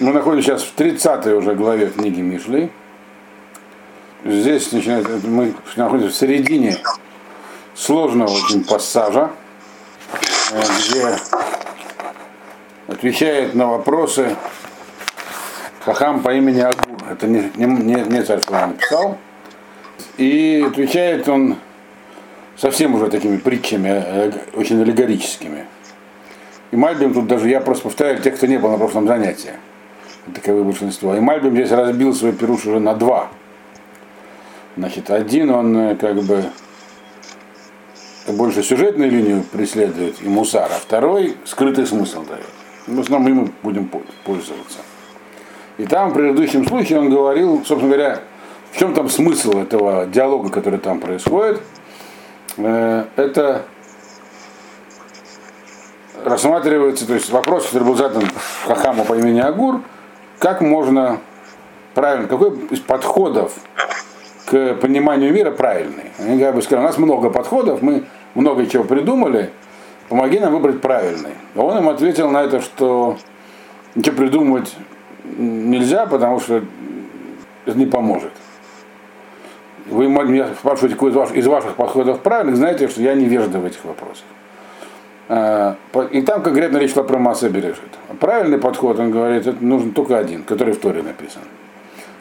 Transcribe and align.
Мы 0.00 0.12
находимся 0.12 0.48
сейчас 0.48 0.62
в 0.64 0.72
30 0.72 1.26
уже 1.26 1.54
главе 1.54 1.86
книги 1.86 2.20
Мишли. 2.20 2.68
Здесь 4.24 4.72
начинает, 4.72 5.06
мы 5.22 5.54
находимся 5.76 6.12
в 6.12 6.18
середине 6.18 6.78
сложного 7.76 8.30
очень 8.30 8.64
пассажа, 8.64 9.30
э, 10.50 10.60
где 10.78 11.16
отвечает 12.88 13.54
на 13.54 13.68
вопросы 13.68 14.34
Хахам 15.84 16.24
по 16.24 16.34
имени 16.34 16.58
Агур. 16.58 16.96
Это 17.08 17.28
не, 17.28 17.52
не, 17.54 17.66
не, 17.66 18.22
царь 18.24 18.42
Шлам 18.42 18.70
написал. 18.70 19.18
И 20.16 20.64
отвечает 20.66 21.28
он 21.28 21.56
совсем 22.56 22.96
уже 22.96 23.06
такими 23.10 23.36
притчами, 23.36 24.02
э, 24.04 24.32
очень 24.54 24.82
аллегорическими. 24.82 25.66
И 26.72 26.76
Мальбим 26.76 27.14
тут 27.14 27.28
даже, 27.28 27.48
я 27.48 27.60
просто 27.60 27.84
повторяю 27.84 28.20
тех, 28.20 28.34
кто 28.34 28.48
не 28.48 28.58
был 28.58 28.70
на 28.70 28.78
прошлом 28.78 29.06
занятии 29.06 29.52
таковы 30.32 30.64
большинство. 30.64 31.14
И 31.14 31.20
Мальбим 31.20 31.52
здесь 31.52 31.70
разбил 31.70 32.14
свой 32.14 32.32
пируш 32.32 32.66
уже 32.66 32.80
на 32.80 32.94
два. 32.94 33.28
Значит, 34.76 35.10
один 35.10 35.50
он 35.50 35.76
э, 35.76 35.96
как 35.96 36.16
бы 36.16 36.44
больше 38.28 38.62
сюжетную 38.62 39.10
линию 39.10 39.44
преследует 39.52 40.22
и 40.22 40.28
мусар, 40.28 40.70
а 40.70 40.78
второй 40.80 41.36
скрытый 41.44 41.86
смысл 41.86 42.24
дает. 42.24 42.46
Мы 42.86 43.02
основном 43.02 43.28
ему 43.28 43.48
будем 43.62 43.90
пользоваться. 44.24 44.78
И 45.78 45.86
там 45.86 46.10
в 46.10 46.14
предыдущем 46.14 46.66
случае 46.66 47.00
он 47.00 47.10
говорил, 47.10 47.64
собственно 47.64 47.92
говоря, 47.92 48.20
в 48.72 48.78
чем 48.78 48.94
там 48.94 49.08
смысл 49.08 49.58
этого 49.58 50.06
диалога, 50.06 50.48
который 50.48 50.78
там 50.78 51.00
происходит. 51.00 51.60
Э, 52.56 53.04
это 53.16 53.66
рассматривается, 56.24 57.06
то 57.06 57.14
есть 57.14 57.30
вопрос, 57.30 57.66
который 57.66 57.84
был 57.84 57.96
задан 57.96 58.24
Хахаму 58.66 59.04
по 59.04 59.14
имени 59.14 59.40
Агур, 59.40 59.82
как 60.38 60.60
можно 60.60 61.18
правильно, 61.94 62.28
какой 62.28 62.56
из 62.70 62.80
подходов 62.80 63.52
к 64.46 64.74
пониманию 64.74 65.32
мира 65.32 65.50
правильный. 65.50 66.10
Как 66.38 66.54
бы 66.54 66.62
сказали, 66.62 66.84
у 66.84 66.88
нас 66.88 66.98
много 66.98 67.30
подходов, 67.30 67.82
мы 67.82 68.04
много 68.34 68.66
чего 68.66 68.84
придумали, 68.84 69.50
помоги 70.08 70.38
нам 70.38 70.52
выбрать 70.52 70.80
правильный. 70.80 71.32
А 71.54 71.62
он 71.62 71.78
им 71.78 71.88
ответил 71.88 72.30
на 72.30 72.42
это, 72.42 72.60
что 72.60 73.16
ничего 73.94 74.16
придумывать 74.16 74.74
нельзя, 75.24 76.06
потому 76.06 76.40
что 76.40 76.62
это 77.64 77.78
не 77.78 77.86
поможет. 77.86 78.32
Вы 79.86 80.08
меня 80.08 80.48
спрашиваете, 80.58 80.94
какой 80.94 81.10
из 81.10 81.14
ваших, 81.14 81.36
из 81.36 81.46
ваших 81.46 81.74
подходов 81.74 82.20
правильных, 82.20 82.56
знаете, 82.56 82.88
что 82.88 83.02
я 83.02 83.14
невежда 83.14 83.58
в 83.58 83.66
этих 83.66 83.84
вопросах. 83.84 84.24
А, 85.28 85.76
и 86.10 86.22
там 86.22 86.42
конкретно 86.42 86.78
речь 86.78 86.92
шла 86.92 87.02
про 87.02 87.18
масса 87.18 87.48
бережет. 87.48 87.80
Правильный 88.20 88.58
подход, 88.58 88.98
он 88.98 89.10
говорит, 89.10 89.46
это 89.46 89.64
нужен 89.64 89.92
только 89.92 90.18
один, 90.18 90.42
который 90.42 90.74
в 90.74 90.80
Торе 90.80 91.02
написан. 91.02 91.42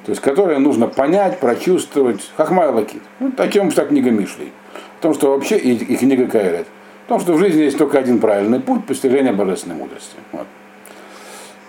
То 0.05 0.09
есть, 0.11 0.21
который 0.21 0.59
нужно 0.59 0.87
понять, 0.87 1.39
прочувствовать. 1.39 2.31
Хахмай 2.35 2.69
Лакит. 2.69 3.01
Ну, 3.19 3.31
о 3.37 3.47
чем 3.47 3.71
вся 3.71 3.85
книга 3.85 4.11
Мишли. 4.11 4.51
О 4.99 5.01
том, 5.01 5.13
что 5.13 5.31
вообще 5.31 5.57
и, 5.57 5.75
и 5.75 5.95
книга 5.95 6.27
Каэрет. 6.27 6.67
О 7.07 7.09
том, 7.09 7.19
что 7.19 7.33
в 7.33 7.39
жизни 7.39 7.61
есть 7.61 7.77
только 7.77 7.99
один 7.99 8.19
правильный 8.19 8.59
путь 8.59 8.85
постижения 8.85 9.33
божественной 9.33 9.75
мудрости. 9.75 10.15
Вот. 10.31 10.47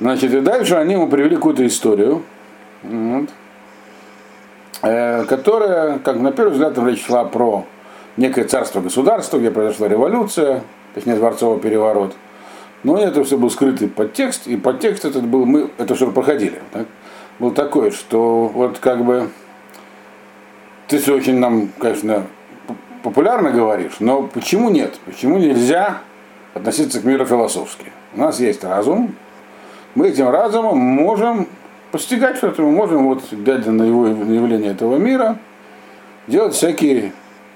Значит, 0.01 0.35
и 0.35 0.41
дальше 0.41 0.75
они 0.75 0.95
ему 0.95 1.09
привели 1.09 1.37
какую-то 1.37 1.65
историю, 1.67 2.23
вот, 2.83 3.31
э, 4.83 5.25
которая, 5.25 5.99
как 6.01 6.19
на 6.19 6.33
первый 6.33 6.53
взгляд, 6.53 6.77
речь 6.79 7.07
шла 7.07 7.25
про 7.25 7.65
некое 8.17 8.45
царство-государство, 8.45 9.39
где 9.39 9.53
произошла 9.53 9.87
революция, 9.87 10.63
точнее 10.95 11.17
дворцовый 11.17 11.61
переворот. 11.61 12.15
Но 12.83 12.99
это 12.99 13.25
все 13.25 13.39
был 13.39 13.51
скрытый 13.51 13.89
подтекст, 13.89 14.47
и 14.47 14.57
подтекст 14.57 15.05
этот 15.05 15.25
был, 15.25 15.47
мы 15.47 15.71
это 15.79 15.95
все 15.95 16.11
проходили. 16.11 16.61
Так? 16.73 16.87
Был 17.39 17.51
такой, 17.51 17.91
что 17.91 18.47
вот 18.47 18.79
как 18.79 19.05
бы 19.05 19.31
ты 20.87 20.99
все 20.99 21.15
очень 21.15 21.39
нам, 21.39 21.71
конечно, 21.79 22.27
популярно 23.03 23.51
говоришь, 23.51 23.97
но 24.01 24.23
почему 24.23 24.71
нет? 24.71 24.95
Почему 25.07 25.39
нельзя 25.39 25.99
относиться 26.53 27.01
к 27.01 27.05
миру 27.05 27.25
философски? 27.25 27.87
У 28.15 28.21
нас 28.21 28.39
есть 28.39 28.63
разум, 28.63 29.15
мы 29.95 30.09
этим 30.09 30.29
разумом 30.29 30.79
можем 30.79 31.49
постигать 31.91 32.37
что-то, 32.37 32.63
мы 32.63 32.71
можем, 32.71 33.07
вот, 33.07 33.23
глядя 33.31 33.71
на 33.71 33.85
его 33.85 34.07
на 34.09 34.33
явление 34.33 34.73
этого 34.73 34.97
мира, 34.97 35.39
делать 36.27 36.55
всякие 36.55 37.13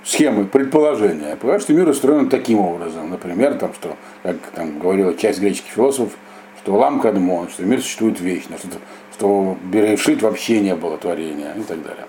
схемы, 0.09 0.47
предположения. 0.47 1.37
Понимаешь, 1.37 1.63
что 1.63 1.75
мир 1.75 1.87
устроен 1.87 2.31
таким 2.31 2.61
образом. 2.61 3.11
Например, 3.11 3.55
там, 3.55 3.75
что, 3.75 3.95
как 4.23 4.37
там 4.55 4.79
говорила 4.79 5.15
часть 5.15 5.39
греческих 5.39 5.73
философов, 5.73 6.15
что 6.63 6.75
лам 6.77 7.01
кадмон, 7.01 7.51
что 7.51 7.63
мир 7.65 7.83
существует 7.83 8.19
вечно, 8.19 8.57
что, 8.57 8.69
что 9.13 9.57
Берешит 9.65 10.23
вообще 10.23 10.61
не 10.61 10.75
было 10.75 10.97
творения 10.97 11.53
и 11.55 11.61
так 11.61 11.83
далее. 11.83 12.07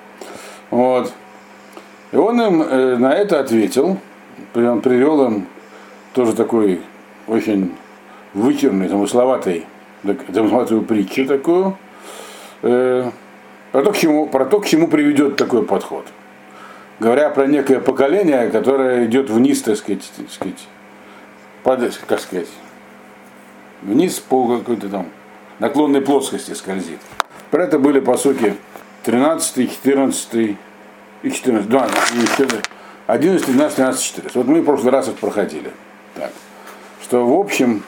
Вот. 0.71 1.11
И 2.13 2.15
он 2.15 2.41
им 2.41 2.61
э, 2.61 2.95
на 2.95 3.13
это 3.13 3.41
ответил, 3.41 3.97
он 4.55 4.81
привел 4.81 5.25
им 5.25 5.47
тоже 6.13 6.33
такой 6.33 6.79
очень 7.27 7.73
вычурный, 8.33 8.87
замысловатый, 8.87 9.65
замысловатую 10.29 10.83
притчу 10.83 11.25
такую, 11.25 11.77
э, 12.61 13.11
про, 13.73 13.83
то, 13.83 13.91
к 13.91 13.97
чему, 13.97 14.27
про 14.27 14.45
то, 14.45 14.61
к 14.61 14.65
чему 14.65 14.87
приведет 14.87 15.35
такой 15.35 15.63
подход 15.63 16.05
говоря 16.99 17.29
про 17.29 17.47
некое 17.47 17.79
поколение, 17.79 18.49
которое 18.49 19.05
идет 19.05 19.29
вниз, 19.29 19.61
так 19.61 19.77
сказать, 19.77 20.09
так 20.15 20.31
сказать, 20.31 20.67
под, 21.63 21.97
как 22.07 22.19
сказать, 22.19 22.47
вниз 23.81 24.19
по 24.19 24.57
какой-то 24.57 24.89
там 24.89 25.07
наклонной 25.59 26.01
плоскости 26.01 26.53
скользит. 26.53 26.99
Про 27.51 27.63
это 27.63 27.79
были 27.79 27.99
по 27.99 28.17
сути 28.17 28.55
13, 29.03 29.71
14 29.71 30.57
и 31.23 31.31
14, 31.31 31.69
да, 31.69 31.87
и 31.87 32.27
14, 32.27 32.65
11, 33.07 33.45
12, 33.47 33.75
13, 33.75 34.03
14. 34.03 34.35
Вот 34.35 34.47
мы 34.47 34.61
в 34.61 34.65
прошлый 34.65 34.91
раз 34.91 35.07
их 35.07 35.15
проходили. 35.15 35.71
Так. 36.15 36.31
Что 37.01 37.25
в 37.25 37.39
общем 37.39 37.83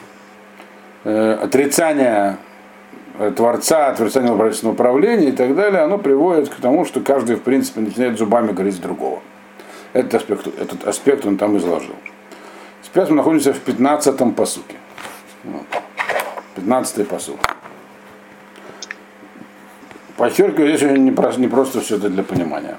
э, 1.04 1.32
отрицание 1.34 2.38
Творца, 3.30 3.88
отрицание 3.88 4.34
правительственного 4.34 4.74
управления 4.74 5.28
и 5.28 5.32
так 5.32 5.54
далее, 5.54 5.82
оно 5.82 5.98
приводит 5.98 6.48
к 6.48 6.56
тому, 6.56 6.84
что 6.84 7.00
каждый, 7.00 7.36
в 7.36 7.42
принципе, 7.42 7.80
начинает 7.80 8.18
зубами 8.18 8.52
говорить 8.52 8.80
другого. 8.80 9.20
Этот 9.92 10.14
аспект, 10.14 10.46
этот 10.46 10.86
аспект 10.86 11.26
он 11.26 11.36
там 11.36 11.56
изложил. 11.58 11.94
Сейчас 12.82 13.10
мы 13.10 13.16
находимся 13.16 13.52
в 13.52 13.64
15-м 13.66 14.32
посуке. 14.32 14.76
Вот. 15.44 15.66
15-й 16.56 17.04
посук. 17.04 17.38
Подчеркиваю, 20.16 20.76
здесь 20.76 20.98
не 20.98 21.10
просто, 21.10 21.40
не 21.40 21.48
просто 21.48 21.80
все 21.80 21.96
это 21.96 22.08
для 22.08 22.22
понимания. 22.22 22.76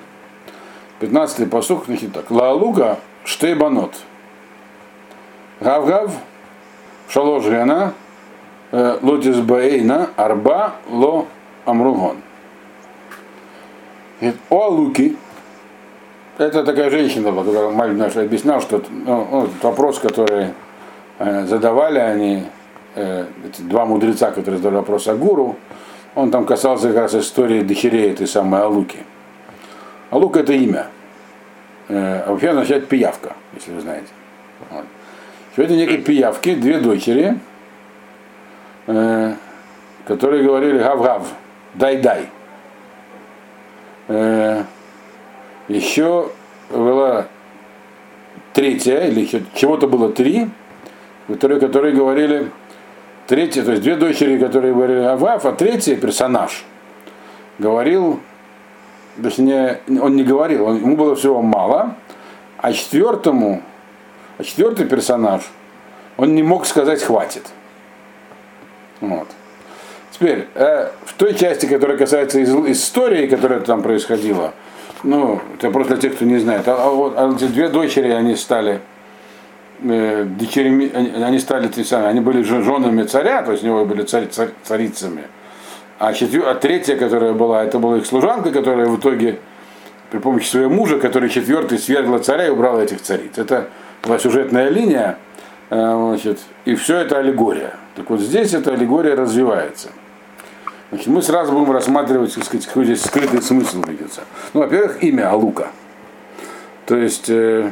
15-й 1.00 1.48
посук, 1.48 1.86
значит 1.86 2.14
так. 2.14 2.30
Лаалуга 2.32 3.00
штейбанот. 3.24 3.96
Гав-гав, 5.60 6.12
шалош 7.08 7.46
гена, 7.46 7.94
Э, 7.94 8.03
Лотис 8.74 9.38
Баэйна 9.38 10.10
Арба 10.16 10.74
Ло 10.90 11.28
Амругон. 11.66 12.18
О 14.50 14.68
Луки, 14.70 15.16
это 16.40 16.64
такая 16.64 16.90
женщина, 16.90 17.32
которая 17.32 17.70
мальчик 17.70 17.98
наш 18.00 18.16
объяснял, 18.18 18.62
что 18.62 18.82
ну, 18.90 19.28
ну, 19.30 19.50
вопрос, 19.62 20.00
который 20.00 20.48
э, 21.20 21.46
задавали 21.46 22.00
они, 22.00 22.46
э, 22.96 23.26
эти 23.48 23.62
два 23.62 23.86
мудреца, 23.86 24.32
которые 24.32 24.58
задали 24.58 24.78
вопрос 24.78 25.08
о 25.08 25.16
гуру, 25.16 25.56
он 26.16 26.32
там 26.32 26.46
касался 26.46 26.88
как 26.88 26.98
раз 26.98 27.16
истории 27.16 27.62
дочерей 27.62 28.12
этой 28.12 28.26
самой 28.26 28.62
Алуки. 28.62 29.00
Алука 30.10 30.40
это 30.40 30.54
имя. 30.54 30.88
Э, 31.90 32.24
а 32.26 32.32
вообще 32.32 32.50
означает 32.50 32.88
пиявка, 32.88 33.34
если 33.54 33.72
вы 33.72 33.82
знаете. 33.82 34.08
Вот. 34.72 34.86
Сегодня 35.56 35.76
некие 35.76 36.00
пиявки, 36.00 36.56
две 36.56 36.80
дочери, 36.80 37.38
э, 38.88 39.36
которые 40.06 40.44
говорили 40.44 40.80
гав-гав, 40.80 41.28
дай-дай. 41.76 42.30
Э, 44.08 44.64
еще 45.68 46.30
была 46.70 47.28
третья, 48.54 49.08
или 49.08 49.28
чего-то 49.56 49.88
было 49.88 50.12
три, 50.12 50.50
которые, 51.28 51.60
которые 51.60 51.94
говорили, 51.96 52.52
третья, 53.28 53.64
то 53.64 53.72
есть 53.72 53.84
две 53.84 53.96
дочери, 53.96 54.38
которые 54.38 54.74
говорили 54.74 55.00
Авав, 55.00 55.46
а 55.46 55.54
третий 55.54 55.96
персонаж 55.96 56.66
говорил, 57.60 58.20
точнее, 59.22 59.82
он 59.88 60.16
не 60.16 60.24
говорил, 60.24 60.66
он, 60.66 60.78
ему 60.78 60.98
было 60.98 61.16
всего 61.16 61.42
мало, 61.42 61.96
а 62.58 62.74
четвертому, 62.74 63.62
а 64.38 64.44
четвертый 64.44 64.86
персонаж, 64.86 65.44
он 66.18 66.36
не 66.36 66.44
мог 66.44 66.66
сказать 66.66 67.02
хватит. 67.02 67.48
Вот. 69.04 69.28
Теперь, 70.12 70.48
э, 70.56 70.90
в 71.06 71.14
той 71.16 71.34
части, 71.34 71.66
которая 71.66 71.98
касается 71.98 72.40
из, 72.40 72.50
истории, 72.50 73.28
которая 73.28 73.60
там 73.60 73.84
происходила, 73.84 74.54
ну, 75.04 75.42
это 75.56 75.70
просто 75.72 75.96
для 75.96 76.02
тех, 76.02 76.16
кто 76.16 76.24
не 76.24 76.38
знает, 76.38 76.66
а, 76.70 76.86
а 76.86 76.90
вот 76.90 77.16
а 77.18 77.34
эти 77.36 77.46
две 77.46 77.68
дочери, 77.68 78.12
они 78.12 78.38
стали 78.38 78.80
э, 79.82 80.24
дочерями, 80.24 80.90
они, 80.94 81.22
они 81.22 81.40
стали 81.40 81.68
те 81.68 81.96
они 81.98 82.22
были 82.22 82.44
женами 82.44 83.04
царя, 83.04 83.42
то 83.42 83.52
есть 83.52 83.64
у 83.64 83.68
него 83.68 83.84
были 83.84 84.04
царь, 84.04 84.28
царь, 84.28 84.52
царицами. 84.64 85.24
А, 86.00 86.14
четвер... 86.14 86.48
а 86.48 86.56
третья, 86.56 86.96
которая 86.96 87.34
была, 87.34 87.62
это 87.66 87.78
была 87.78 87.98
их 87.98 88.06
служанка, 88.06 88.52
которая 88.52 88.88
в 88.88 88.98
итоге 89.00 89.40
при 90.12 90.20
помощи 90.20 90.48
своего 90.48 90.70
мужа, 90.70 90.98
который 90.98 91.28
четвертый 91.28 91.78
свергла 91.78 92.20
царя 92.20 92.48
и 92.48 92.50
убрала 92.50 92.82
этих 92.82 93.02
цариц. 93.02 93.38
Это 93.38 93.68
была 94.02 94.18
сюжетная 94.18 94.70
линия, 94.70 95.18
э, 95.70 95.76
значит, 95.76 96.40
и 96.64 96.76
все 96.76 97.00
это 97.00 97.18
аллегория. 97.18 97.74
Так 97.96 98.10
вот 98.10 98.20
здесь 98.20 98.54
эта 98.54 98.74
аллегория 98.74 99.16
развивается. 99.16 99.90
Значит, 100.90 101.08
мы 101.08 101.22
сразу 101.22 101.54
будем 101.54 101.72
рассматривать, 101.72 102.36
так 102.36 102.44
сказать, 102.44 102.66
какой 102.68 102.86
здесь 102.86 103.04
скрытый 103.04 103.42
смысл 103.42 103.84
видится. 103.88 104.22
Ну, 104.54 104.62
во-первых, 104.62 105.04
имя 105.04 105.32
Алука. 105.32 105.70
То 106.86 106.96
есть, 106.96 107.30
э, 107.30 107.72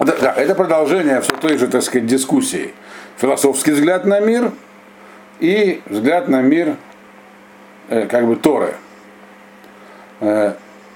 да, 0.00 0.16
да, 0.20 0.32
это 0.32 0.54
продолжение 0.54 1.20
все 1.20 1.32
той 1.36 1.58
же, 1.58 1.68
так 1.68 1.82
сказать, 1.82 2.06
дискуссии. 2.06 2.74
Философский 3.18 3.72
взгляд 3.72 4.04
на 4.04 4.20
мир 4.20 4.52
и 5.38 5.80
взгляд 5.86 6.28
на 6.28 6.42
мир 6.42 6.76
э, 7.88 8.06
как 8.06 8.26
бы 8.26 8.36
Торы. 8.36 8.74
Э, 10.20 10.54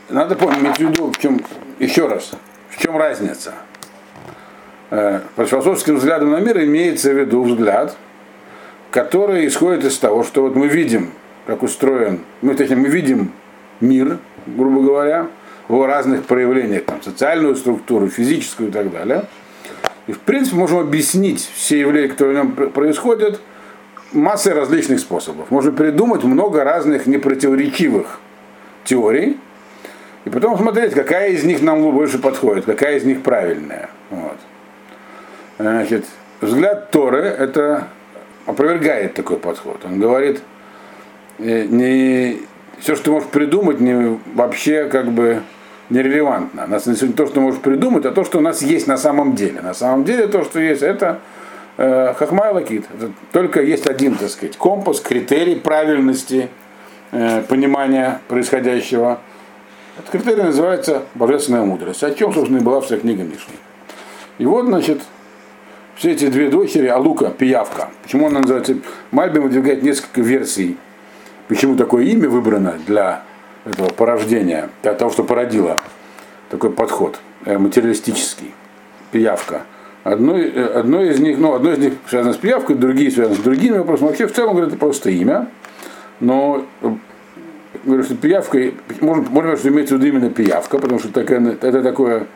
надо 0.09 0.35
помнить, 0.35 0.77
в 0.77 0.81
виду, 0.81 1.13
в 1.13 1.19
чем, 1.19 1.41
еще 1.79 2.09
раз, 2.09 2.33
в 2.69 2.83
чем 2.83 2.97
разница. 2.97 3.55
Э, 4.91 5.21
под 5.37 5.49
философским 5.49 5.97
взглядом 5.97 6.31
на 6.31 6.41
мир 6.41 6.63
имеется 6.65 7.13
в 7.13 7.19
виду 7.19 7.45
взгляд, 7.45 7.97
который 8.91 9.47
исходит 9.47 9.85
из 9.85 9.97
того, 9.99 10.25
что 10.25 10.43
вот 10.43 10.57
мы 10.57 10.67
видим, 10.67 11.11
как 11.47 11.63
устроен, 11.63 12.21
мы, 12.43 12.55
точнее, 12.55 12.77
мы 12.77 12.89
видим 12.89 13.33
мир, 13.81 14.19
грубо 14.47 14.83
говоря, 14.83 15.29
в 15.69 15.87
разных 15.87 16.25
проявлениях, 16.25 16.85
там, 16.85 17.01
социальную 17.03 17.55
структуру, 17.55 18.09
физическую 18.09 18.71
и 18.71 18.73
так 18.73 18.91
далее. 18.91 19.27
И 20.09 20.13
в 20.13 20.19
принципе 20.19 20.57
можем 20.57 20.81
объяснить 20.81 21.49
все 21.55 21.79
явления, 21.79 22.09
которые 22.09 22.43
в 22.43 22.45
нем 22.45 22.71
происходят, 22.73 23.41
массой 24.13 24.55
различных 24.55 24.99
способов. 24.99 25.53
Можно 25.53 25.71
придумать 25.71 26.25
много 26.25 26.65
разных 26.65 27.07
непротиворечивых 27.07 28.19
теорий, 28.83 29.39
и 30.25 30.31
потом 30.31 30.59
смотреть, 30.59 30.95
какая 30.95 31.31
из 31.31 31.45
них 31.45 31.63
нам 31.63 31.81
больше 31.93 32.19
подходит, 32.19 32.65
какая 32.65 32.97
из 32.97 33.05
них 33.05 33.23
правильная. 33.23 33.89
Вот. 34.11 34.37
Значит, 35.61 36.07
взгляд 36.41 36.91
Торы 36.91 37.21
это 37.21 37.89
опровергает 38.47 39.13
такой 39.13 39.37
подход. 39.37 39.83
Он 39.85 40.01
говорит, 40.01 40.41
э, 41.39 41.65
не, 41.65 42.39
все, 42.79 42.95
что 42.95 43.05
ты 43.05 43.11
можешь 43.11 43.29
придумать, 43.29 43.79
не, 43.79 44.19
вообще 44.35 44.87
как 44.87 45.13
бы 45.13 45.43
нерелевантно. 45.91 46.67
Нас 46.67 46.87
не 46.87 46.95
то, 46.95 47.27
что 47.27 47.35
ты 47.35 47.41
можешь 47.41 47.61
придумать, 47.61 48.07
а 48.07 48.11
то, 48.11 48.25
что 48.25 48.39
у 48.39 48.41
нас 48.41 48.63
есть 48.63 48.87
на 48.87 48.97
самом 48.97 49.35
деле. 49.35 49.61
На 49.61 49.75
самом 49.75 50.05
деле 50.05 50.29
то, 50.29 50.45
что 50.45 50.59
есть, 50.61 50.81
это 50.81 51.19
э, 51.77 52.15
חכמה 52.15 52.53
אלוקית. 52.53 52.87
Только 53.31 53.61
есть 53.61 53.87
один, 53.87 54.15
так 54.15 54.31
сказать, 54.31 54.57
компас, 54.57 55.01
критерий 55.01 55.57
правильности 55.57 56.49
э, 57.13 57.43
понимания 57.43 58.21
происходящего. 58.29 59.21
Этот 59.99 60.11
критерий 60.11 60.43
называется 60.43 61.03
божественная 61.15 61.65
мудрость. 61.65 62.03
О 62.03 62.11
чем, 62.13 62.33
собственно, 62.33 62.61
и 62.61 62.63
была 62.63 62.81
вся 62.81 62.97
книга 62.97 63.25
Мишлей. 63.25 63.57
И 64.39 64.47
вот, 64.47 64.65
значит, 64.65 65.03
все 66.01 66.13
эти 66.13 66.29
две 66.29 66.49
дочери, 66.49 66.87
Алука, 66.87 67.29
Пиявка. 67.29 67.91
Почему 68.03 68.29
она 68.29 68.41
называется? 68.41 68.77
Мальбим 69.11 69.43
выдвигает 69.43 69.83
несколько 69.83 70.23
версий, 70.23 70.79
почему 71.47 71.77
такое 71.77 72.05
имя 72.05 72.27
выбрано 72.27 72.79
для 72.87 73.23
этого 73.67 73.91
порождения, 73.91 74.71
для 74.83 74.95
того, 74.95 75.11
что 75.11 75.25
породило 75.25 75.79
такой 76.49 76.71
подход 76.71 77.21
э, 77.45 77.59
материалистический. 77.59 78.55
Пиявка. 79.13 79.65
Одно, 80.03 80.39
э, 80.39 80.65
одно 80.69 81.03
из 81.03 81.21
них, 81.21 81.37
ну, 81.37 81.53
одно 81.53 81.73
из 81.73 81.79
них 81.79 81.93
связано 82.09 82.33
с 82.33 82.39
пиявкой, 82.39 82.77
другие 82.77 83.11
связаны 83.11 83.37
с 83.37 83.41
другими 83.41 83.77
вопросами. 83.77 84.09
Вообще, 84.09 84.27
в 84.27 84.33
целом, 84.33 84.53
говорят, 84.53 84.71
это 84.71 84.79
просто 84.79 85.11
имя. 85.11 85.49
Но 86.19 86.65
э, 86.81 86.95
говорю, 87.85 88.05
что 88.05 88.15
пиявка, 88.15 88.73
можно, 89.03 89.27
можно 89.29 89.55
что 89.55 89.69
имеется 89.69 89.97
в 89.97 89.99
виду 89.99 90.17
именно 90.17 90.31
пиявка, 90.31 90.79
потому 90.79 90.99
что 90.99 91.13
такая, 91.13 91.47
это 91.47 91.83
такое 91.83 92.27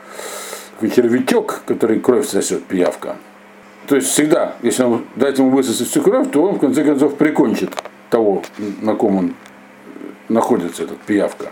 такой 0.74 0.90
червячок, 0.90 1.62
который 1.64 1.98
кровь 2.00 2.28
сосет, 2.28 2.64
пиявка. 2.64 3.16
То 3.86 3.96
есть 3.96 4.08
всегда, 4.08 4.54
если 4.62 4.82
он 4.82 5.04
дать 5.16 5.38
ему 5.38 5.50
высосать 5.50 5.88
всю 5.88 6.00
кровь, 6.00 6.30
то 6.30 6.42
он 6.42 6.54
в 6.56 6.58
конце 6.58 6.84
концов 6.84 7.16
прикончит 7.16 7.70
того, 8.08 8.42
на 8.80 8.94
ком 8.94 9.16
он 9.16 9.34
находится, 10.28 10.84
этот 10.84 10.98
пиявка. 11.00 11.50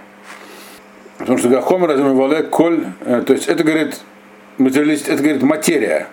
Потому 1.19 1.39
что 1.39 1.49
Гахомер 1.49 1.91
Азамивале 1.91 2.43
Коль, 2.45 2.87
э, 3.01 3.23
то 3.27 3.33
есть 3.35 3.47
это 3.49 3.63
говорит 3.63 4.01
материалист, 4.59 5.09
это 5.09 5.23
говорит 5.23 5.43
материя. 5.43 6.09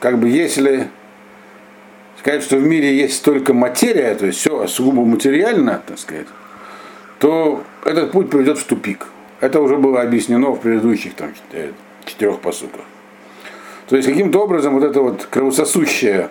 Как 0.00 0.18
бы 0.18 0.28
если 0.28 0.88
сказать, 2.18 2.42
что 2.42 2.56
в 2.56 2.62
мире 2.62 2.96
есть 2.96 3.24
только 3.24 3.54
материя, 3.54 4.14
то 4.14 4.26
есть 4.26 4.38
все 4.38 4.66
сугубо 4.66 5.04
материально, 5.04 5.82
так 5.86 5.98
сказать, 5.98 6.26
то 7.18 7.64
этот 7.84 8.12
путь 8.12 8.30
приведет 8.30 8.58
в 8.58 8.64
тупик. 8.64 9.06
Это 9.40 9.60
уже 9.60 9.76
было 9.76 10.00
объяснено 10.02 10.50
в 10.50 10.60
предыдущих 10.60 11.14
там, 11.14 11.32
четырех 12.04 12.40
посылках. 12.40 12.82
То 13.88 13.96
есть 13.96 14.08
каким-то 14.08 14.42
образом 14.42 14.74
вот 14.74 14.84
это 14.84 15.00
вот 15.00 15.26
кровососущее 15.30 16.28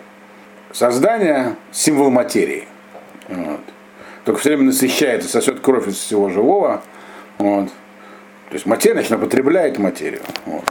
создание 0.71 1.55
символ 1.71 2.11
материи. 2.11 2.67
Вот. 3.27 3.61
Только 4.25 4.39
все 4.39 4.49
время 4.49 4.65
насыщается, 4.65 5.27
сосет 5.27 5.59
кровь 5.59 5.87
из 5.87 5.95
всего 5.95 6.29
живого. 6.29 6.83
Вот. 7.39 7.67
То 8.49 8.53
есть 8.53 8.65
материя, 8.65 8.95
значит, 8.95 9.11
она 9.11 9.21
потребляет 9.21 9.79
материю. 9.79 10.21
Вот. 10.45 10.63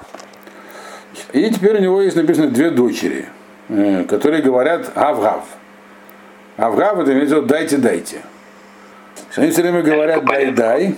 И 1.33 1.51
теперь 1.51 1.77
у 1.79 1.81
него 1.81 2.01
есть 2.01 2.17
написано 2.17 2.49
две 2.49 2.71
дочери, 2.71 3.27
э, 3.69 4.05
которые 4.05 4.43
говорят 4.43 4.93
Авгав. 4.95 5.45
Авгав 6.57 7.01
это 7.01 7.13
имеется 7.13 7.37
в 7.37 7.39
виду 7.39 7.49
дайте, 7.49 7.79
дайте. 7.79 8.23
Они 9.35 9.51
все 9.51 9.63
время 9.63 9.83
говорят 9.83 10.25
дай, 10.25 10.53
дай. 10.53 10.95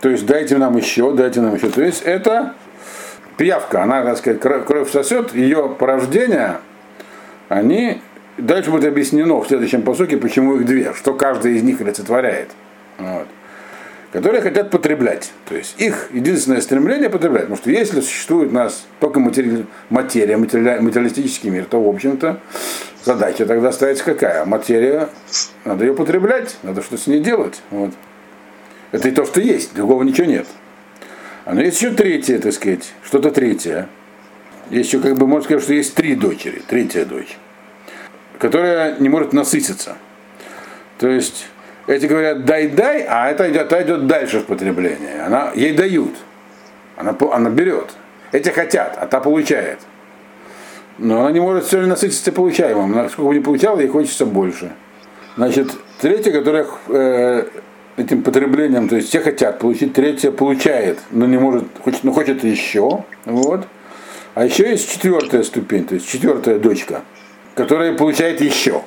То 0.00 0.10
есть 0.10 0.26
дайте 0.26 0.58
нам 0.58 0.76
еще, 0.76 1.12
дайте 1.12 1.40
нам 1.40 1.54
еще. 1.54 1.70
То 1.70 1.82
есть 1.82 2.02
это 2.02 2.54
пиявка, 3.36 3.82
она, 3.82 4.02
так 4.02 4.18
сказать, 4.18 4.40
кровь 4.40 4.90
сосет, 4.90 5.34
ее 5.34 5.74
порождение, 5.78 6.58
они, 7.48 8.00
дальше 8.38 8.70
будет 8.70 8.86
объяснено 8.86 9.40
в 9.40 9.46
следующем 9.46 9.82
посоке, 9.82 10.16
почему 10.16 10.56
их 10.56 10.66
две, 10.66 10.92
что 10.94 11.14
каждый 11.14 11.56
из 11.56 11.62
них 11.62 11.80
олицетворяет. 11.80 12.50
Вот. 12.98 13.26
Которые 14.12 14.40
хотят 14.40 14.70
потреблять. 14.70 15.32
То 15.46 15.54
есть 15.54 15.78
их 15.78 16.08
единственное 16.10 16.60
стремление 16.62 17.10
потреблять. 17.10 17.42
Потому 17.42 17.58
что 17.58 17.70
если 17.70 18.00
существует 18.00 18.50
у 18.50 18.54
нас 18.54 18.86
только 18.98 19.20
матери... 19.20 19.66
материя, 19.90 20.38
матери... 20.38 20.78
материалистический 20.78 21.50
мир, 21.50 21.66
то, 21.66 21.82
в 21.82 21.88
общем-то, 21.88 22.40
задача 23.04 23.44
тогда 23.44 23.72
ставится 23.72 24.04
какая? 24.04 24.46
Материя, 24.46 25.10
надо 25.64 25.84
ее 25.84 25.92
потреблять, 25.92 26.56
надо 26.62 26.80
что-то 26.80 27.02
с 27.02 27.06
ней 27.06 27.20
делать. 27.20 27.60
Вот. 27.70 27.90
Это 28.92 29.08
и 29.08 29.10
то, 29.10 29.26
что 29.26 29.40
есть, 29.40 29.74
другого 29.74 30.02
ничего 30.02 30.26
нет. 30.26 30.46
А 31.46 31.54
но 31.54 31.62
есть 31.62 31.80
еще 31.80 31.92
третье, 31.92 32.40
так 32.40 32.52
сказать, 32.52 32.92
что-то 33.04 33.30
третье. 33.30 33.88
Есть 34.68 34.92
еще, 34.92 35.00
как 35.00 35.16
бы, 35.16 35.28
можно 35.28 35.44
сказать, 35.44 35.62
что 35.62 35.74
есть 35.74 35.94
три 35.94 36.16
дочери, 36.16 36.60
третья 36.66 37.04
дочь, 37.04 37.38
которая 38.40 38.98
не 38.98 39.08
может 39.08 39.32
насытиться. 39.32 39.96
То 40.98 41.08
есть, 41.08 41.46
эти 41.86 42.06
говорят 42.06 42.44
дай-дай, 42.44 43.06
а 43.08 43.30
это 43.30 43.48
идет, 43.48 43.70
это 43.70 43.82
идет 43.82 44.08
дальше 44.08 44.40
в 44.40 44.46
потребление. 44.46 45.22
Она, 45.22 45.52
ей 45.54 45.72
дают, 45.72 46.16
она, 46.96 47.16
она 47.32 47.48
берет. 47.48 47.92
Эти 48.32 48.48
хотят, 48.48 48.98
а 49.00 49.06
та 49.06 49.20
получает. 49.20 49.78
Но 50.98 51.20
она 51.20 51.30
не 51.30 51.38
может 51.38 51.66
все 51.66 51.80
насытиться 51.86 52.32
получаемым. 52.32 52.92
Она 52.92 53.08
сколько 53.08 53.28
бы 53.28 53.34
не 53.34 53.40
получала, 53.40 53.78
ей 53.78 53.88
хочется 53.88 54.26
больше. 54.26 54.72
Значит, 55.36 55.70
третья, 56.00 56.32
которая 56.32 56.66
э, 56.88 57.44
этим 57.96 58.22
потреблением, 58.22 58.88
то 58.88 58.96
есть 58.96 59.08
все 59.08 59.20
хотят 59.20 59.58
получить, 59.58 59.92
третье 59.92 60.30
получает, 60.30 60.98
но 61.10 61.26
не 61.26 61.38
может, 61.38 61.64
хочет, 61.82 62.04
но 62.04 62.12
хочет 62.12 62.44
еще. 62.44 63.04
Вот. 63.24 63.66
А 64.34 64.44
еще 64.44 64.68
есть 64.68 64.92
четвертая 64.92 65.42
ступень, 65.42 65.86
то 65.86 65.94
есть 65.94 66.08
четвертая 66.08 66.58
дочка, 66.58 67.02
которая 67.54 67.94
получает 67.94 68.40
еще. 68.40 68.82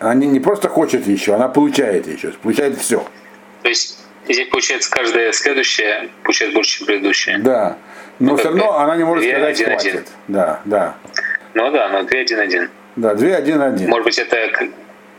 Она 0.00 0.14
не, 0.14 0.40
просто 0.40 0.68
хочет 0.68 1.06
еще, 1.06 1.34
она 1.34 1.48
получает 1.48 2.06
еще, 2.06 2.30
получает 2.42 2.78
все. 2.78 3.04
То 3.62 3.68
есть 3.68 3.98
здесь 4.28 4.48
получается 4.48 4.90
каждая 4.90 5.32
следующая 5.32 6.08
получает 6.22 6.54
больше, 6.54 6.78
чем 6.78 6.86
предыдущая. 6.86 7.38
Да. 7.38 7.76
Но 8.20 8.32
ну, 8.32 8.36
все 8.36 8.48
равно 8.48 8.78
она 8.78 8.96
не 8.96 9.04
может 9.04 9.28
сказать 9.28 9.60
1, 9.60 9.72
хватит. 9.72 9.94
1. 9.94 10.04
Да, 10.28 10.60
да. 10.64 10.96
Ну 11.54 11.70
да, 11.72 11.88
но 11.88 12.04
2 12.04 12.18
1 12.20 12.38
1. 12.38 12.70
Да, 12.96 13.14
2 13.14 13.28
1 13.36 13.62
1. 13.62 13.88
Может 13.88 14.04
быть, 14.04 14.18
это, 14.18 14.36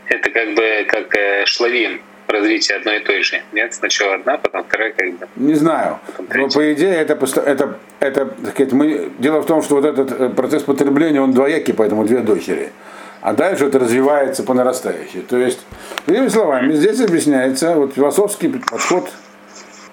это 0.06 0.30
как 0.30 0.54
бы 0.54 0.86
как 0.88 1.14
э, 1.14 1.44
шлавин 1.44 2.00
развитие 2.32 2.78
одной 2.78 3.00
и 3.00 3.04
той 3.04 3.22
же. 3.22 3.42
Нет, 3.52 3.74
сначала 3.74 4.14
одна, 4.14 4.38
потом 4.38 4.64
вторая 4.64 4.92
как 4.92 5.12
бы. 5.14 5.28
Не 5.36 5.54
знаю. 5.54 5.98
Но 6.34 6.48
по 6.48 6.72
идее 6.72 6.94
это, 6.94 7.14
это, 7.40 7.78
это 8.00 8.26
так 8.26 8.50
сказать, 8.50 8.72
мы, 8.72 9.10
дело 9.18 9.40
в 9.40 9.46
том, 9.46 9.62
что 9.62 9.76
вот 9.76 9.84
этот 9.84 10.12
э, 10.12 10.28
процесс 10.30 10.62
потребления, 10.62 11.20
он 11.20 11.32
двоякий, 11.32 11.74
поэтому 11.74 12.04
две 12.04 12.18
дочери. 12.18 12.72
А 13.20 13.32
дальше 13.32 13.66
это 13.66 13.78
развивается 13.78 14.42
по 14.42 14.54
нарастающей. 14.54 15.20
То 15.22 15.36
есть, 15.36 15.60
другими 16.06 16.28
словами, 16.28 16.74
здесь 16.74 17.00
объясняется 17.00 17.74
вот 17.74 17.94
философский 17.94 18.48
подход 18.48 19.10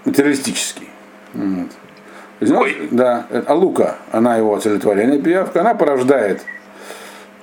материалистический. 0.06 0.90
Вот. 1.34 1.70
Знаешь, 2.42 2.76
да, 2.92 3.26
а 3.48 3.54
Лука, 3.54 3.98
она 4.12 4.36
его 4.38 4.54
олицетворение, 4.54 5.22
пиявка, 5.22 5.62
она 5.62 5.74
порождает 5.76 6.42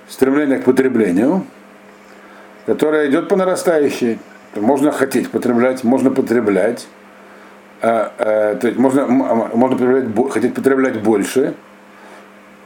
стремление 0.09 0.59
к 0.59 0.65
потреблению, 0.65 1.47
которая 2.67 3.09
идет 3.09 3.29
по 3.29 3.37
нарастающей. 3.37 4.19
Можно 4.55 4.91
хотеть 4.93 5.31
потреблять, 5.31 5.85
можно 5.85 6.11
потреблять. 6.11 6.89
А, 7.83 8.13
а, 8.19 8.57
то 8.57 8.67
есть 8.67 8.79
можно, 8.79 9.07
можно 9.07 9.77
потреблять, 9.77 10.33
хотеть 10.33 10.55
потреблять 10.55 11.03
больше, 11.03 11.55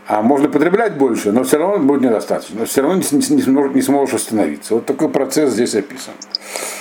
а 0.07 0.23
можно 0.23 0.49
потреблять 0.49 0.97
больше, 0.97 1.31
но 1.31 1.45
все 1.45 1.59
равно 1.59 1.79
будет 1.79 2.03
недостаточно. 2.03 2.61
Но 2.61 2.65
все 2.67 2.83
равно 2.83 2.97
не, 2.97 3.17
не, 3.17 3.37
не, 3.37 3.43
сможешь, 3.43 3.75
не 3.75 3.83
сможешь 3.83 4.15
остановиться. 4.15 4.75
Вот 4.75 4.87
такой 4.87 5.09
процесс 5.09 5.53
здесь 5.53 5.75
описан. 5.75 6.15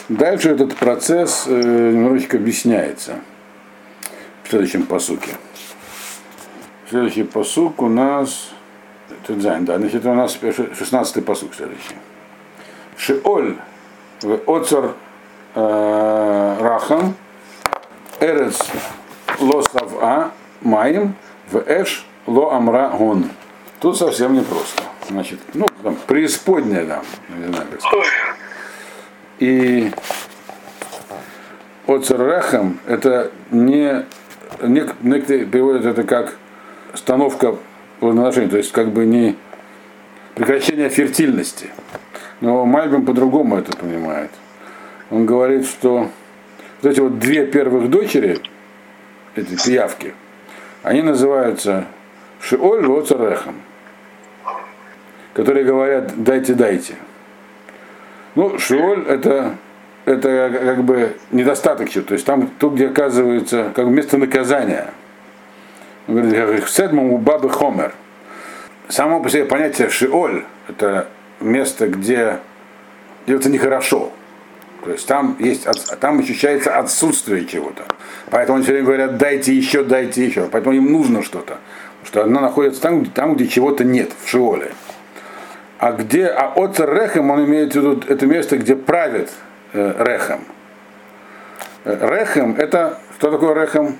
Дальше 0.09 0.49
этот 0.49 0.75
процесс 0.75 1.45
э, 1.47 1.91
немножечко 1.93 2.37
объясняется 2.37 3.15
в 4.43 4.49
следующем 4.49 4.85
посуке. 4.85 5.31
Следующий 6.89 7.23
посук 7.23 7.81
у 7.81 7.87
нас 7.87 8.51
Тедзайн, 9.25 9.65
да, 9.65 9.77
значит, 9.77 10.05
у 10.05 10.13
нас 10.13 10.37
16-й 10.41 11.21
посук 11.21 11.55
следующий. 11.55 11.95
Шиоль 12.97 13.55
в 14.23 14.39
Оцар 14.47 14.93
э, 15.55 16.57
Рахам 16.59 17.15
Эрец 18.19 18.59
Лосава 19.39 20.31
Маим 20.61 21.15
в 21.51 21.57
Эш 21.67 22.05
Ло 22.25 22.53
Амра 22.55 22.89
Гон. 22.89 23.29
Тут 23.79 23.97
совсем 23.97 24.33
непросто. 24.33 24.83
Значит, 25.09 25.39
ну, 25.53 25.67
там, 25.83 25.97
преисподняя, 26.07 26.85
да, 26.85 27.01
не 27.37 27.47
знаю, 27.47 27.67
как 27.69 27.81
сказать. 27.81 28.07
И 29.39 29.91
Оцеррахам 31.85 32.79
это 32.87 33.31
не, 33.51 34.05
не, 34.61 34.85
некоторые 35.01 35.45
переводят 35.45 35.85
это 35.85 36.03
как 36.03 36.37
остановка 36.93 37.57
плодоношения, 37.99 38.49
то 38.49 38.57
есть 38.57 38.71
как 38.71 38.91
бы 38.91 39.05
не 39.05 39.35
прекращение 40.35 40.87
фертильности. 40.87 41.71
Но 42.43 42.65
Мальбим 42.65 43.05
по-другому 43.05 43.55
это 43.55 43.75
понимает. 43.77 44.29
Он 45.09 45.25
говорит, 45.25 45.65
что 45.65 46.09
вот 46.81 46.91
эти 46.91 46.99
вот 46.99 47.17
две 47.17 47.47
первых 47.47 47.89
дочери, 47.89 48.37
эти 49.37 49.55
пиявки, 49.55 50.13
они 50.83 51.03
называются 51.03 51.85
Шиоль 52.41 52.85
Воцарехам, 52.85 53.55
которые 55.33 55.63
говорят 55.63 56.21
дайте, 56.21 56.53
дайте. 56.53 56.95
Ну, 58.35 58.59
Шиоль 58.59 59.05
это, 59.07 59.55
это 60.03 60.49
как 60.51 60.83
бы 60.83 61.15
недостаток 61.31 61.89
чего 61.89 62.03
то 62.03 62.13
есть 62.13 62.25
там, 62.25 62.49
тут, 62.59 62.73
где 62.73 62.87
оказывается, 62.87 63.71
как 63.73 63.85
место 63.85 64.17
наказания. 64.17 64.87
Он 66.09 66.29
говорит, 66.29 66.67
седмому 66.67 67.19
бабы 67.19 67.49
хомер. 67.49 67.93
Само 68.89 69.21
по 69.21 69.29
себе 69.29 69.45
понятие 69.45 69.87
Шиоль 69.87 70.43
это 70.67 71.07
место, 71.43 71.87
где 71.87 72.39
делается 73.27 73.49
нехорошо. 73.49 74.11
То 74.83 74.91
есть 74.91 75.07
там 75.07 75.37
есть, 75.39 75.65
там 75.99 76.19
ощущается 76.19 76.77
отсутствие 76.77 77.45
чего-то. 77.45 77.83
Поэтому 78.29 78.57
они 78.57 78.63
все 78.63 78.73
время 78.73 78.85
говорят, 78.87 79.17
дайте 79.17 79.53
еще, 79.53 79.83
дайте 79.83 80.25
еще. 80.25 80.49
Поэтому 80.51 80.75
им 80.75 80.91
нужно 80.91 81.23
что-то 81.23 81.57
что 82.05 82.23
она 82.23 82.41
находится 82.41 82.81
там, 82.81 83.05
там 83.05 83.35
где 83.35 83.47
чего-то 83.47 83.83
нет, 83.83 84.11
в 84.23 84.29
Шиоле. 84.29 84.71
А 85.79 85.91
где, 85.91 86.27
а 86.27 86.53
Оцер 86.55 86.93
Рехем, 86.93 87.29
он 87.31 87.45
имеет 87.45 87.73
в 87.73 87.75
виду 87.75 88.01
это 88.07 88.25
место, 88.25 88.57
где 88.57 88.75
правит 88.75 89.31
э, 89.73 89.93
Рехем. 89.99 90.45
Э, 91.83 91.97
Рехем, 92.01 92.55
это, 92.57 92.99
что 93.17 93.31
такое 93.31 93.53
Рехем? 93.53 93.97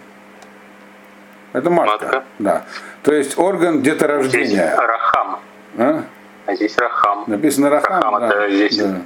Это 1.52 1.70
матка. 1.70 2.06
матка. 2.06 2.24
Да. 2.40 2.64
То 3.04 3.14
есть 3.14 3.38
орган 3.38 3.82
деторождения. 3.82 4.68
Здесь 4.68 4.78
Рахам. 4.78 5.40
А? 5.78 6.04
А 6.46 6.56
здесь 6.56 6.78
Рахам. 6.78 7.24
Написано 7.28 7.70
Рахам. 7.70 8.02
Рахам 8.02 8.20
да. 8.20 8.28
это 8.28 8.56
здесь. 8.56 8.78
Да. 8.78 9.02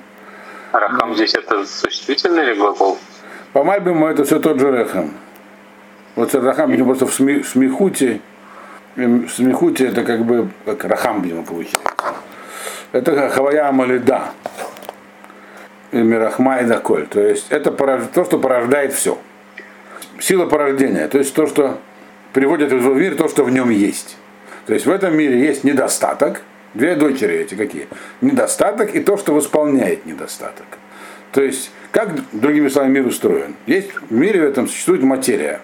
Рахам 0.72 1.16
здесь 1.16 1.34
это 1.34 1.66
существительный 1.66 2.44
или 2.44 2.54
глагол? 2.54 2.98
По 3.54 3.64
Мальбиму 3.64 4.08
это 4.08 4.24
все 4.24 4.40
тот 4.40 4.60
же 4.60 4.72
Рехем. 4.72 5.14
Вот 6.16 6.34
Рахам, 6.36 6.72
видимо, 6.72 6.96
просто 6.96 7.06
в 7.06 7.14
смехуте 7.14 8.22
Смехути 8.98 9.84
это 9.84 10.04
как 10.04 10.26
бы 10.26 10.50
как 10.66 10.84
рахам, 10.86 11.22
видимо, 11.22 11.44
получается. 11.44 11.80
Это 12.92 13.30
хавая 13.30 13.72
малида. 13.72 14.32
Мирахма 15.92 16.58
и 16.62 16.66
даколь. 16.66 17.06
То 17.06 17.22
есть 17.22 17.46
это 17.52 17.72
то, 17.72 18.26
что 18.26 18.40
порождает 18.40 18.94
все. 18.94 19.20
Сила 20.20 20.48
порождения. 20.48 21.08
То 21.08 21.20
есть 21.20 21.34
то, 21.36 21.46
что 21.46 21.78
приводит 22.34 22.72
в 22.72 22.96
мир 22.96 23.16
то, 23.16 23.28
что 23.28 23.44
в 23.44 23.52
нем 23.52 23.70
есть. 23.70 24.18
То 24.66 24.74
есть 24.74 24.88
в 24.88 24.92
этом 24.92 25.16
мире 25.16 25.40
есть 25.40 25.64
недостаток. 25.64 26.42
Две 26.74 26.96
дочери 26.96 27.38
эти 27.38 27.56
какие? 27.56 27.88
Недостаток 28.22 28.94
и 28.96 29.00
то, 29.00 29.18
что 29.18 29.34
восполняет 29.34 30.06
недостаток. 30.06 30.66
То 31.32 31.42
есть, 31.42 31.72
как, 31.92 32.10
другими 32.32 32.68
словами, 32.68 32.94
мир 32.94 33.08
устроен? 33.08 33.56
Есть 33.66 33.94
в 33.94 34.12
мире 34.12 34.42
в 34.42 34.44
этом 34.44 34.68
существует 34.68 35.04
материя. 35.04 35.62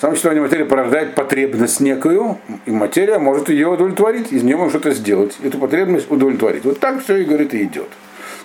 Само 0.00 0.12
существование 0.12 0.42
материи 0.42 0.62
порождает 0.62 1.14
потребность 1.16 1.80
некую, 1.80 2.38
и 2.66 2.70
материя 2.70 3.18
может 3.18 3.48
ее 3.48 3.68
удовлетворить, 3.68 4.32
из 4.32 4.44
нее 4.44 4.56
может 4.56 4.74
что-то 4.74 4.94
сделать, 4.94 5.36
эту 5.42 5.58
потребность 5.58 6.10
удовлетворить. 6.10 6.64
Вот 6.64 6.78
так 6.78 7.02
все 7.02 7.16
и 7.16 7.24
говорит 7.24 7.52
и 7.54 7.64
идет. 7.64 7.88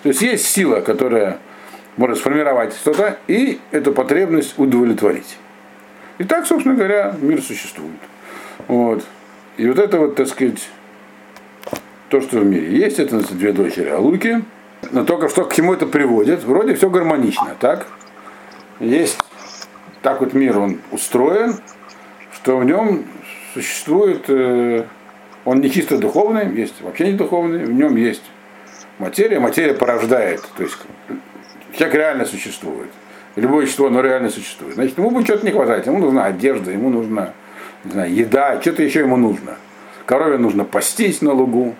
То 0.02 0.08
есть 0.08 0.20
есть 0.20 0.46
сила, 0.46 0.80
которая 0.80 1.38
может 1.96 2.18
сформировать 2.18 2.74
что-то 2.74 3.18
и 3.28 3.60
эту 3.70 3.92
потребность 3.92 4.54
удовлетворить. 4.58 5.38
И 6.18 6.24
так, 6.24 6.46
собственно 6.46 6.74
говоря, 6.74 7.14
мир 7.20 7.40
существует. 7.40 8.00
Вот. 8.66 9.04
И 9.56 9.68
вот 9.68 9.78
это 9.78 9.98
вот, 9.98 10.16
так 10.16 10.26
сказать, 10.26 10.68
то, 12.14 12.20
что 12.20 12.38
в 12.38 12.46
мире 12.46 12.70
есть, 12.70 13.00
это 13.00 13.18
две 13.34 13.52
дочери 13.52 13.88
Алуки. 13.88 14.44
Но 14.92 15.04
только 15.04 15.28
что 15.28 15.44
к 15.46 15.52
чему 15.52 15.74
это 15.74 15.84
приводит? 15.84 16.44
Вроде 16.44 16.76
все 16.76 16.88
гармонично, 16.88 17.56
так? 17.58 17.88
Есть 18.78 19.18
так 20.00 20.20
вот 20.20 20.32
мир 20.32 20.58
он 20.58 20.78
устроен, 20.92 21.56
что 22.32 22.58
в 22.58 22.64
нем 22.64 23.04
существует, 23.52 24.26
э, 24.28 24.84
он 25.44 25.60
не 25.60 25.70
чисто 25.70 25.98
духовный, 25.98 26.54
есть 26.54 26.80
вообще 26.82 27.10
не 27.10 27.14
духовный, 27.14 27.64
в 27.64 27.72
нем 27.72 27.96
есть 27.96 28.22
материя, 29.00 29.40
материя 29.40 29.74
порождает, 29.74 30.40
то 30.56 30.62
есть 30.62 30.78
человек 31.76 31.96
реально 31.96 32.26
существует. 32.26 32.90
Любое 33.34 33.64
вещество, 33.64 33.88
оно 33.88 34.02
реально 34.02 34.30
существует. 34.30 34.74
Значит, 34.74 34.98
ему 34.98 35.10
будет 35.10 35.24
что-то 35.24 35.44
не 35.44 35.50
хватать, 35.50 35.86
ему 35.86 35.98
нужна 35.98 36.26
одежда, 36.26 36.70
ему 36.70 36.90
нужна 36.90 37.32
не 37.82 37.90
знаю, 37.90 38.14
еда, 38.14 38.60
что-то 38.60 38.84
еще 38.84 39.00
ему 39.00 39.16
нужно. 39.16 39.56
Корове 40.06 40.38
нужно 40.38 40.64
пастись 40.64 41.22
на 41.22 41.32
лугу. 41.32 41.74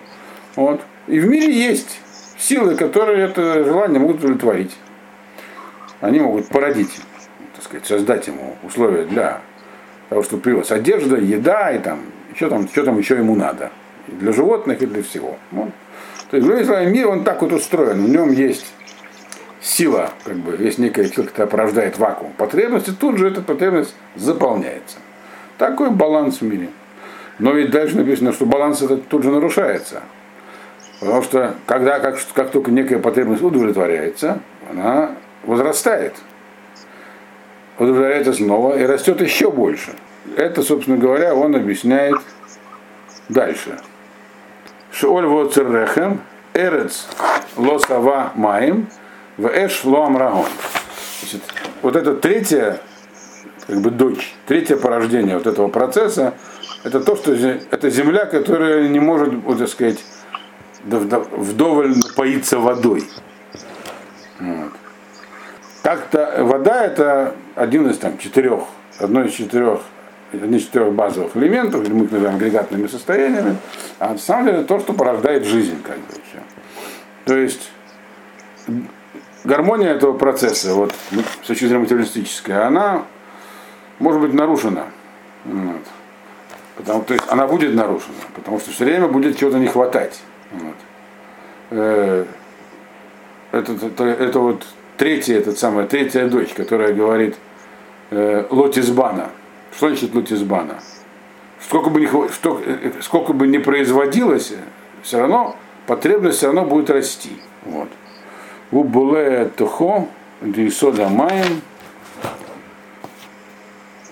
Вот. 0.55 0.81
И 1.07 1.19
в 1.19 1.27
мире 1.27 1.51
есть 1.51 1.99
силы, 2.37 2.75
которые 2.75 3.25
это 3.25 3.63
желание 3.63 3.99
могут 3.99 4.17
удовлетворить. 4.17 4.75
Они 6.01 6.19
могут 6.19 6.47
породить 6.47 6.99
сказать, 7.65 7.85
создать 7.85 8.27
ему 8.27 8.55
условия 8.63 9.05
для 9.05 9.41
того, 10.09 10.23
чтобы 10.23 10.43
появилась 10.43 10.71
одежда, 10.71 11.17
еда 11.17 11.71
и 11.71 11.79
там, 11.79 12.01
что 12.35 12.49
там, 12.49 12.67
что 12.67 12.83
там 12.83 12.97
еще 12.97 13.15
ему 13.15 13.35
надо. 13.35 13.71
И 14.07 14.11
для 14.11 14.31
животных, 14.31 14.81
и 14.81 14.85
для 14.85 15.03
всего. 15.03 15.37
Вот. 15.51 15.69
То 16.29 16.37
есть, 16.37 16.47
в 16.47 16.85
мир, 16.85 17.07
он 17.07 17.23
так 17.23 17.41
вот 17.41 17.53
устроен, 17.53 18.03
в 18.03 18.09
нем 18.09 18.31
есть 18.31 18.71
сила, 19.61 20.11
как 20.23 20.37
бы, 20.37 20.55
есть 20.57 20.77
некая 20.77 21.05
сила, 21.05 21.25
которая 21.25 21.47
порождает 21.47 21.97
вакуум 21.97 22.33
потребности, 22.33 22.91
тут 22.91 23.17
же 23.17 23.27
эта 23.27 23.41
потребность 23.41 23.95
заполняется. 24.15 24.97
Такой 25.57 25.89
баланс 25.89 26.41
в 26.41 26.43
мире. 26.43 26.69
Но 27.39 27.51
ведь 27.51 27.71
дальше 27.71 27.97
написано, 27.97 28.31
что 28.31 28.45
баланс 28.45 28.81
этот 28.81 29.07
тут 29.07 29.23
же 29.23 29.31
нарушается. 29.31 30.03
Потому 31.05 31.23
что 31.23 31.55
когда, 31.65 31.99
как, 31.99 32.17
как 32.33 32.51
только 32.51 32.71
некая 32.71 32.99
потребность 32.99 33.43
удовлетворяется, 33.43 34.39
она 34.69 35.11
возрастает 35.43 36.15
удовлетворяется 37.77 38.33
снова 38.33 38.77
и 38.77 38.85
растет 38.85 39.21
еще 39.21 39.51
больше. 39.51 39.91
Это, 40.37 40.63
собственно 40.63 40.97
говоря, 40.97 41.35
он 41.35 41.55
объясняет 41.55 42.15
дальше. 43.29 43.77
Шиоль 44.91 45.25
воцеррехем, 45.25 46.21
эрец 46.53 47.07
лосава 47.57 48.31
маим, 48.35 48.87
в 49.37 49.47
эш 49.47 49.83
лоам 49.83 50.17
рагон. 50.17 50.45
Вот 51.81 51.95
это 51.95 52.15
третье, 52.15 52.79
как 53.67 53.81
бы 53.81 53.91
дочь, 53.91 54.33
третье 54.47 54.77
порождение 54.77 55.37
вот 55.37 55.47
этого 55.47 55.67
процесса, 55.67 56.33
это 56.83 57.01
то, 57.01 57.15
что 57.15 57.33
это 57.33 57.89
земля, 57.89 58.25
которая 58.25 58.87
не 58.87 58.99
может, 58.99 59.33
вот 59.43 59.59
так 59.59 59.67
сказать, 59.67 60.03
вдоволь 60.85 61.97
напоиться 61.97 62.59
водой. 62.59 63.03
Вот. 64.39 64.71
Как-то 65.83 66.37
вода 66.43 66.85
это 66.85 67.35
один 67.55 67.89
из 67.89 67.97
там, 67.97 68.17
четырех, 68.17 68.61
одно 68.99 69.23
из 69.23 69.33
четырех, 69.33 69.81
один 70.31 70.55
из 70.55 70.63
четырех 70.63 70.93
базовых 70.93 71.35
элементов, 71.37 71.83
или 71.83 71.93
мы 71.93 72.05
их 72.05 72.11
называем 72.11 72.37
агрегатными 72.37 72.87
состояниями, 72.87 73.57
а 73.99 74.13
на 74.13 74.17
самом 74.17 74.47
деле 74.47 74.63
то, 74.63 74.79
что 74.79 74.93
порождает 74.93 75.45
жизнь, 75.45 75.81
как 75.83 75.97
бы 75.97 76.13
все. 76.29 76.39
То 77.25 77.35
есть 77.35 77.71
гармония 79.43 79.89
этого 79.89 80.13
процесса, 80.17 80.73
вот, 80.73 80.93
с 81.43 81.47
точки 81.47 81.65
зрения 81.65 81.81
материалистической, 81.81 82.65
она 82.65 83.03
может 83.99 84.21
быть 84.21 84.33
нарушена. 84.33 84.87
Вот. 85.45 85.81
Потому, 86.75 87.03
то 87.03 87.13
есть 87.13 87.25
она 87.29 87.47
будет 87.47 87.73
нарушена, 87.73 88.15
потому 88.33 88.59
что 88.59 88.71
все 88.71 88.85
время 88.85 89.07
будет 89.07 89.37
чего-то 89.37 89.57
не 89.57 89.67
хватать. 89.67 90.19
Вот. 90.51 90.75
Э, 91.71 92.25
это, 93.51 93.71
это, 93.73 94.03
это 94.03 94.39
вот 94.39 94.65
третья, 94.97 95.37
этот 95.37 95.57
самая, 95.57 95.87
третья 95.87 96.27
дочь, 96.27 96.53
которая 96.53 96.93
говорит 96.93 97.35
э, 98.11 98.45
Лотисбана. 98.49 99.29
Что 99.75 99.89
значит 99.89 100.13
Лотисбана? 100.13 100.79
Сколько 101.59 101.89
бы, 101.89 102.01
ни, 102.01 102.31
что, 102.31 102.61
э, 102.63 102.91
сколько 103.01 103.33
бы 103.33 103.47
ни 103.47 103.57
производилось, 103.57 104.53
все 105.01 105.19
равно 105.19 105.55
потребность 105.87 106.37
все 106.37 106.47
равно 106.47 106.65
будет 106.65 106.89
расти. 106.89 107.37
Вот. 107.63 107.89
У 108.71 108.83
Буле 108.83 109.51
Тухо, 109.55 110.07
Дисода 110.41 111.09
Маем. 111.09 111.61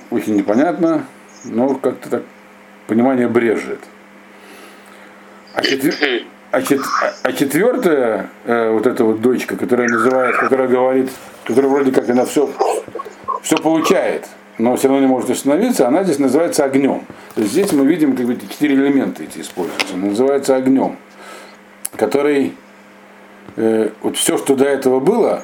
Очень 0.10 0.36
непонятно, 0.36 1.06
но 1.44 1.76
как-то 1.76 2.10
так 2.10 2.24
понимание 2.88 3.28
брежет. 3.28 3.80
А, 5.54 5.62
четвер... 5.62 5.94
а, 6.52 6.62
чет... 6.62 6.82
а 7.22 7.32
четвертая 7.32 8.30
э, 8.46 8.72
вот 8.72 8.88
эта 8.88 9.04
вот 9.04 9.22
дочка, 9.22 9.56
которая 9.56 9.88
называет, 9.88 10.36
которая 10.38 10.68
говорит, 10.68 11.12
которая 11.44 11.70
вроде 11.70 11.92
как 11.92 12.10
она 12.10 12.26
все, 12.26 12.50
все 13.44 13.58
получает, 13.58 14.28
но 14.58 14.76
все 14.76 14.88
равно 14.88 15.02
не 15.02 15.08
может 15.08 15.30
остановиться, 15.30 15.88
она 15.88 16.04
здесь 16.04 16.18
называется 16.18 16.66
огнем. 16.66 17.06
То 17.36 17.42
есть 17.42 17.54
здесь 17.54 17.72
мы 17.72 17.86
видим 17.86 18.16
как 18.16 18.26
бы 18.26 18.36
четыре 18.36 18.74
элемента 18.76 19.24
эти 19.24 19.40
используются. 19.40 19.94
Она 19.94 20.08
называется 20.08 20.56
огнем, 20.56 20.98
который 21.96 22.56
э, 23.56 23.90
вот 24.02 24.18
все, 24.18 24.38
что 24.40 24.56
до 24.56 24.66
этого 24.66 25.00
было, 25.00 25.44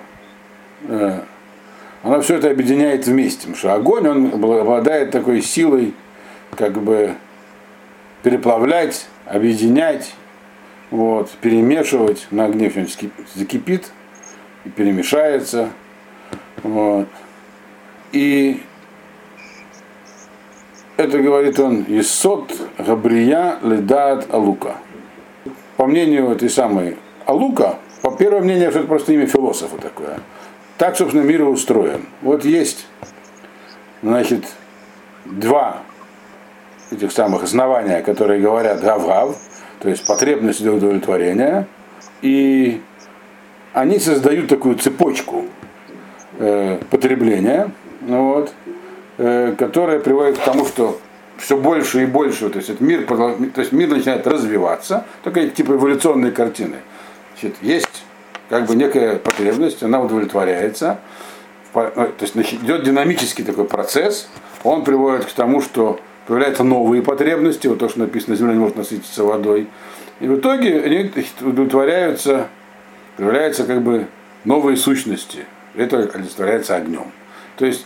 э, 0.87 1.19
она 2.01 2.21
все 2.21 2.37
это 2.37 2.49
объединяет 2.49 3.05
вместе. 3.05 3.41
Потому 3.41 3.57
что 3.57 3.73
огонь, 3.73 4.07
он 4.07 4.33
обладает 4.33 5.11
такой 5.11 5.43
силой, 5.43 5.93
как 6.55 6.73
бы 6.81 7.13
переплавлять, 8.23 9.07
объединять, 9.29 10.15
вот, 10.91 11.29
перемешивать, 11.41 12.27
на 12.31 12.45
огне 12.45 12.69
все 12.69 12.87
закипит 13.35 13.91
и 14.65 14.69
перемешается. 14.69 15.69
Вот. 16.63 17.07
И 18.11 18.61
это 20.97 21.19
говорит 21.19 21.59
он 21.59 21.85
Исот 21.87 22.53
Габрия 22.77 23.59
Ледат 23.61 24.33
Алука. 24.33 24.75
По 25.77 25.85
мнению 25.85 26.31
этой 26.31 26.49
самой 26.49 26.97
Алука, 27.25 27.77
по 28.01 28.11
первому 28.11 28.45
мнению, 28.45 28.71
что 28.71 28.79
это 28.79 28.87
просто 28.87 29.13
имя 29.13 29.27
философа 29.27 29.77
такое. 29.77 30.19
Так, 30.77 30.97
собственно, 30.97 31.21
мир 31.21 31.43
устроен. 31.43 32.05
Вот 32.21 32.45
есть, 32.45 32.87
значит, 34.01 34.45
два 35.25 35.83
этих 36.91 37.11
самых 37.11 37.43
основания, 37.43 38.01
которые 38.01 38.41
говорят 38.41 38.81
гав-гав, 38.81 39.37
то 39.79 39.89
есть 39.89 40.05
потребность 40.05 40.61
для 40.61 40.73
удовлетворения, 40.73 41.67
и 42.21 42.81
они 43.73 43.99
создают 43.99 44.49
такую 44.49 44.75
цепочку 44.75 45.45
э, 46.37 46.79
потребления, 46.89 47.71
вот, 48.01 48.51
э, 49.17 49.55
которая 49.57 49.99
приводит 49.99 50.37
к 50.37 50.41
тому, 50.41 50.65
что 50.65 50.99
все 51.37 51.55
больше 51.55 52.03
и 52.03 52.05
больше, 52.05 52.49
то 52.49 52.59
есть 52.59 52.81
мир, 52.81 53.05
то 53.05 53.61
есть 53.61 53.71
мир 53.71 53.89
начинает 53.89 54.27
развиваться, 54.27 55.05
такая 55.23 55.49
типа 55.49 55.73
эволюционной 55.73 56.31
картины. 56.31 56.77
Значит, 57.39 57.57
есть 57.61 58.03
как 58.49 58.65
бы 58.65 58.75
некая 58.75 59.15
потребность, 59.15 59.83
она 59.83 60.01
удовлетворяется, 60.01 60.99
э, 61.75 61.89
то 61.95 62.13
есть 62.19 62.35
идет 62.35 62.83
динамический 62.83 63.45
такой 63.45 63.65
процесс, 63.65 64.27
он 64.63 64.83
приводит 64.83 65.25
к 65.25 65.31
тому, 65.31 65.61
что 65.61 65.99
появляются 66.29 66.63
новые 66.63 67.01
потребности, 67.01 67.65
вот 67.65 67.79
то, 67.79 67.89
что 67.89 68.01
написано, 68.01 68.35
земля 68.35 68.53
не 68.53 68.59
может 68.59 68.77
насытиться 68.77 69.23
водой. 69.23 69.65
И 70.19 70.27
в 70.27 70.37
итоге 70.37 70.79
они 70.79 71.11
удовлетворяются, 71.41 72.49
появляются 73.17 73.63
как 73.63 73.81
бы 73.81 74.05
новые 74.45 74.77
сущности. 74.77 75.39
Это 75.75 75.97
олицетворяется 75.97 76.75
огнем. 76.75 77.05
То 77.57 77.65
есть 77.65 77.83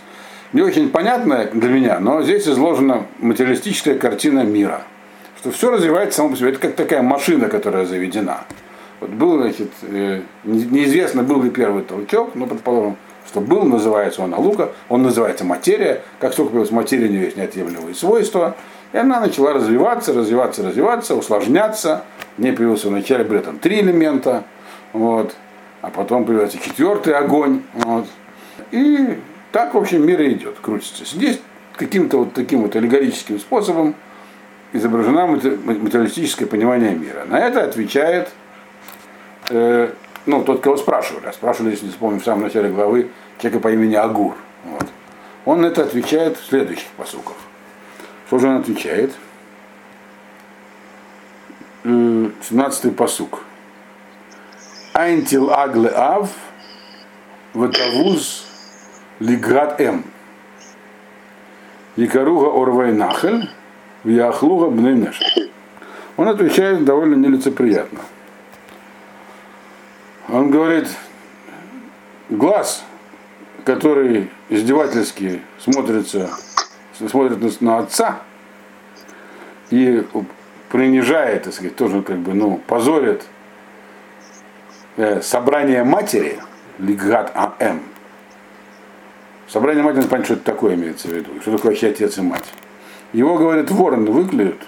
не 0.52 0.62
очень 0.62 0.90
понятно 0.90 1.46
для 1.54 1.70
меня, 1.70 2.00
но 2.02 2.22
здесь 2.22 2.46
изложена 2.46 3.06
материалистическая 3.20 3.98
картина 3.98 4.42
мира. 4.42 4.82
Что 5.40 5.52
все 5.52 5.72
развивается 5.72 6.18
само 6.18 6.32
по 6.32 6.36
себе. 6.36 6.50
Это 6.50 6.60
как 6.60 6.76
такая 6.76 7.02
машина, 7.02 7.48
которая 7.48 7.86
заведена. 7.86 8.42
Вот 9.00 9.10
был, 9.12 9.38
значит, 9.38 9.72
э, 9.84 10.20
неизвестно, 10.44 11.24
был 11.24 11.42
ли 11.42 11.50
первый 11.50 11.84
толчок, 11.84 12.36
но 12.36 12.46
предположим, 12.46 12.98
что 13.28 13.42
был, 13.42 13.64
называется 13.64 14.22
он 14.22 14.34
Алука, 14.34 14.72
он 14.90 15.04
называется 15.04 15.46
материя, 15.46 16.02
как 16.20 16.36
только 16.36 16.52
появилась 16.52 16.72
материя, 16.72 17.08
у 17.08 17.12
нее 17.12 17.24
есть 17.26 17.38
неотъемлемые 17.38 17.96
свойства, 17.96 18.56
и 18.92 18.98
она 18.98 19.20
начала 19.20 19.54
развиваться, 19.54 20.14
развиваться, 20.14 20.64
развиваться, 20.64 21.16
усложняться. 21.16 22.04
В 22.38 22.42
ней 22.42 22.54
появился 22.54 22.90
вначале 22.90 23.24
были 23.24 23.40
там 23.40 23.58
три 23.60 23.80
элемента, 23.80 24.44
вот, 24.94 25.36
а 25.82 25.90
потом 25.90 26.26
появляется 26.26 26.60
четвертый 26.60 27.14
огонь. 27.14 27.64
Вот. 27.74 28.06
И 28.72 29.18
так, 29.52 29.74
в 29.74 29.78
общем, 29.78 30.06
мир 30.06 30.22
идет, 30.22 30.58
крутится. 30.62 31.06
Здесь 31.06 31.40
каким-то 31.76 32.20
вот 32.20 32.34
таким 32.34 32.62
вот 32.62 32.76
аллегорическим 32.76 33.40
способом 33.40 33.96
изображено 34.74 35.28
материалистическое 35.28 36.48
понимание 36.48 36.94
мира. 36.94 37.26
На 37.26 37.40
это 37.40 37.64
отвечает 37.64 38.30
э, 39.50 39.92
ну, 40.26 40.44
тот, 40.44 40.62
кого 40.62 40.78
спрашивали, 40.78 41.28
а 41.28 41.34
спрашивали, 41.34 41.72
если 41.72 41.90
вспомним 41.90 42.20
в 42.20 42.24
самом 42.24 42.44
начале 42.44 42.70
главы, 42.70 43.10
человека 43.40 43.62
по 43.62 43.72
имени 43.72 43.96
Агур. 43.96 44.36
Вот. 44.64 44.88
Он 45.46 45.66
это 45.66 45.84
отвечает 45.84 46.38
в 46.38 46.46
следующих 46.46 46.88
посуках. 46.98 47.36
Что 48.28 48.40
же 48.40 48.48
он 48.48 48.58
отвечает? 48.58 49.14
17-й 51.84 52.90
э, 52.90 52.92
посук. 52.92 53.44
Айнтил 54.94 55.52
агле 55.52 55.90
ав 55.90 56.30
ватавуз 57.54 58.46
лиград 59.20 59.82
эм. 59.82 60.06
Якаруга 61.96 62.48
орвай 62.48 62.94
нахель 62.94 63.50
вяхлуга 64.04 64.70
бнейнеш. 64.70 65.20
Он 66.16 66.28
отвечает 66.30 66.86
довольно 66.86 67.16
нелицеприятно. 67.16 68.00
Он 70.34 70.50
говорит, 70.50 70.88
глаз, 72.28 72.84
который 73.66 74.32
издевательски 74.50 75.42
смотрится, 75.60 76.32
смотрит 76.98 77.62
на 77.62 77.78
отца 77.78 78.24
и 79.70 80.04
принижает, 80.72 81.44
так 81.44 81.54
сказать, 81.54 81.76
тоже 81.76 82.02
как 82.02 82.18
бы, 82.18 82.34
ну, 82.34 82.60
позорит 82.66 83.22
э, 84.98 85.22
собрание 85.22 85.84
матери, 85.84 86.40
Лигат 86.80 87.32
АМ. 87.36 87.84
Собрание 89.48 89.84
матери, 89.84 90.02
понятно, 90.02 90.26
что 90.26 90.34
это 90.34 90.46
такое 90.46 90.74
имеется 90.74 91.10
в 91.10 91.12
виду, 91.12 91.30
что 91.42 91.52
такое 91.52 91.74
вообще 91.74 91.90
отец 91.90 92.18
и 92.18 92.22
мать. 92.22 92.52
Его, 93.14 93.38
говорят, 93.38 93.70
вороны 93.70 94.10
выклюют, 94.10 94.64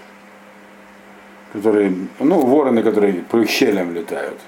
которые, 1.53 1.91
ну, 2.19 2.45
вороны, 2.45 2.83
которые 2.83 3.23
по 3.23 3.43
щелям 3.47 3.95
летают 3.95 4.39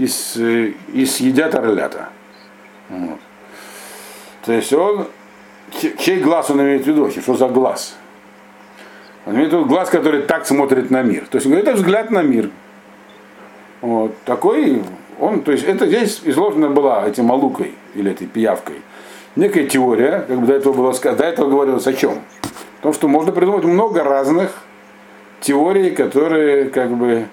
и, 0.00 0.06
с, 0.06 0.36
и 0.36 1.04
съедят 1.04 1.54
орлята. 1.54 2.08
Вот. 2.88 3.18
То 4.44 4.52
есть 4.52 4.72
он, 4.72 5.06
чей 5.98 6.20
глаз 6.20 6.50
он 6.50 6.62
имеет 6.62 6.84
в 6.84 6.86
виду 6.86 7.10
что 7.10 7.34
за 7.34 7.48
глаз? 7.48 7.96
Он 9.26 9.34
имеет 9.34 9.50
в 9.50 9.52
виду 9.52 9.66
глаз, 9.66 9.90
который 9.90 10.22
так 10.22 10.46
смотрит 10.46 10.90
на 10.90 11.02
мир. 11.02 11.26
То 11.30 11.36
есть 11.36 11.46
он 11.46 11.52
говорит, 11.52 11.68
это 11.68 11.76
взгляд 11.76 12.10
на 12.10 12.22
мир. 12.22 12.48
Вот. 13.82 14.16
Такой 14.24 14.82
он, 15.18 15.42
то 15.42 15.52
есть 15.52 15.64
это 15.64 15.86
здесь 15.86 16.22
изложена 16.24 16.70
была 16.70 17.06
этим 17.06 17.30
алукой 17.30 17.74
или 17.94 18.10
этой 18.10 18.26
пиявкой. 18.26 18.76
Некая 19.36 19.66
теория, 19.66 20.24
как 20.26 20.40
бы 20.40 20.46
до 20.46 20.54
этого 20.54 20.72
было 20.72 20.92
сказано, 20.92 21.18
до 21.18 21.24
этого 21.24 21.50
говорилось 21.50 21.86
о 21.86 21.92
чем? 21.92 22.22
О 22.42 22.82
том, 22.82 22.94
что 22.94 23.06
можно 23.06 23.32
придумать 23.32 23.64
много 23.64 24.02
разных 24.02 24.64
теорий, 25.40 25.90
которые 25.90 26.70
как 26.70 26.90
бы 26.90 27.26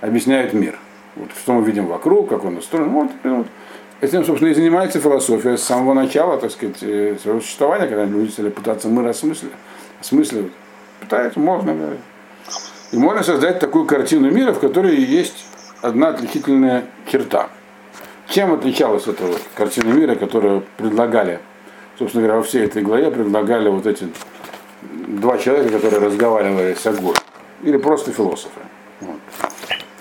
объясняют 0.00 0.54
мир. 0.54 0.78
Вот 1.18 1.30
что 1.36 1.52
мы 1.52 1.64
видим 1.64 1.86
вокруг, 1.86 2.28
как 2.28 2.44
он 2.44 2.56
устроен. 2.58 2.90
Вот, 2.90 3.10
вот. 3.24 3.46
Этим, 4.00 4.24
собственно, 4.24 4.50
и 4.50 4.54
занимается 4.54 5.00
философия 5.00 5.56
с 5.56 5.62
самого 5.64 5.92
начала, 5.92 6.38
так 6.38 6.52
сказать, 6.52 6.76
э, 6.82 7.16
своего 7.20 7.40
существования, 7.40 7.88
когда 7.88 8.04
люди 8.04 8.30
стали 8.30 8.48
пытаться 8.48 8.88
мир 8.88 9.08
осмысливать. 9.08 9.54
осмысливать. 10.00 10.52
Пытаются, 11.00 11.40
можно 11.40 11.74
говорить. 11.74 12.00
И 12.92 12.96
можно 12.96 13.22
создать 13.24 13.58
такую 13.58 13.86
картину 13.86 14.30
мира, 14.30 14.52
в 14.52 14.60
которой 14.60 14.96
есть 14.96 15.46
одна 15.82 16.08
отличительная 16.08 16.84
черта. 17.10 17.48
Чем 18.28 18.52
отличалась 18.52 19.06
эта 19.06 19.24
вот 19.24 19.40
картина 19.54 19.92
мира, 19.92 20.14
которую 20.14 20.64
предлагали, 20.76 21.40
собственно 21.98 22.22
говоря, 22.22 22.38
во 22.38 22.44
всей 22.44 22.64
этой 22.64 22.82
главе 22.82 23.10
предлагали 23.10 23.68
вот 23.68 23.86
эти 23.86 24.08
два 24.82 25.38
человека, 25.38 25.70
которые 25.70 26.06
разговаривали 26.06 26.74
с 26.74 26.86
Агуром, 26.86 27.22
или 27.62 27.76
просто 27.78 28.12
философы. 28.12 28.60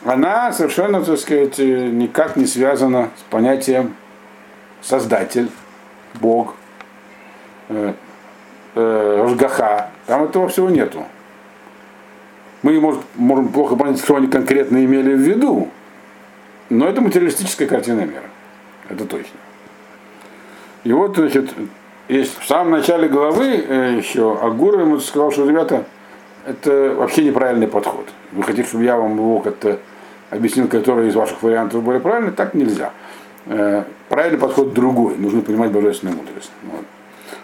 Она 0.08 0.54
совершенно, 0.54 1.04
так 1.04 1.20
сказать, 1.20 1.60
никак 1.60 2.38
не 2.38 2.46
связана 2.46 3.10
с 3.18 3.24
понятием 3.30 3.94
создатель, 4.82 5.50
Бог, 6.22 6.56
э, 7.68 7.92
э, 8.76 9.18
Рожгаха. 9.22 9.90
Там 10.06 10.24
этого 10.24 10.48
всего 10.48 10.70
нету. 10.70 11.04
Мы, 12.64 12.80
может, 12.80 13.02
можем 13.16 13.50
плохо 13.50 13.76
понять, 13.76 14.00
что 14.00 14.16
они 14.16 14.28
конкретно 14.28 14.78
имели 14.86 15.14
в 15.14 15.20
виду. 15.20 15.68
Но 16.70 16.88
это 16.88 17.02
материалистическая 17.02 17.68
картина 17.68 18.02
мира. 18.02 18.30
Это 18.88 19.04
точно. 19.04 19.38
И 20.86 20.94
вот, 20.94 21.18
значит, 21.18 21.50
есть 22.08 22.40
в 22.40 22.48
самом 22.48 22.72
начале 22.72 23.10
главы 23.10 23.58
э, 23.58 23.98
еще 23.98 24.40
Агура 24.40 24.80
ему 24.80 25.00
сказал, 25.02 25.34
что, 25.34 25.46
ребята, 25.46 25.84
это 26.46 26.96
вообще 26.98 27.26
неправильный 27.26 27.68
подход. 27.68 28.08
Вы 28.32 28.44
хотите, 28.44 28.70
чтобы 28.70 28.86
я 28.86 28.96
вам 28.96 29.18
его 29.18 29.40
как-то 29.42 29.82
объяснил, 30.30 30.68
который 30.68 31.10
из 31.10 31.16
ваших 31.16 31.42
вариантов 31.42 31.84
более 31.84 32.02
правильный, 32.02 32.32
так 32.32 32.54
нельзя. 32.54 32.92
Э, 33.46 33.84
правильный 34.10 34.40
подход 34.40 34.74
другой, 34.74 35.16
нужно 35.18 35.42
понимать 35.42 35.72
божественную 35.72 36.18
мудрость. 36.18 36.52
Вот. 36.64 36.86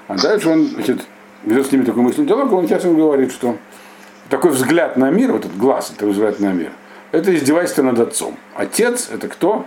А 0.08 0.17
дальше 0.17 0.50
он 0.50 0.65
значит, 0.65 1.06
ведет 1.43 1.67
с 1.67 1.72
ними 1.72 1.86
такой 1.86 2.04
мысленный 2.04 2.28
диалог, 2.28 2.52
он 2.52 2.67
сейчас 2.67 2.84
им 2.86 2.96
говорит, 2.96 3.32
что 3.32 3.58
такой 4.30 4.52
взгляд 4.52 4.98
на 4.98 5.10
мир, 5.10 5.32
вот 5.32 5.46
этот 5.46 5.58
глаз, 5.58 5.93
это 5.96 6.06
взгляд 6.06 6.39
на 6.39 6.52
мир, 6.52 6.72
это 7.12 7.34
издевательство 7.34 7.84
над 7.84 8.00
отцом. 8.00 8.38
Отец 8.56 9.10
это 9.12 9.28
кто? 9.28 9.65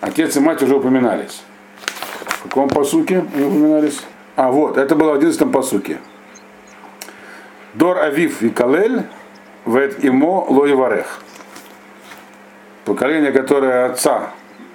Отец 0.00 0.36
и 0.36 0.40
мать 0.40 0.62
уже 0.62 0.76
упоминались. 0.76 1.42
В 2.26 2.44
каком 2.44 2.68
посуке 2.68 3.24
они 3.34 3.44
упоминались? 3.44 4.00
А, 4.36 4.50
вот, 4.50 4.78
это 4.78 4.96
было 4.96 5.10
в 5.10 5.14
11 5.16 5.52
посуке. 5.52 5.98
Дор 7.74 7.98
Авив 7.98 8.42
и 8.42 8.48
Калель, 8.48 9.02
Вет 9.66 10.02
Имо 10.02 10.46
Лоеварех. 10.48 11.20
Поколение, 12.90 13.30
которое 13.30 13.86
отца 13.86 14.30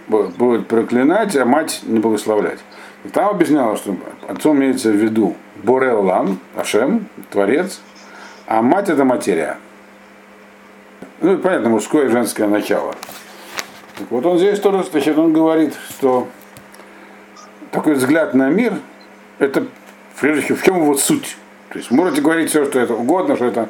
будет 0.08 0.70
проклинать, 0.70 1.36
а 1.36 1.44
мать 1.44 1.82
не 1.84 2.00
благословлять. 2.00 2.60
И 3.04 3.10
там 3.10 3.28
объяснялось, 3.28 3.82
что 3.82 3.94
отцом 4.30 4.56
имеется 4.56 4.90
в 4.90 4.96
виду 4.96 5.36
Бореллам, 5.64 6.40
Ашем, 6.56 7.10
Творец, 7.30 7.82
а 8.48 8.62
мать 8.62 8.88
это 8.88 9.04
материя. 9.04 9.58
Ну, 11.20 11.38
понятно, 11.40 11.68
мужское 11.68 12.06
и 12.06 12.08
женское 12.08 12.48
начало. 12.48 12.96
Так 13.98 14.10
вот 14.10 14.26
он 14.26 14.38
здесь 14.38 14.62
тоже, 14.62 14.86
значит, 14.90 15.18
он 15.18 15.34
говорит, 15.34 15.74
что 15.90 16.30
такой 17.72 17.96
взгляд 17.96 18.34
на 18.34 18.48
мир, 18.48 18.76
это 19.40 19.66
прежде 20.22 20.42
всего, 20.42 20.58
в 20.58 20.64
чем 20.64 20.78
его 20.78 20.96
суть. 20.96 21.36
То 21.68 21.80
есть 21.80 21.92
можете 21.92 22.22
говорить 22.22 22.50
все, 22.50 22.64
что 22.64 22.80
это 22.80 22.94
угодно, 22.94 23.36
что 23.36 23.44
это 23.44 23.68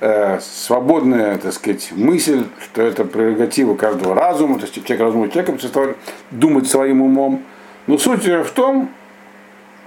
э, 0.00 0.38
свободная, 0.40 1.38
так 1.38 1.52
сказать, 1.52 1.92
мысль, 1.92 2.44
что 2.62 2.82
это 2.82 3.04
прерогатива 3.04 3.74
каждого 3.74 4.14
разума, 4.14 4.58
то 4.58 4.62
есть 4.64 4.74
человек 4.74 5.00
разумный 5.00 5.30
человек, 5.30 5.96
думать 6.30 6.68
своим 6.68 7.02
умом. 7.02 7.42
Но 7.86 7.98
суть 7.98 8.24
в 8.24 8.50
том, 8.52 8.90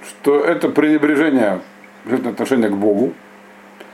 что 0.07 0.39
это 0.39 0.69
пренебрежение 0.69 1.61
отношения 2.05 2.69
к 2.69 2.75
Богу, 2.75 3.13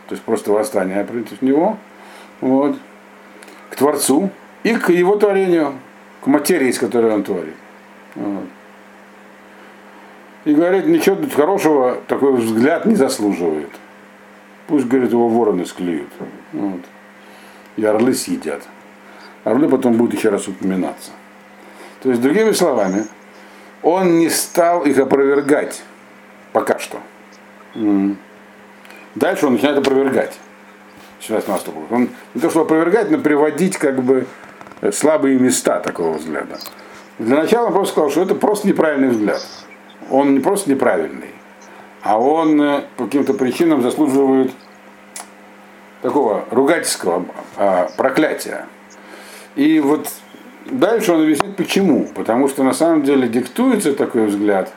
то 0.08 0.16
есть 0.16 0.24
просто 0.24 0.52
восстание 0.52 1.04
против 1.04 1.42
него, 1.42 1.78
вот, 2.42 2.78
к 3.70 3.76
Творцу 3.76 4.30
и 4.64 4.76
к 4.76 4.90
его 4.90 5.16
творению, 5.16 5.76
к 6.22 6.28
материи, 6.28 6.70
из 6.70 6.80
которой 6.80 7.14
он 7.14 7.24
творит. 7.24 7.56
Вот. 8.16 8.46
И 10.46 10.54
говорит, 10.54 10.88
ничего 10.88 11.18
хорошего 11.36 11.98
такой 12.08 12.34
взгляд 12.34 12.86
не 12.86 12.96
заслуживает. 12.96 13.70
Пусть, 14.70 14.86
говорит, 14.86 15.12
его 15.12 15.28
вороны 15.28 15.66
склеют. 15.66 16.10
Вот. 16.54 16.82
И 17.76 17.84
орлы 17.84 18.14
съедят. 18.14 18.62
Орлы 19.44 19.68
потом 19.68 19.94
будут 19.94 20.14
еще 20.14 20.30
раз 20.30 20.48
упоминаться. 20.48 21.10
То 22.04 22.10
есть, 22.10 22.22
другими 22.22 22.52
словами, 22.52 23.08
он 23.82 24.20
не 24.20 24.30
стал 24.30 24.86
их 24.86 25.00
опровергать 25.00 25.82
пока 26.54 26.78
что. 26.78 27.00
Дальше 29.16 29.48
он 29.48 29.54
начинает 29.54 29.80
опровергать. 29.80 30.38
Сейчас 31.20 31.48
наступил. 31.48 31.88
Он 31.90 32.10
не 32.36 32.42
то, 32.42 32.52
что 32.52 32.62
опровергать, 32.62 33.10
но 33.10 33.18
приводить 33.18 33.76
как 33.78 34.04
бы 34.04 34.28
слабые 34.94 35.40
места 35.40 35.80
такого 35.80 36.18
взгляда. 36.20 36.60
Для 37.18 37.38
начала 37.38 37.68
он 37.68 37.74
просто 37.74 37.94
сказал, 37.94 38.12
что 38.12 38.22
это 38.22 38.36
просто 38.36 38.68
неправильный 38.68 39.10
взгляд. 39.10 39.44
Он 40.12 40.36
не 40.36 40.40
просто 40.40 40.70
неправильный, 40.70 41.34
а 42.02 42.20
он 42.20 42.62
э, 42.62 42.84
по 42.98 43.06
каким-то 43.06 43.34
причинам 43.34 43.82
заслуживает 43.82 44.52
такого 46.02 46.46
ругательского 46.52 47.26
а, 47.58 47.90
проклятия. 47.98 48.66
И 49.56 49.80
вот 49.80 50.08
дальше 50.66 51.12
он 51.12 51.24
объяснит 51.24 51.56
почему. 51.58 52.08
Потому 52.16 52.48
что 52.48 52.64
на 52.64 52.74
самом 52.74 53.04
деле 53.04 53.28
диктуется 53.28 53.94
такой 53.94 54.28
взгляд 54.28 54.72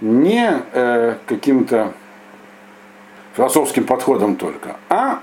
не 0.00 0.50
э, 0.72 1.16
каким-то 1.26 1.92
философским 3.36 3.84
подходом 3.84 4.36
только, 4.36 4.76
а 4.88 5.20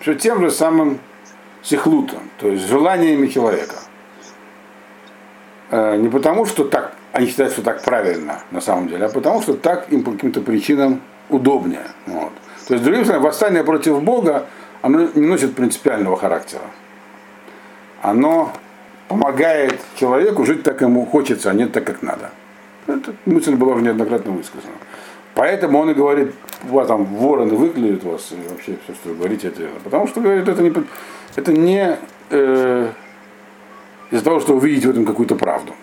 все 0.00 0.14
тем 0.14 0.40
же 0.40 0.50
самым 0.50 1.00
сихлутом, 1.62 2.20
то 2.38 2.48
есть 2.48 2.66
желаниями 2.66 3.28
человека. 3.28 3.76
Э, 5.70 5.96
не 5.96 6.08
потому, 6.08 6.44
что 6.44 6.64
так, 6.64 6.94
они 7.12 7.26
считают, 7.26 7.52
что 7.52 7.62
так 7.62 7.82
правильно 7.82 8.40
на 8.50 8.60
самом 8.60 8.88
деле, 8.88 9.06
а 9.06 9.08
потому, 9.08 9.42
что 9.42 9.54
так 9.54 9.90
им 9.92 10.02
по 10.02 10.12
каким-то 10.12 10.40
причинам 10.40 11.00
удобнее. 11.28 11.86
Вот. 12.06 12.32
То 12.66 12.74
есть, 12.74 12.84
другим 12.84 13.04
словом, 13.04 13.22
восстание 13.22 13.64
против 13.64 14.02
Бога, 14.02 14.46
оно 14.82 15.08
не 15.14 15.26
носит 15.26 15.54
принципиального 15.54 16.16
характера. 16.16 16.62
Оно 18.02 18.52
помогает 19.08 19.80
человеку 19.96 20.44
жить 20.44 20.62
так, 20.62 20.80
ему 20.82 21.06
хочется, 21.06 21.50
а 21.50 21.54
не 21.54 21.66
так, 21.66 21.84
как 21.84 22.02
надо. 22.02 22.30
Эта 22.86 23.14
мысль 23.26 23.54
была 23.54 23.74
уже 23.74 23.84
неоднократно 23.84 24.32
высказана. 24.32 24.74
Поэтому 25.34 25.78
он 25.78 25.90
и 25.90 25.94
говорит, 25.94 26.34
вот 26.64 26.88
там 26.88 27.04
вороны 27.04 27.54
выклюют 27.54 28.04
вас, 28.04 28.32
и 28.32 28.48
вообще 28.48 28.76
все, 28.84 28.94
что 28.94 29.10
вы 29.10 29.14
говорите, 29.16 29.48
это 29.48 29.62
верно. 29.62 29.78
Потому 29.84 30.06
что, 30.08 30.20
говорит, 30.20 30.48
это 30.48 30.62
не, 30.62 30.72
это 31.36 31.52
не 31.52 31.96
э, 32.30 32.90
из-за 34.10 34.24
того, 34.24 34.40
что 34.40 34.56
вы 34.56 34.68
видите 34.68 34.88
в 34.88 34.90
этом 34.90 35.04
какую-то 35.04 35.36
правду. 35.36 35.74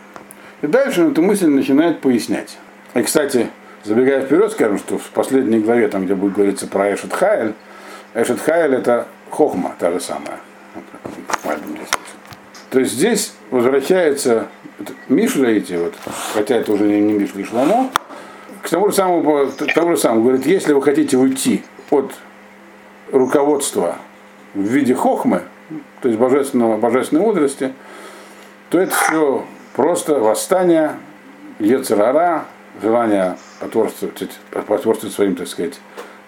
И 0.66 0.68
дальше 0.68 1.04
он 1.04 1.12
эту 1.12 1.22
мысль 1.22 1.46
начинает 1.46 2.02
пояснять. 2.02 2.58
И, 2.96 3.02
кстати, 3.04 3.52
забегая 3.84 4.26
вперед, 4.26 4.52
скажем, 4.52 4.80
что 4.80 4.98
в 4.98 5.10
последней 5.12 5.60
главе, 5.60 5.88
там, 5.90 6.06
где 6.06 6.16
будет 6.16 6.34
говориться 6.34 6.66
про 6.66 6.92
Эшет 6.92 7.14
Хайль, 7.14 7.54
Эшет 8.16 8.42
Хайль 8.42 8.74
это 8.74 9.06
хохма, 9.30 9.76
та 9.78 9.92
же 9.92 10.00
самая. 10.00 10.40
То 12.72 12.80
есть 12.80 12.94
здесь 12.94 13.36
возвращается 13.52 14.48
Мишля 15.08 15.52
эти 15.52 15.74
вот, 15.74 15.94
хотя 16.34 16.56
это 16.56 16.74
уже 16.74 16.86
не 16.86 17.14
Мишля 17.14 17.42
и 17.42 17.46
Шломо, 17.46 17.92
к 18.64 18.68
тому 18.68 18.90
же 18.90 18.96
самому, 18.96 19.52
тому 19.76 19.92
же 19.92 19.98
самому, 19.98 20.24
говорит, 20.24 20.48
если 20.48 20.74
вы 20.74 20.82
хотите 20.82 21.16
уйти 21.16 21.64
от 21.92 22.12
руководства 23.12 23.98
в 24.56 24.62
виде 24.62 24.96
хохмы, 24.96 25.44
то 26.02 26.08
есть 26.08 26.20
божественного, 26.20 26.78
божественной 26.78 27.22
мудрости, 27.22 27.72
то 28.72 28.80
это 28.80 28.96
все 28.96 29.46
просто 29.76 30.16
восстание, 30.16 30.98
ецерара, 31.60 32.46
желание 32.82 33.38
потворствовать, 33.60 34.32
потворствовать 34.52 35.14
своим, 35.14 35.36
так 35.36 35.48
сказать, 35.48 35.74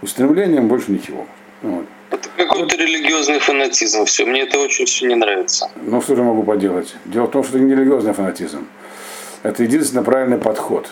устремлениям, 0.01 0.67
больше 0.67 0.91
ничего. 0.91 1.25
Вот. 1.61 1.85
Это 2.09 2.29
какой-то 2.37 2.77
религиозный 2.77 3.39
фанатизм. 3.39 4.05
Все, 4.05 4.25
мне 4.25 4.43
это 4.43 4.59
очень 4.59 4.85
все 4.85 5.07
не 5.07 5.15
нравится. 5.15 5.69
Ну 5.75 6.01
что 6.01 6.15
же 6.15 6.23
могу 6.23 6.43
поделать? 6.43 6.95
Дело 7.05 7.25
в 7.25 7.31
том, 7.31 7.43
что 7.43 7.57
это 7.57 7.65
не 7.65 7.73
религиозный 7.73 8.13
фанатизм. 8.13 8.67
Это 9.43 9.63
единственно 9.63 10.03
правильный 10.03 10.37
подход. 10.37 10.89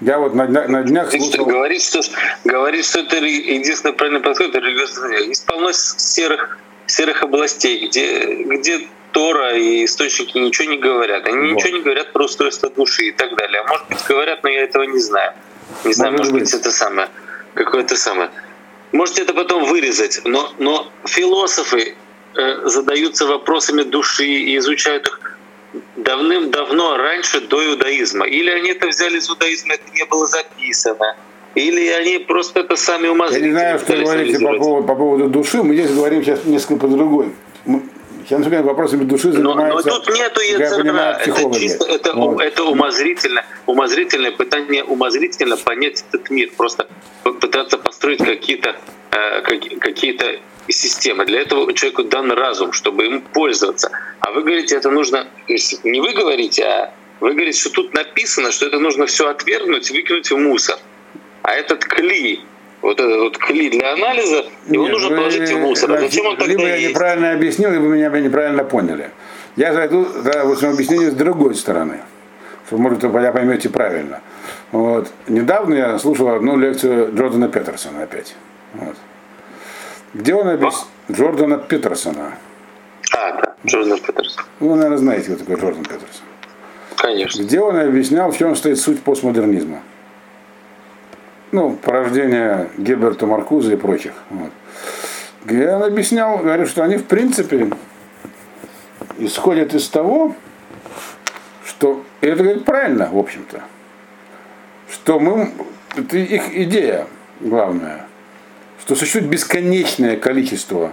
Я 0.00 0.18
вот 0.18 0.34
на, 0.34 0.46
на, 0.46 0.66
на 0.66 0.82
днях 0.82 1.10
слушал... 1.10 1.44
Говорит, 1.44 1.82
что, 1.82 2.00
говорит, 2.44 2.84
что 2.86 3.00
это 3.00 3.16
единственный 3.16 3.92
правильный 3.92 4.20
подход, 4.20 4.48
это 4.48 4.58
религиозный. 4.58 5.28
Есть 5.28 5.44
полно 5.46 5.72
серых, 5.72 6.58
серых 6.86 7.22
областей, 7.22 7.86
где, 7.86 8.44
где 8.44 8.88
Тора 9.12 9.56
и 9.56 9.84
источники 9.84 10.38
ничего 10.38 10.70
не 10.70 10.78
говорят. 10.78 11.26
Они 11.26 11.38
вот. 11.38 11.56
ничего 11.56 11.76
не 11.76 11.82
говорят 11.82 12.12
про 12.12 12.24
устройство 12.24 12.70
души 12.70 13.06
и 13.06 13.12
так 13.12 13.36
далее. 13.36 13.60
А 13.60 13.68
может 13.68 13.88
быть 13.88 14.04
говорят, 14.08 14.42
но 14.42 14.50
я 14.50 14.62
этого 14.62 14.84
не 14.84 14.98
знаю. 14.98 15.32
Не 15.84 15.92
знаю, 15.92 16.12
может, 16.12 16.32
может 16.32 16.44
быть, 16.44 16.54
это 16.54 16.70
самое. 16.70 17.08
Какое-то 17.54 17.96
самое. 17.96 18.30
Можете 18.92 19.22
это 19.22 19.34
потом 19.34 19.64
вырезать, 19.64 20.20
но, 20.24 20.52
но 20.58 20.90
философы 21.04 21.94
э, 22.36 22.68
задаются 22.68 23.26
вопросами 23.26 23.82
души 23.82 24.26
и 24.26 24.56
изучают 24.56 25.06
их 25.06 25.38
давным-давно 25.96 26.96
раньше 26.96 27.40
до 27.40 27.64
иудаизма. 27.64 28.26
Или 28.26 28.50
они 28.50 28.70
это 28.70 28.88
взяли 28.88 29.18
из 29.18 29.28
иудаизма, 29.30 29.74
это 29.74 29.84
не 29.94 30.04
было 30.04 30.26
записано. 30.26 31.16
Или 31.54 31.88
они 31.88 32.18
просто 32.18 32.60
это 32.60 32.76
сами 32.76 33.08
умозрители. 33.08 33.42
Я 33.42 33.48
не 33.48 33.52
знаю, 33.52 33.78
что 33.78 33.96
говорите 33.96 34.38
по 34.38 34.54
поводу, 34.54 34.86
по 34.86 34.94
поводу 34.94 35.28
души. 35.28 35.62
Мы 35.62 35.74
здесь 35.74 35.90
говорим 35.90 36.22
сейчас 36.22 36.44
несколько 36.44 36.86
по 36.86 36.88
другой. 38.30 38.30
Сейчас, 38.30 38.38
например, 38.40 38.62
вопросами 38.62 39.04
души 39.04 39.32
занимается, 39.32 39.88
но, 39.88 39.94
но 39.94 40.00
тут 40.00 40.14
нету 40.14 40.40
яцера. 40.40 41.18
Это, 41.24 41.58
чисто, 41.58 41.86
это, 41.86 42.12
вот. 42.14 42.40
это 42.40 42.64
умозрительно, 42.64 43.44
умозрительное 43.66 44.32
пытание 44.32 44.84
умозрительно 44.84 45.56
понять 45.56 46.04
этот 46.08 46.30
мир. 46.30 46.50
Просто 46.56 46.86
пытаться 47.22 47.78
построить 47.78 48.24
какие-то 48.24 48.76
э, 49.10 49.42
какие-то 49.80 50.40
системы. 50.68 51.24
Для 51.26 51.40
этого 51.40 51.72
человеку 51.72 52.04
дан 52.04 52.30
разум, 52.32 52.72
чтобы 52.72 53.06
им 53.06 53.22
пользоваться. 53.22 53.90
А 54.20 54.30
вы 54.30 54.42
говорите, 54.42 54.76
это 54.76 54.90
нужно... 54.90 55.26
Не 55.48 56.00
вы 56.00 56.12
говорите, 56.12 56.64
а 56.64 56.94
вы 57.20 57.32
говорите, 57.32 57.58
что 57.58 57.70
тут 57.70 57.94
написано, 57.94 58.52
что 58.52 58.66
это 58.66 58.78
нужно 58.78 59.06
все 59.06 59.28
отвергнуть, 59.28 59.90
выкинуть 59.90 60.30
в 60.30 60.36
мусор. 60.36 60.78
А 61.42 61.52
этот 61.52 61.84
кли, 61.84 62.40
вот 62.82 62.98
этот 62.98 63.20
вот 63.20 63.38
кли 63.38 63.70
для 63.70 63.92
анализа, 63.92 64.46
его 64.66 64.84
Нет, 64.84 64.92
нужно 64.92 65.16
положить 65.16 65.50
в 65.50 65.58
мусор. 65.58 65.92
А 65.92 65.98
зачем 65.98 66.26
он 66.26 66.36
тогда 66.36 66.52
Либо 66.52 66.66
я 66.66 66.88
неправильно 66.88 67.32
объяснил, 67.32 67.70
либо 67.70 67.84
меня 67.84 68.08
неправильно 68.08 68.64
поняли. 68.64 69.10
Я 69.56 69.72
зайду 69.72 70.06
да, 70.24 70.44
в 70.44 70.52
общем, 70.52 70.70
объяснение 70.70 71.10
с 71.10 71.14
другой 71.14 71.54
стороны, 71.54 72.00
что, 72.66 72.78
может, 72.78 73.02
вы 73.02 73.32
поймете 73.32 73.68
правильно. 73.68 74.20
Вот. 74.72 75.10
Недавно 75.28 75.74
я 75.74 75.98
слушал 75.98 76.28
одну 76.28 76.56
лекцию 76.56 77.14
Джордана 77.14 77.48
Петерсона 77.48 78.04
опять. 78.04 78.34
Вот. 78.74 78.96
Где 80.14 80.34
он 80.34 80.48
объяснил? 80.48 80.86
Джордана 81.10 81.58
Петерсона. 81.58 82.34
А, 83.12 83.32
да, 83.32 83.54
Джордан 83.66 83.98
Петерсон. 83.98 84.44
Вы, 84.60 84.76
наверное, 84.76 84.98
знаете, 84.98 85.34
кто 85.34 85.36
такой 85.36 85.56
Джордан 85.56 85.82
Петерсон. 85.82 86.24
Конечно. 86.96 87.42
Где 87.42 87.60
он 87.60 87.76
объяснял, 87.76 88.30
в 88.30 88.38
чем 88.38 88.54
стоит 88.54 88.78
суть 88.78 89.02
постмодернизма. 89.02 89.82
Ну, 91.52 91.76
порождение 91.76 92.70
Герберта 92.78 93.26
Маркуза 93.26 93.72
и 93.72 93.76
прочих. 93.76 94.12
Вот. 94.30 94.50
Где 95.44 95.70
он 95.70 95.82
объяснял, 95.82 96.38
говорит, 96.38 96.68
что 96.68 96.84
они 96.84 96.96
в 96.96 97.04
принципе 97.04 97.70
исходят 99.18 99.74
из 99.74 99.88
того, 99.88 100.36
что, 101.64 102.04
и 102.20 102.26
это 102.26 102.42
говорит 102.42 102.64
правильно, 102.64 103.08
в 103.10 103.18
общем-то, 103.18 103.62
что 104.90 105.18
мы, 105.18 105.52
это 105.96 106.18
их 106.18 106.54
идея 106.54 107.06
главная, 107.40 108.06
что 108.80 108.94
существует 108.94 109.28
бесконечное 109.28 110.16
количество 110.16 110.92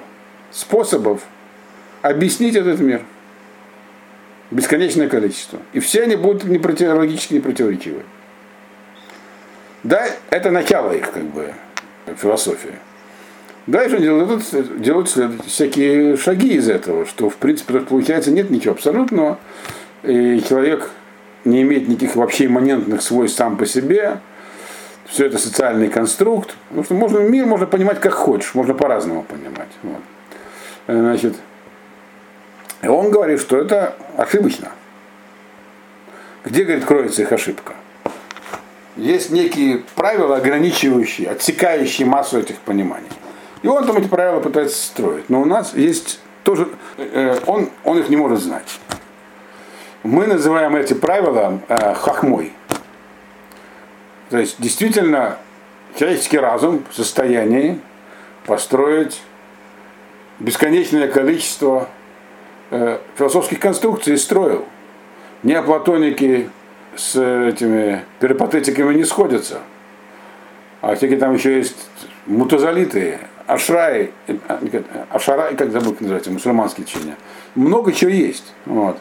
способов 0.52 1.22
объяснить 2.02 2.56
этот 2.56 2.80
мир. 2.80 3.02
Бесконечное 4.50 5.10
количество. 5.10 5.60
И 5.74 5.82
все 5.82 6.04
они 6.04 6.16
будут 6.16 6.46
не 6.46 6.58
против, 6.58 7.32
не 7.32 7.40
противоречивы. 7.42 8.04
Да, 9.88 10.06
это 10.32 10.52
начало 10.52 10.92
их, 10.92 11.10
как 11.12 11.24
бы, 11.24 11.54
философии. 12.18 12.74
Дальше 13.68 14.00
делают, 14.00 14.44
делают 14.82 15.08
всякие 15.46 16.18
шаги 16.18 16.56
из 16.56 16.68
этого, 16.68 17.06
что 17.06 17.30
в 17.30 17.38
принципе 17.38 17.80
получается 17.80 18.32
нет 18.32 18.50
ничего 18.50 18.74
абсолютного, 18.74 19.40
и 20.04 20.44
человек 20.46 20.90
не 21.46 21.62
имеет 21.62 21.88
никаких 21.88 22.18
вообще 22.18 22.48
имманентных 22.48 23.02
свойств 23.02 23.38
сам 23.38 23.56
по 23.56 23.66
себе, 23.66 24.20
все 25.06 25.28
это 25.28 25.38
социальный 25.38 25.88
конструкт, 25.88 26.54
потому 26.68 26.84
что 26.84 26.94
можно, 26.94 27.20
мир 27.20 27.46
можно 27.46 27.66
понимать 27.66 28.02
как 28.02 28.12
хочешь, 28.12 28.56
можно 28.56 28.74
по-разному 28.74 29.24
понимать. 29.24 29.72
Вот. 29.84 30.02
Значит, 30.88 31.34
и 32.82 32.88
он 32.88 33.10
говорит, 33.10 33.40
что 33.40 33.58
это 33.58 33.96
ошибочно. 34.18 34.68
Где, 36.44 36.66
говорит, 36.66 36.84
кроется 36.84 37.22
их 37.22 37.32
ошибка? 37.32 37.77
Есть 38.98 39.30
некие 39.30 39.84
правила, 39.96 40.38
ограничивающие, 40.38 41.30
отсекающие 41.30 42.08
массу 42.08 42.40
этих 42.40 42.58
пониманий. 42.58 43.10
И 43.62 43.68
он 43.68 43.86
там 43.86 43.98
эти 43.98 44.08
правила 44.08 44.40
пытается 44.40 44.84
строить. 44.84 45.30
Но 45.30 45.42
у 45.42 45.46
нас 45.46 45.76
есть 45.76 46.20
тоже, 46.44 46.68
э, 46.98 47.40
он, 47.46 47.70
он 47.84 48.00
их 48.00 48.10
не 48.10 48.16
может 48.16 48.40
знать. 48.40 48.80
Мы 50.04 50.26
называем 50.26 50.76
эти 50.76 50.94
правила 50.94 51.60
э, 51.68 51.94
хахмой. 51.94 52.54
То 54.30 54.40
есть 54.40 54.56
действительно 54.60 55.38
человеческий 55.96 56.40
разум 56.40 56.84
в 56.90 56.96
состоянии 56.96 57.80
построить 58.46 59.22
бесконечное 60.40 61.08
количество 61.08 61.88
э, 62.72 63.00
философских 63.16 63.60
конструкций 63.60 64.18
строил. 64.18 64.66
Неоплатоники 65.44 66.50
с 66.98 67.16
этими 67.16 68.04
перипатетиками 68.20 68.94
не 68.94 69.06
сходятся. 69.06 69.62
А 70.82 70.96
всякие 70.96 71.18
там 71.18 71.34
еще 71.34 71.58
есть 71.58 71.76
мутазалиты, 72.26 73.20
ашраи, 73.48 74.12
а, 74.48 74.60
ашара, 75.10 75.54
как 75.56 75.72
забыл, 75.72 75.94
как 75.94 76.02
называется, 76.02 76.32
мусульманские 76.32 76.86
течения. 76.86 77.18
Много 77.56 77.94
чего 77.94 78.12
есть. 78.12 78.54
Вот. 78.66 78.98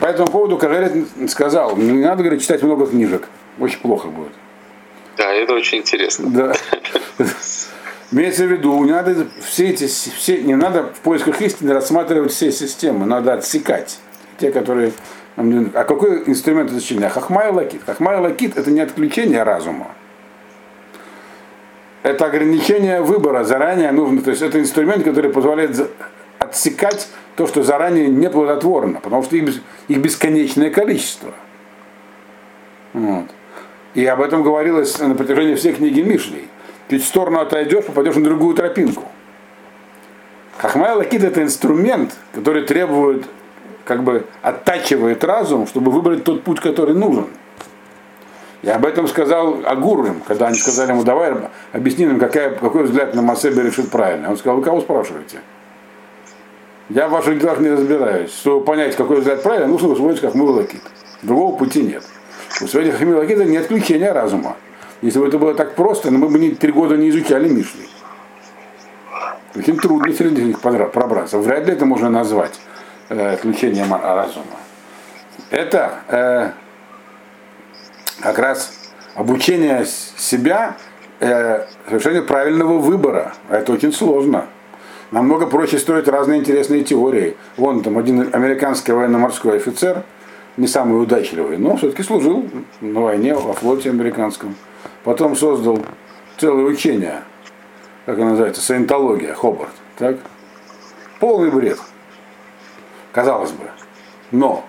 По 0.00 0.06
этому 0.06 0.28
поводу 0.28 0.58
Кажерет 0.58 1.06
сказал, 1.28 1.76
не 1.76 2.04
надо, 2.04 2.22
говорит, 2.22 2.42
читать 2.42 2.62
много 2.62 2.86
книжек. 2.86 3.28
Очень 3.58 3.80
плохо 3.80 4.08
будет. 4.08 4.32
Да, 5.16 5.32
это 5.32 5.54
очень 5.54 5.78
интересно. 5.78 6.30
Да. 6.30 6.52
Имеется 8.12 8.44
в 8.44 8.52
виду, 8.52 8.84
не 8.84 8.92
надо 8.92 9.26
все 9.44 9.68
эти, 9.68 9.86
все, 9.86 10.42
не 10.42 10.54
надо 10.54 10.84
в 10.84 11.00
поисках 11.00 11.40
истины 11.42 11.72
рассматривать 11.72 12.32
все 12.32 12.52
системы, 12.52 13.04
надо 13.04 13.34
отсекать. 13.34 13.98
Те, 14.38 14.52
которые... 14.52 14.92
А 15.36 15.84
какой 15.84 16.22
инструмент 16.26 16.70
изучения? 16.70 17.08
חכמה 17.08 17.50
אלוקית. 17.50 17.82
חכמה 17.84 18.18
אלוקית 18.18 18.56
это 18.56 18.70
не 18.70 18.80
отключение 18.80 19.42
разума. 19.42 19.88
Это 22.02 22.26
ограничение 22.26 23.02
выбора 23.02 23.44
заранее 23.44 23.92
нужно. 23.92 24.22
То 24.22 24.30
есть 24.30 24.42
это 24.42 24.58
инструмент, 24.58 25.04
который 25.04 25.30
позволяет 25.30 25.90
отсекать 26.38 27.08
то, 27.36 27.46
что 27.46 27.62
заранее 27.62 28.08
неплодотворно, 28.08 29.00
потому 29.00 29.22
что 29.22 29.36
их, 29.36 29.60
их 29.88 29.98
бесконечное 29.98 30.70
количество. 30.70 31.32
Вот. 32.94 33.26
И 33.94 34.06
об 34.06 34.22
этом 34.22 34.42
говорилось 34.42 34.98
на 34.98 35.14
протяжении 35.14 35.54
всей 35.54 35.74
книги 35.74 36.00
Мишлей. 36.00 36.48
Чуть 36.88 37.02
в 37.02 37.06
сторону 37.06 37.40
отойдешь, 37.40 37.84
попадешь 37.84 38.14
на 38.14 38.24
другую 38.24 38.54
тропинку. 38.54 39.04
חכמה 40.58 40.94
אלוקית 40.94 41.24
это 41.24 41.42
инструмент, 41.42 42.16
который 42.32 42.62
требует, 42.62 43.26
как 43.86 44.02
бы 44.02 44.26
оттачивает 44.42 45.22
разум, 45.24 45.66
чтобы 45.66 45.90
выбрать 45.92 46.24
тот 46.24 46.42
путь, 46.42 46.60
который 46.60 46.94
нужен. 46.94 47.28
И 48.62 48.76
об 48.76 48.84
этом 48.84 49.06
сказал 49.06 49.60
Агур 49.64 49.97
им, 49.97 50.22
когда 50.26 50.48
они 50.48 50.58
сказали 50.58 50.90
ему, 50.90 51.04
давай 51.04 51.34
объясни 51.72 52.04
нам, 52.04 52.18
какая, 52.18 52.50
какой 52.50 52.82
взгляд 52.82 53.14
на 53.14 53.22
מעשה 53.22 53.62
בראשית 53.62 53.90
правильно. 53.90 54.28
Он 54.30 54.36
сказал, 54.36 54.56
вы 54.56 54.64
кого 54.64 54.80
спрашиваете? 54.80 55.38
Я 56.88 57.06
в 57.06 57.12
ваших 57.12 57.38
делах 57.38 57.60
не 57.60 57.70
разбираюсь. 57.70 58.32
Чтобы 58.32 58.64
понять, 58.64 58.96
какой 58.96 59.18
взгляд 59.18 59.42
правильно, 59.42 59.68
нужно 59.68 59.88
усвоить 59.88 60.20
חכמה 60.20 60.44
אלוקית. 60.50 60.82
Другого 61.22 61.56
пути 61.56 61.82
нет. 61.82 62.02
Усвоение 62.60 62.92
חכמה 62.92 63.18
אלוקית 63.18 63.38
это 63.38 63.48
не 63.48 63.56
отключение 63.56 64.10
разума. 64.10 64.56
Если 65.00 65.20
бы 65.20 65.28
это 65.28 65.38
было 65.38 65.54
так 65.54 65.76
просто, 65.76 66.10
но 66.10 66.18
мы 66.18 66.28
бы 66.28 66.48
три 66.56 66.72
года 66.72 66.96
не 66.96 67.10
изучали 67.10 67.48
Мишли. 67.48 67.86
Очень 69.54 69.76
трудно 69.76 70.12
среди 70.12 70.42
них 70.42 70.60
пробраться. 70.60 71.38
Вряд 71.38 71.66
ли 71.66 71.72
это 71.72 71.86
можно 71.86 72.10
назвать 72.10 72.58
э, 73.08 73.34
отключением 73.34 73.94
разума. 73.94 74.44
Это 75.50 76.00
э, 76.08 76.50
как 78.20 78.38
раз 78.38 78.92
обучение 79.14 79.84
себя 79.84 80.76
э, 81.20 81.66
совершенно 81.86 82.22
правильного 82.22 82.78
выбора. 82.78 83.34
Это 83.48 83.72
очень 83.72 83.92
сложно. 83.92 84.46
Намного 85.10 85.46
проще 85.46 85.78
строить 85.78 86.08
разные 86.08 86.40
интересные 86.40 86.82
теории. 86.82 87.36
Вон 87.56 87.82
там 87.82 87.96
один 87.96 88.28
американский 88.32 88.92
военно-морской 88.92 89.56
офицер, 89.56 90.02
не 90.56 90.66
самый 90.66 91.00
удачливый, 91.00 91.58
но 91.58 91.76
все-таки 91.76 92.02
служил 92.02 92.48
на 92.80 93.00
войне 93.00 93.34
во 93.34 93.52
флоте 93.52 93.90
американском. 93.90 94.56
Потом 95.04 95.36
создал 95.36 95.78
целое 96.38 96.64
учение, 96.64 97.22
как 98.04 98.18
оно 98.18 98.30
называется, 98.30 98.62
саентология, 98.62 99.34
Хобарт. 99.34 99.70
Так? 99.96 100.16
Полный 101.20 101.50
бред, 101.50 101.78
казалось 103.16 103.52
бы. 103.52 103.64
Но 104.30 104.64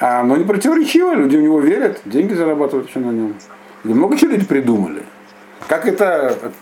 а 0.00 0.20
оно 0.20 0.36
не 0.36 0.44
противоречиво, 0.44 1.12
люди 1.12 1.36
в 1.36 1.42
него 1.42 1.60
верят, 1.60 2.00
деньги 2.06 2.32
зарабатывают 2.32 2.88
еще 2.88 3.00
на 3.00 3.10
нем. 3.10 3.34
И 3.84 3.88
много 3.88 4.16
чего 4.16 4.30
люди 4.30 4.46
придумали. 4.46 5.02
Как 5.66 5.86
это, 5.86 6.52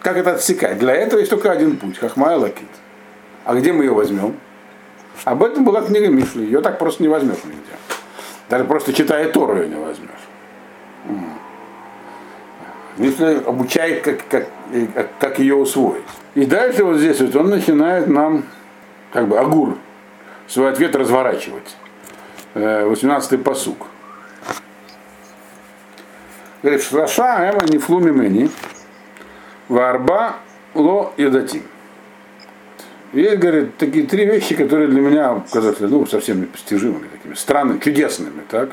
как 0.00 0.16
это 0.16 0.34
отсекать? 0.34 0.78
Для 0.78 0.94
этого 0.94 1.18
есть 1.18 1.30
только 1.30 1.50
один 1.50 1.76
путь, 1.78 1.98
Хахмай 1.98 2.36
Лакит. 2.36 2.68
А 3.44 3.54
где 3.54 3.72
мы 3.72 3.84
ее 3.84 3.92
возьмем? 3.92 4.36
Об 5.24 5.42
этом 5.42 5.64
была 5.64 5.82
книга 5.82 6.08
Мишли. 6.08 6.44
Ее 6.44 6.60
так 6.60 6.78
просто 6.78 7.02
не 7.02 7.08
возьмешь 7.08 7.42
нигде. 7.44 7.74
Даже 8.48 8.64
просто 8.64 8.92
читая 8.92 9.28
Тору 9.30 9.56
ее 9.56 9.68
не 9.68 9.76
возьмешь. 9.76 10.10
Мишли 12.98 13.40
обучает, 13.44 14.02
как, 14.02 14.28
как, 14.28 14.46
как, 14.94 15.18
как 15.18 15.38
ее 15.40 15.56
усвоить. 15.56 16.04
И 16.34 16.44
дальше 16.44 16.84
вот 16.84 16.98
здесь 16.98 17.20
вот 17.20 17.34
он 17.34 17.50
начинает 17.50 18.06
нам, 18.06 18.44
как 19.12 19.26
бы, 19.26 19.38
агур, 19.38 19.78
свой 20.46 20.70
ответ 20.70 20.94
разворачивать. 20.96 21.76
18-й 22.54 23.38
посук. 23.38 23.86
Говорит, 26.62 26.82
Шлаша 26.82 27.50
эма 27.50 27.64
не 27.68 27.78
флуми 27.78 28.10
мени, 28.10 28.50
варба 29.68 30.36
ло 30.74 31.12
едатим. 31.16 31.62
Есть, 33.12 33.38
говорит, 33.38 33.76
такие 33.76 34.06
три 34.06 34.24
вещи, 34.24 34.56
которые 34.56 34.88
для 34.88 35.00
меня 35.00 35.42
казались 35.52 35.78
ну, 35.80 36.04
совсем 36.06 36.40
непостижимыми, 36.40 37.06
такими 37.08 37.34
странными, 37.34 37.78
чудесными, 37.78 38.42
так? 38.48 38.70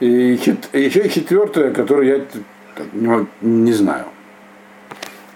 И, 0.00 0.34
и 0.72 0.80
еще 0.80 1.08
четвертое, 1.08 1.70
которое 1.70 2.08
я 2.08 2.24
не, 2.92 3.26
не 3.40 3.72
знаю. 3.72 4.06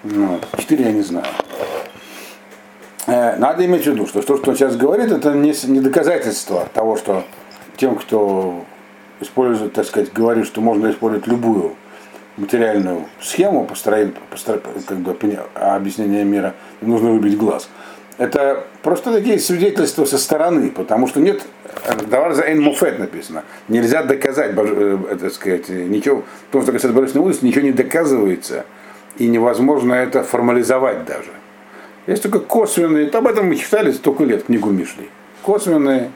Вот. 0.03 0.47
Четыре 0.59 0.87
я 0.87 0.93
не 0.93 1.03
знаю. 1.03 1.27
Э, 3.07 3.37
надо 3.37 3.65
иметь 3.67 3.83
в 3.85 3.87
виду, 3.87 4.07
что 4.07 4.23
то, 4.23 4.37
что 4.37 4.51
он 4.51 4.57
сейчас 4.57 4.77
говорит, 4.77 5.11
это 5.13 5.33
не, 5.33 5.55
не 5.67 5.81
доказательство 5.81 6.69
того, 6.73 6.97
что 6.97 7.25
тем, 7.77 7.97
кто 7.97 8.65
использует, 9.21 9.75
так 9.75 9.87
сказать, 9.87 10.13
говорит, 10.13 10.47
что 10.47 10.61
можно 10.61 10.91
использовать 10.91 11.27
любую 11.27 11.75
материальную 12.37 13.05
схему 13.21 13.65
построения, 13.65 14.15
постро, 14.31 14.59
как 14.87 14.99
бы, 14.99 15.17
объяснения 15.55 16.25
мира, 16.25 16.55
нужно 16.81 17.11
выбить 17.11 17.37
глаз. 17.37 17.69
Это 18.17 18.65
просто 18.83 19.13
такие 19.13 19.39
свидетельства 19.39 20.05
со 20.05 20.19
стороны, 20.19 20.71
потому 20.71 21.07
что 21.09 21.21
нет, 21.21 21.43
давар 22.09 22.33
за 22.33 22.45
муфет 22.55 22.99
написано, 22.99 23.43
нельзя 23.69 24.03
доказать, 24.03 24.53
э, 24.57 25.17
так 25.21 25.33
сказать, 25.33 25.69
ничего, 25.69 26.23
потому 26.47 26.63
что 26.63 26.73
касается 26.73 26.97
божественной 26.97 27.25
мудрости, 27.25 27.45
ничего 27.45 27.65
не 27.65 27.73
доказывается, 27.73 28.65
и 29.19 29.27
невозможно 29.27 29.93
это 29.95 30.23
формализовать 30.23 31.05
даже. 31.05 31.31
Есть 32.07 32.23
только 32.23 32.41
косвенные, 32.41 33.09
об 33.09 33.27
этом 33.27 33.49
мы 33.49 33.57
читали 33.57 33.91
столько 33.93 34.25
лет 34.25 34.45
книгу 34.45 34.71
Мишли. 34.71 35.09
Косвенные, 35.43 36.11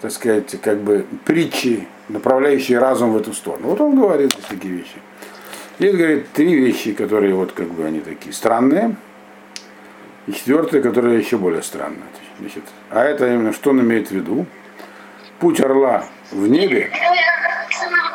так 0.00 0.10
сказать, 0.10 0.58
как 0.62 0.78
бы 0.80 1.04
притчи, 1.24 1.86
направляющие 2.08 2.78
разум 2.78 3.12
в 3.12 3.16
эту 3.18 3.34
сторону. 3.34 3.68
Вот 3.68 3.80
он 3.80 3.98
говорит 3.98 4.34
такие 4.48 4.74
вещи. 4.74 4.96
Есть, 5.78 5.96
говорит, 5.96 6.32
три 6.32 6.54
вещи, 6.54 6.92
которые 6.92 7.34
вот 7.34 7.52
как 7.52 7.68
бы 7.68 7.84
они 7.84 8.00
такие 8.00 8.32
странные. 8.32 8.96
И 10.26 10.32
четвертое, 10.32 10.80
которое 10.80 11.18
еще 11.18 11.36
более 11.36 11.62
странное. 11.62 12.08
Значит, 12.38 12.64
а 12.90 13.04
это 13.04 13.26
именно 13.26 13.52
что 13.52 13.70
он 13.70 13.80
имеет 13.80 14.08
в 14.08 14.12
виду? 14.12 14.46
Путь 15.40 15.60
орла 15.60 16.04
в 16.30 16.46
небе, 16.46 16.90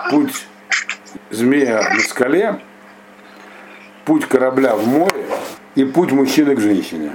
путь 0.09 0.47
змея 1.29 1.81
на 1.93 1.99
скале, 1.99 2.61
путь 4.05 4.25
корабля 4.25 4.75
в 4.75 4.87
море 4.87 5.25
и 5.77 5.85
путь 5.85 6.11
мужчины 6.11 6.55
к 6.55 6.59
женщине. 6.59 7.11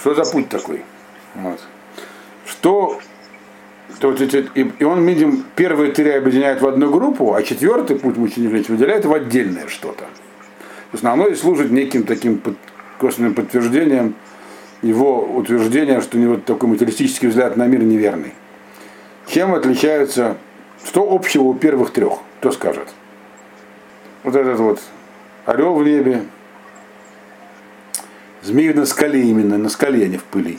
Что 0.00 0.12
за 0.12 0.24
путь 0.24 0.48
такой? 0.48 0.82
Вот. 1.36 1.60
Что 2.44 3.00
то, 4.00 4.12
и, 4.12 4.72
и 4.78 4.84
он, 4.84 5.06
видим, 5.06 5.44
первые 5.54 5.92
три 5.92 6.10
объединяет 6.10 6.60
в 6.60 6.66
одну 6.66 6.90
группу, 6.90 7.32
а 7.32 7.44
четвертый 7.44 7.96
путь 7.96 8.16
мужчины 8.16 8.46
и 8.46 8.50
женщины 8.50 8.76
выделяет 8.76 9.04
в 9.04 9.12
отдельное 9.14 9.68
что-то. 9.68 10.04
Основное 10.92 11.36
служит 11.36 11.70
неким 11.70 12.02
таким 12.02 12.38
под, 12.38 12.56
косвенным 12.98 13.34
подтверждением 13.34 14.16
его 14.82 15.22
утверждения, 15.22 16.00
что 16.00 16.18
у 16.18 16.20
него 16.20 16.38
такой 16.38 16.70
материалистический 16.70 17.28
взгляд 17.28 17.56
на 17.56 17.68
мир 17.68 17.84
неверный. 17.84 18.34
Чем 19.28 19.54
отличаются, 19.54 20.36
что 20.84 21.08
общего 21.08 21.44
у 21.44 21.54
первых 21.54 21.92
трех? 21.92 22.14
Кто 22.40 22.50
скажет? 22.50 22.88
Вот 24.26 24.34
этот 24.34 24.58
вот 24.58 24.80
орел 25.44 25.74
в 25.74 25.84
небе, 25.84 26.24
змеи 28.42 28.72
на 28.72 28.84
скале 28.84 29.22
именно, 29.22 29.56
на 29.56 29.68
скале, 29.68 30.04
а 30.04 30.08
не 30.08 30.16
в 30.16 30.24
пыли. 30.24 30.58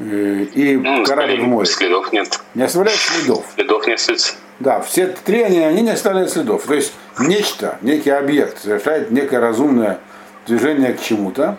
Э, 0.00 0.46
и 0.52 0.76
ну, 0.76 1.04
корабль 1.04 1.40
в 1.40 1.44
море. 1.44 1.68
Следов 1.68 2.12
нет. 2.12 2.40
Не 2.56 2.64
оставляют 2.64 2.98
следов. 2.98 3.44
Следов 3.54 3.86
не 3.86 3.92
остается. 3.92 4.34
Да, 4.58 4.80
все 4.80 5.06
три 5.06 5.42
они, 5.42 5.60
они 5.60 5.82
не 5.82 5.90
оставляют 5.90 6.32
следов. 6.32 6.64
То 6.64 6.74
есть 6.74 6.92
нечто, 7.20 7.78
некий 7.82 8.10
объект 8.10 8.58
совершает 8.58 9.12
некое 9.12 9.38
разумное 9.38 10.00
движение 10.44 10.92
к 10.92 11.00
чему-то, 11.00 11.56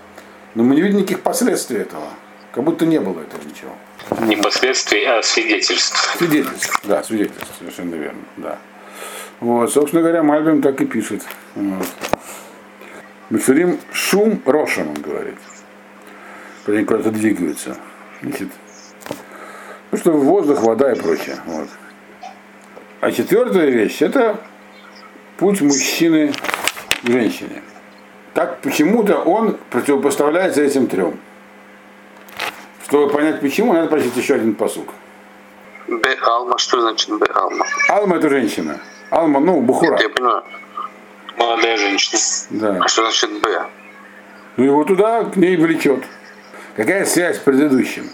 но 0.55 0.63
мы 0.63 0.75
не 0.75 0.81
видим 0.81 0.97
никаких 0.97 1.21
последствий 1.21 1.77
этого. 1.77 2.09
Как 2.51 2.65
будто 2.65 2.85
не 2.85 2.99
было 2.99 3.21
этого 3.21 3.41
ничего. 3.45 3.71
Не 4.27 4.35
последствий, 4.35 5.05
а 5.05 5.23
свидетельств. 5.23 6.17
Свидетельств, 6.17 6.81
да, 6.83 7.01
свидетельств, 7.01 7.47
совершенно 7.57 7.95
верно, 7.95 8.23
да. 8.35 8.57
Вот, 9.39 9.71
собственно 9.71 10.01
говоря, 10.01 10.23
Мальбим 10.23 10.61
так 10.61 10.81
и 10.81 10.85
пишет. 10.85 11.23
Вот. 11.55 11.87
Мишурим 13.29 13.79
шум 13.91 14.41
рошем, 14.45 14.89
он 14.89 15.01
говорит. 15.01 15.35
Они 16.65 16.83
куда-то 16.83 17.11
двигаются. 17.11 17.77
Значит, 18.21 18.49
ну 19.91 19.97
что 19.97 20.11
воздух, 20.11 20.61
вода 20.63 20.91
и 20.91 20.99
прочее. 20.99 21.37
Вот. 21.45 21.69
А 22.99 23.11
четвертая 23.11 23.69
вещь 23.69 24.01
это 24.01 24.39
путь 25.37 25.61
мужчины 25.61 26.33
к 27.03 27.07
женщине. 27.07 27.61
Так 28.33 28.59
почему-то 28.61 29.19
он 29.19 29.57
противопоставляется 29.69 30.61
этим 30.61 30.87
трем. 30.87 31.19
Чтобы 32.85 33.09
понять 33.11 33.39
почему, 33.39 33.73
надо 33.73 33.87
прочитать 33.87 34.17
еще 34.17 34.35
один 34.35 34.55
посук. 34.55 34.93
Б 35.87 36.15
Алма, 36.21 36.57
что 36.57 36.81
значит 36.81 37.09
Б 37.09 37.25
Алма? 37.33 37.65
Алма 37.89 38.17
это 38.17 38.29
женщина. 38.29 38.79
Алма, 39.09 39.39
ну, 39.39 39.61
Бухура. 39.61 39.95
Это 39.95 40.03
я 40.03 40.09
понимаю. 40.09 40.43
Молодая 41.37 41.77
женщина. 41.77 42.19
Да. 42.49 42.79
А 42.83 42.87
что 42.87 43.03
значит 43.03 43.41
Б? 43.41 43.65
Ну 44.57 44.63
его 44.63 44.83
туда 44.83 45.23
к 45.25 45.35
ней 45.35 45.55
влечет. 45.55 46.03
Какая 46.75 47.05
связь 47.05 47.37
с 47.37 47.39
предыдущим? 47.39 48.09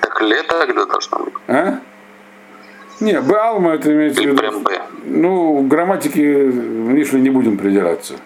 Так 0.00 0.20
лето 0.20 0.66
когда 0.66 0.84
должно 0.84 1.18
быть? 1.18 1.34
А? 1.48 1.80
Не, 3.00 3.20
Б 3.20 3.36
Алма 3.36 3.74
это 3.74 3.92
имеется 3.92 4.22
в 4.22 4.26
виду. 4.26 4.36
Прям 4.36 4.62
Б. 4.62 4.80
Ну, 5.04 5.62
грамматики 5.62 6.18
Мишли 6.18 7.20
не 7.20 7.30
будем 7.30 7.56
придираться. 7.56 8.16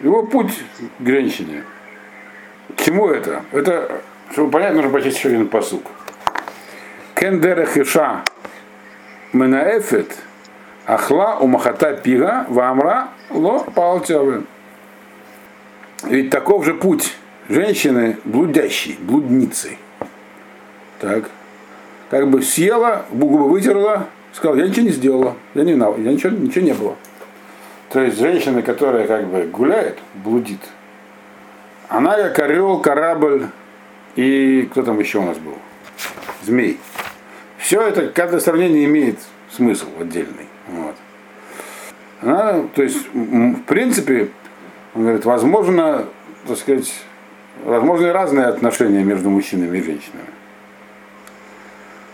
Его 0.00 0.24
путь 0.24 0.52
к 0.98 1.06
женщине. 1.06 1.64
К 2.76 2.82
чему 2.82 3.08
это? 3.08 3.44
Это, 3.52 4.02
чтобы 4.32 4.50
понять, 4.50 4.74
нужно 4.74 4.90
прочесть 4.90 5.18
еще 5.18 5.28
один 5.28 5.48
посук. 5.48 5.82
Кендера 7.14 7.66
хиша 7.66 8.24
менаэфет 9.32 10.16
ахла 10.86 11.36
умахата 11.40 11.94
пига 11.94 12.46
вамра 12.48 13.08
ло 13.30 13.60
палтявы. 13.60 14.44
Ведь 16.04 16.30
таков 16.30 16.64
же 16.64 16.74
путь 16.74 17.16
женщины 17.48 18.18
блудящей, 18.24 18.98
блудницей. 19.00 19.78
Так. 21.00 21.30
Как 22.10 22.28
бы 22.28 22.42
съела, 22.42 23.06
губы 23.10 23.48
вытерла, 23.48 24.08
сказала, 24.32 24.56
я 24.58 24.68
ничего 24.68 24.86
не 24.86 24.92
сделала, 24.92 25.36
я 25.54 25.64
не 25.64 25.74
знал, 25.74 25.96
я 25.96 26.12
ничего, 26.12 26.36
ничего 26.36 26.64
не 26.64 26.72
было. 26.72 26.96
То 27.90 28.00
есть 28.00 28.18
женщина, 28.18 28.62
которая 28.62 29.06
как 29.06 29.26
бы 29.26 29.42
гуляет, 29.44 29.98
блудит, 30.22 30.60
она 31.88 32.16
как 32.16 32.38
орел, 32.38 32.80
корабль 32.80 33.48
и 34.16 34.68
кто 34.70 34.82
там 34.82 34.98
еще 34.98 35.18
у 35.18 35.22
нас 35.22 35.38
был? 35.38 35.56
Змей. 36.42 36.78
Все 37.58 37.80
это, 37.80 38.08
каждое 38.08 38.40
сравнение 38.40 38.84
имеет 38.84 39.18
смысл 39.50 39.86
отдельный. 40.00 40.48
Вот. 40.68 40.96
Она, 42.20 42.62
то 42.74 42.82
есть, 42.82 43.08
в 43.12 43.62
принципе, 43.66 44.30
он 44.94 45.02
говорит, 45.02 45.24
возможно, 45.24 46.06
так 46.46 46.56
сказать, 46.56 46.92
возможны 47.64 48.12
разные 48.12 48.46
отношения 48.46 49.02
между 49.02 49.30
мужчинами 49.30 49.78
и 49.78 49.82
женщинами. 49.82 50.26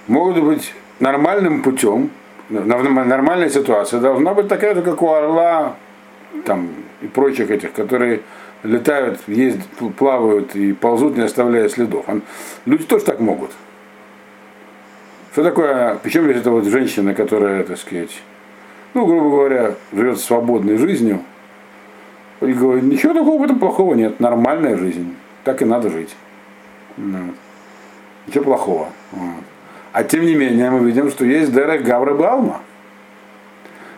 Могут 0.07 0.43
быть 0.43 0.73
нормальным 1.01 1.63
путем, 1.63 2.11
нормальная 2.49 3.51
ситуация 3.51 4.01
должна 4.01 4.33
быть 4.33 4.49
такая 4.49 4.75
же, 4.75 4.83
как 4.83 5.03
у 5.03 5.11
орла 5.11 5.77
там, 6.45 6.71
и 7.03 7.07
прочих 7.07 7.51
этих, 7.51 7.73
которые 7.73 8.23
летают, 8.63 9.21
ездят, 9.27 9.67
плавают 9.97 10.57
и 10.57 10.73
ползут, 10.73 11.17
не 11.17 11.25
оставляя 11.25 11.69
следов. 11.69 12.07
Люди 12.65 12.85
тоже 12.85 13.05
так 13.05 13.21
могут. 13.21 13.51
Что 15.33 15.45
такое, 15.45 15.99
причем 16.03 16.25
здесь 16.25 16.39
это 16.39 16.51
вот 16.51 16.65
женщина, 16.65 17.15
которая, 17.15 17.63
так 17.63 17.79
сказать, 17.79 18.23
ну, 18.95 19.07
грубо 19.07 19.31
говоря, 19.31 19.75
живет 19.93 20.19
свободной 20.21 20.77
жизнью, 20.77 21.21
и 22.41 22.53
говорит, 22.53 22.85
ничего 22.85 23.15
такого 23.15 23.41
в 23.41 23.45
этом 23.45 23.59
плохого 23.59 23.95
нет, 23.95 24.21
нормальная 24.21 24.77
жизнь, 24.77 25.15
так 25.45 25.63
и 25.63 25.65
надо 25.65 25.91
жить. 25.91 26.15
Вот. 26.97 27.35
Ничего 28.27 28.45
плохого. 28.45 28.89
Вот. 29.13 29.45
А 29.93 30.05
тем 30.05 30.25
не 30.25 30.35
менее 30.35 30.71
мы 30.71 30.87
видим, 30.87 31.11
что 31.11 31.25
есть 31.25 31.53
Дерек 31.53 31.83
Гавра 31.83 32.15
Балма. 32.15 32.61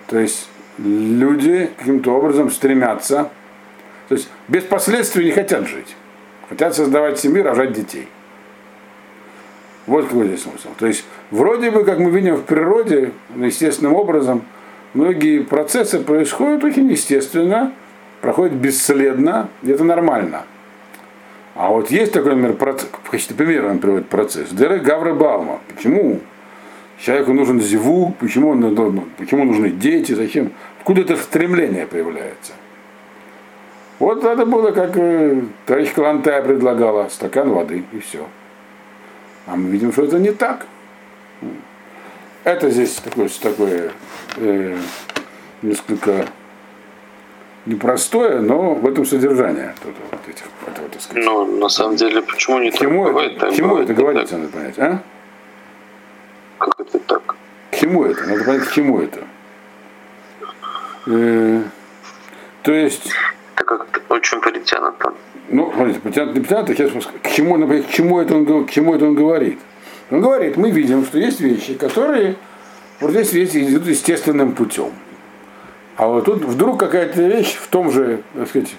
То 0.06 0.18
есть 0.18 0.48
люди 0.78 1.70
каким-то 1.78 2.14
образом 2.14 2.50
стремятся, 2.50 3.30
то 4.08 4.14
есть 4.14 4.28
без 4.48 4.64
последствий 4.64 5.24
не 5.24 5.30
хотят 5.30 5.68
жить. 5.68 5.96
Хотят 6.48 6.74
создавать 6.74 7.18
семью, 7.18 7.44
рожать 7.44 7.72
детей. 7.72 8.08
Вот 9.86 10.06
какой 10.06 10.26
здесь 10.26 10.42
смысл. 10.42 10.68
То 10.78 10.86
есть 10.86 11.04
вроде 11.30 11.70
бы, 11.70 11.84
как 11.84 11.98
мы 11.98 12.10
видим 12.10 12.36
в 12.36 12.42
природе, 12.42 13.12
естественным 13.36 13.94
образом, 13.94 14.42
многие 14.94 15.40
процессы 15.40 16.00
происходят 16.00 16.64
очень 16.64 16.90
естественно, 16.90 17.72
проходят 18.20 18.54
бесследно, 18.54 19.48
и 19.62 19.70
это 19.70 19.84
нормально. 19.84 20.44
А 21.54 21.68
вот 21.68 21.90
есть 21.90 22.12
такой, 22.12 22.34
например, 22.34 22.56
процесс, 22.56 22.88
в 22.90 23.10
качестве 23.10 23.36
примера 23.36 23.68
он 23.70 23.78
приводит 23.78 24.08
процесс. 24.08 24.50
Деры 24.50 24.78
Гавра 24.78 25.14
Балма. 25.14 25.60
Почему 25.74 26.20
человеку 26.98 27.32
нужен 27.32 27.60
зевук, 27.60 28.16
почему, 28.16 28.50
он, 28.50 29.04
почему 29.18 29.44
нужны 29.44 29.70
дети, 29.70 30.12
зачем? 30.12 30.52
Откуда 30.78 31.02
это 31.02 31.16
стремление 31.16 31.86
появляется? 31.86 32.52
Вот 33.98 34.24
это 34.24 34.46
было, 34.46 34.70
как 34.70 34.96
э, 34.96 35.42
товарищ 35.66 35.92
Калантая 35.92 36.40
предлагала, 36.40 37.08
стакан 37.10 37.50
воды 37.50 37.84
и 37.92 37.98
все. 37.98 38.26
А 39.46 39.56
мы 39.56 39.68
видим, 39.68 39.92
что 39.92 40.04
это 40.04 40.18
не 40.18 40.32
так. 40.32 40.66
Это 42.44 42.70
здесь 42.70 42.94
такое, 42.96 43.28
такое 43.28 43.92
э, 44.36 44.78
несколько 45.62 46.26
непростое, 47.66 48.40
но 48.40 48.74
в 48.74 48.86
этом 48.86 49.04
содержание 49.04 49.74
тут, 49.82 49.94
вот 50.10 50.20
этих, 50.28 50.44
этого, 50.66 50.88
так 50.88 51.00
сказать. 51.02 51.24
Ну, 51.24 51.58
на 51.58 51.68
самом 51.68 51.96
деле, 51.96 52.22
почему 52.22 52.58
не 52.58 52.70
к 52.70 52.78
чему, 52.78 53.04
так 53.04 53.12
бывает? 53.12 53.38
к 53.38 53.54
чему 53.54 53.76
это 53.76 53.92
говорится, 53.92 54.38
надо 54.38 54.52
понять, 54.52 54.78
а? 54.78 55.02
Как 56.58 56.80
это 56.80 56.98
так? 57.00 57.36
чему 57.80 58.04
это? 58.04 58.26
Надо 58.26 58.44
понять, 58.44 58.64
к 58.64 58.72
чему 58.72 59.00
это. 59.00 59.20
Э, 61.06 61.62
то 62.62 62.72
есть... 62.72 63.10
Это 63.56 63.64
как-то 63.64 64.00
очень 64.08 64.40
притянуто. 64.40 65.14
Ну, 65.48 65.72
смотрите, 65.74 66.00
притянуто, 66.00 66.38
не 66.38 66.40
притянуто, 66.40 66.74
сейчас 66.74 67.06
к 67.22 67.30
чему, 67.30 67.56
например, 67.56 67.84
к 67.84 67.90
чему, 67.90 68.20
это 68.20 68.34
он, 68.34 68.66
к 68.66 68.70
чему 68.70 68.94
это 68.94 69.06
он 69.06 69.14
говорит. 69.14 69.58
Он 70.10 70.20
говорит, 70.20 70.56
мы 70.56 70.70
видим, 70.70 71.04
что 71.04 71.18
есть 71.18 71.40
вещи, 71.40 71.74
которые 71.74 72.36
вот 73.00 73.12
здесь 73.12 73.32
вещи 73.32 73.68
идут 73.68 73.86
естественным 73.86 74.52
путем. 74.52 74.90
А 75.96 76.06
вот 76.06 76.24
тут 76.24 76.44
вдруг 76.44 76.80
какая-то 76.80 77.22
вещь 77.22 77.56
в 77.56 77.68
том 77.68 77.90
же, 77.90 78.22
так 78.34 78.48
сказать, 78.48 78.74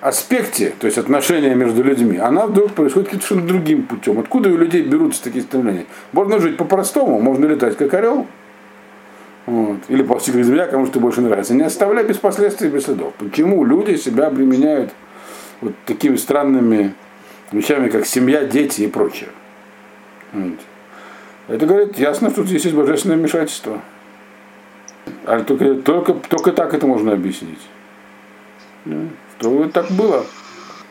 аспекте, 0.00 0.74
то 0.78 0.86
есть 0.86 0.98
отношения 0.98 1.54
между 1.54 1.82
людьми, 1.82 2.18
она 2.18 2.46
вдруг 2.46 2.72
происходит 2.72 3.10
каким-то 3.10 3.46
другим 3.46 3.84
путем. 3.84 4.18
Откуда 4.18 4.50
у 4.50 4.56
людей 4.56 4.82
берутся 4.82 5.22
такие 5.22 5.42
стремления? 5.42 5.86
Можно 6.12 6.40
жить 6.40 6.56
по-простому, 6.56 7.20
можно 7.20 7.46
летать 7.46 7.76
как 7.76 7.94
орел, 7.94 8.26
вот. 9.46 9.78
Или 9.88 10.02
постигли 10.02 10.42
земля, 10.42 10.66
кому 10.66 10.86
что 10.86 11.00
больше 11.00 11.20
нравится. 11.20 11.54
Не 11.54 11.62
оставляй 11.62 12.04
без 12.04 12.16
последствий, 12.18 12.68
без 12.68 12.84
следов. 12.84 13.12
Почему 13.14 13.64
люди 13.64 13.96
себя 13.96 14.28
обременяют 14.28 14.92
вот 15.60 15.74
такими 15.84 16.16
странными 16.16 16.94
вещами, 17.50 17.88
как 17.88 18.06
семья, 18.06 18.44
дети 18.44 18.82
и 18.82 18.86
прочее? 18.86 19.30
Это 21.48 21.66
говорит 21.66 21.98
ясно, 21.98 22.30
что 22.30 22.44
здесь 22.44 22.64
есть 22.64 22.76
божественное 22.76 23.16
вмешательство. 23.16 23.80
А 25.24 25.40
только, 25.40 25.74
только, 25.74 26.14
только 26.14 26.52
так 26.52 26.74
это 26.74 26.86
можно 26.86 27.12
объяснить. 27.12 27.60
Что 29.38 29.68
так 29.68 29.90
было. 29.90 30.24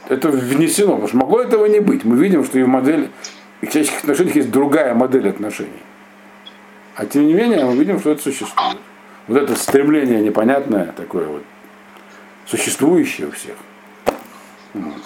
Это 0.10 0.30
внесено, 0.30 0.94
потому 0.94 1.08
что 1.08 1.18
могло 1.18 1.42
этого 1.42 1.66
не 1.66 1.80
быть. 1.80 2.04
Мы 2.04 2.18
видим, 2.18 2.44
что 2.44 2.60
и 2.60 2.64
в 2.64 2.68
модели, 2.68 3.10
в 3.62 3.68
человеческих 3.68 4.00
отношениях 4.00 4.36
есть 4.36 4.52
другая 4.52 4.94
модель 4.94 5.30
отношений. 5.30 5.82
А 6.96 7.06
тем 7.06 7.28
не 7.28 7.34
менее, 7.34 7.64
мы 7.66 7.76
видим, 7.76 8.00
что 8.00 8.12
это 8.12 8.22
существует. 8.22 8.78
Вот 9.28 9.38
это 9.38 9.56
стремление 9.56 10.20
непонятное, 10.22 10.88
такое 10.98 11.28
вот, 11.28 11.44
существующее 12.46 13.28
у 13.28 13.32
всех. 13.32 13.56
Вот. 14.74 15.02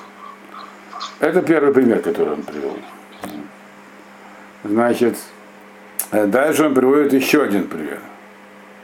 Это 1.19 1.41
первый 1.41 1.73
пример, 1.73 2.01
который 2.01 2.33
он 2.33 2.41
привел. 2.41 2.75
Значит, 4.65 5.17
э, 6.11 6.25
дальше 6.25 6.65
он 6.65 6.73
приводит 6.73 7.13
еще 7.13 7.43
один 7.43 7.67
пример. 7.67 7.99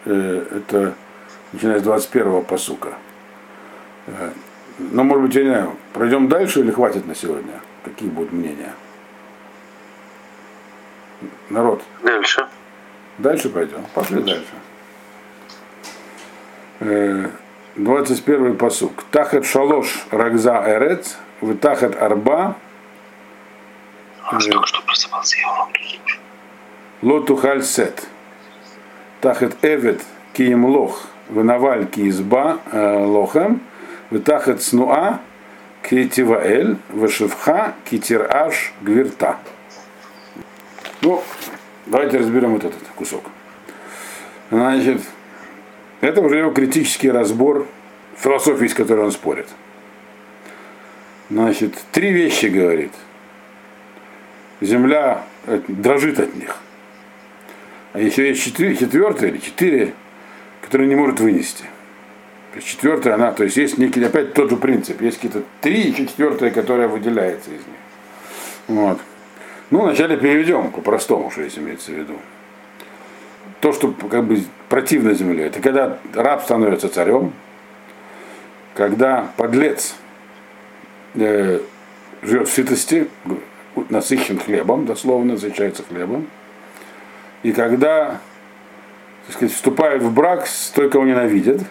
Э, 0.06 0.46
это 0.58 0.94
начиная 1.52 1.80
с 1.80 1.84
21-го 1.84 2.44
посука. 2.44 2.94
Э, 4.06 4.30
Но, 4.78 5.04
ну, 5.04 5.04
может 5.04 5.24
быть, 5.26 5.36
я 5.36 5.44
не 5.44 5.50
знаю, 5.50 5.76
пройдем 5.94 6.28
дальше 6.28 6.60
или 6.60 6.70
хватит 6.72 7.08
на 7.08 7.16
сегодня? 7.16 7.54
Какие 7.84 8.10
будут 8.10 8.32
мнения? 8.32 8.74
Народ. 11.50 11.82
Дальше. 12.04 12.48
Дальше 13.18 13.50
пойдем. 13.50 13.84
Пошли 13.96 14.22
дальше. 16.80 17.32
21 17.76 18.58
посук. 18.58 19.04
Тахат 19.12 19.46
шалош 19.46 20.06
рагза 20.12 20.64
эрец, 20.68 21.18
в 21.42 21.56
тахат 21.58 21.96
арба. 24.38 24.52
Только 24.52 24.68
что 24.68 24.82
просыпался, 24.84 25.38
я 25.40 25.48
вам 25.48 25.72
Лотухаль 27.02 27.64
сет. 27.64 28.08
Тахат 29.22 29.64
эвет 29.64 30.02
кием 30.34 30.66
лох, 30.66 31.08
венаваль 31.30 31.88
киизба 31.88 32.60
лохем, 32.72 33.62
витахат 34.10 34.62
снуа 34.62 35.20
китиваэль, 35.84 36.78
вешевха 36.90 37.74
китираш 37.90 38.74
гвирта. 38.82 39.38
Ну, 41.02 41.24
давайте 41.88 42.18
разберем 42.20 42.54
вот 42.54 42.64
этот 42.64 42.88
кусок. 42.96 43.26
Значит, 44.52 45.02
это 46.02 46.22
уже 46.22 46.38
его 46.38 46.52
критический 46.52 47.10
разбор 47.10 47.68
философии, 48.18 48.68
с 48.68 48.74
которой 48.74 49.06
он 49.06 49.12
спорит. 49.12 49.48
Значит, 51.30 51.76
три 51.92 52.12
вещи 52.12 52.48
говорит. 52.48 52.92
Земля 54.62 55.24
дрожит 55.68 56.20
от 56.20 56.36
них. 56.36 56.58
А 57.94 58.00
еще 58.00 58.30
есть 58.30 58.44
четыре, 58.44 58.76
четвертая 58.76 59.32
или 59.32 59.38
четыре, 59.40 59.94
которые 60.62 60.88
не 60.88 60.96
может 60.96 61.20
вынести. 61.20 61.64
То 62.52 62.58
есть 62.58 62.68
четвертая 62.68 63.16
она, 63.16 63.32
то 63.32 63.44
есть 63.44 63.58
есть 63.58 63.78
некий, 63.78 64.04
опять 64.04 64.34
тот 64.34 64.50
же 64.50 64.58
принцип, 64.58 65.02
есть 65.02 65.18
какие-то 65.18 65.44
три, 65.62 65.90
еще 65.90 66.06
четвертая, 66.06 66.52
которая 66.52 66.88
выделяется 66.88 67.50
из 67.50 67.60
них. 67.60 67.78
Вот. 68.68 69.00
Ну, 69.70 69.84
вначале 69.84 70.18
переведем 70.18 70.72
по-простому, 70.72 71.32
что 71.32 71.42
здесь 71.42 71.58
имеется 71.58 71.92
в 71.92 71.96
виду. 71.96 72.16
То, 73.62 73.72
что 73.72 73.94
как 74.10 74.26
бы 74.26 74.44
противно 74.70 75.14
земле, 75.14 75.46
это 75.48 75.62
когда 75.62 76.00
раб 76.14 76.44
становится 76.44 76.90
царем, 76.90 77.32
когда 78.74 79.32
подлец 79.38 79.96
э, 81.16 81.60
живет 82.22 82.48
в 82.48 82.52
сытости, 82.52 83.08
насыщен 83.90 84.40
хлебом, 84.40 84.86
дословно, 84.86 85.34
насыщается 85.34 85.84
хлебом, 85.84 86.28
и 87.44 87.52
когда 87.52 88.20
так 89.26 89.36
сказать, 89.36 89.54
вступает 89.56 90.02
в 90.02 90.14
брак 90.14 90.48
с 90.48 90.70
той, 90.72 90.90
кого 90.90 91.06
ненавидят. 91.06 91.62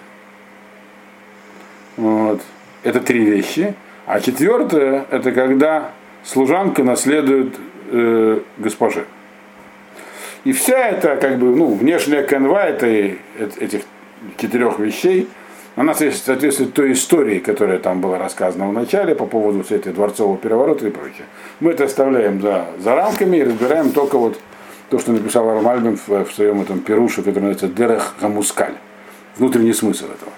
Вот. 1.96 2.40
Это 2.82 3.00
три 3.00 3.24
вещи. 3.24 3.74
А 4.06 4.20
четвертое, 4.20 5.04
это 5.10 5.32
когда 5.32 5.90
служанка 6.24 6.82
наследует 6.82 7.54
э, 7.90 8.40
госпоже. 8.56 9.04
И 10.44 10.52
вся 10.52 10.88
эта, 10.88 11.16
как 11.16 11.38
бы, 11.38 11.54
ну, 11.54 11.74
внешняя 11.74 12.22
канва 12.22 12.64
этой, 12.64 13.18
этих 13.58 13.82
четырех 14.38 14.78
вещей, 14.78 15.28
она 15.80 15.94
соответствует 15.94 16.74
той 16.74 16.92
истории, 16.92 17.38
которая 17.38 17.78
там 17.78 18.02
была 18.02 18.18
рассказана 18.18 18.68
в 18.68 18.72
начале 18.74 19.14
по 19.14 19.24
поводу 19.24 19.62
всей 19.62 19.78
этой 19.78 19.94
дворцового 19.94 20.36
переворота 20.36 20.86
и 20.86 20.90
прочее. 20.90 21.24
Мы 21.60 21.70
это 21.70 21.84
оставляем 21.84 22.42
за, 22.42 22.66
за 22.80 22.94
рамками 22.94 23.38
и 23.38 23.42
разбираем 23.42 23.90
только 23.92 24.18
вот 24.18 24.38
то, 24.90 24.98
что 24.98 25.12
написал 25.12 25.48
Армальбин 25.48 25.96
в, 25.96 26.26
в 26.26 26.32
своем 26.34 26.60
этом 26.60 26.80
перуше, 26.80 27.22
который 27.22 27.44
называется 27.44 27.68
Дерех 27.68 28.14
Гамускаль. 28.20 28.74
Внутренний 29.38 29.72
смысл 29.72 30.04
этого. 30.04 30.32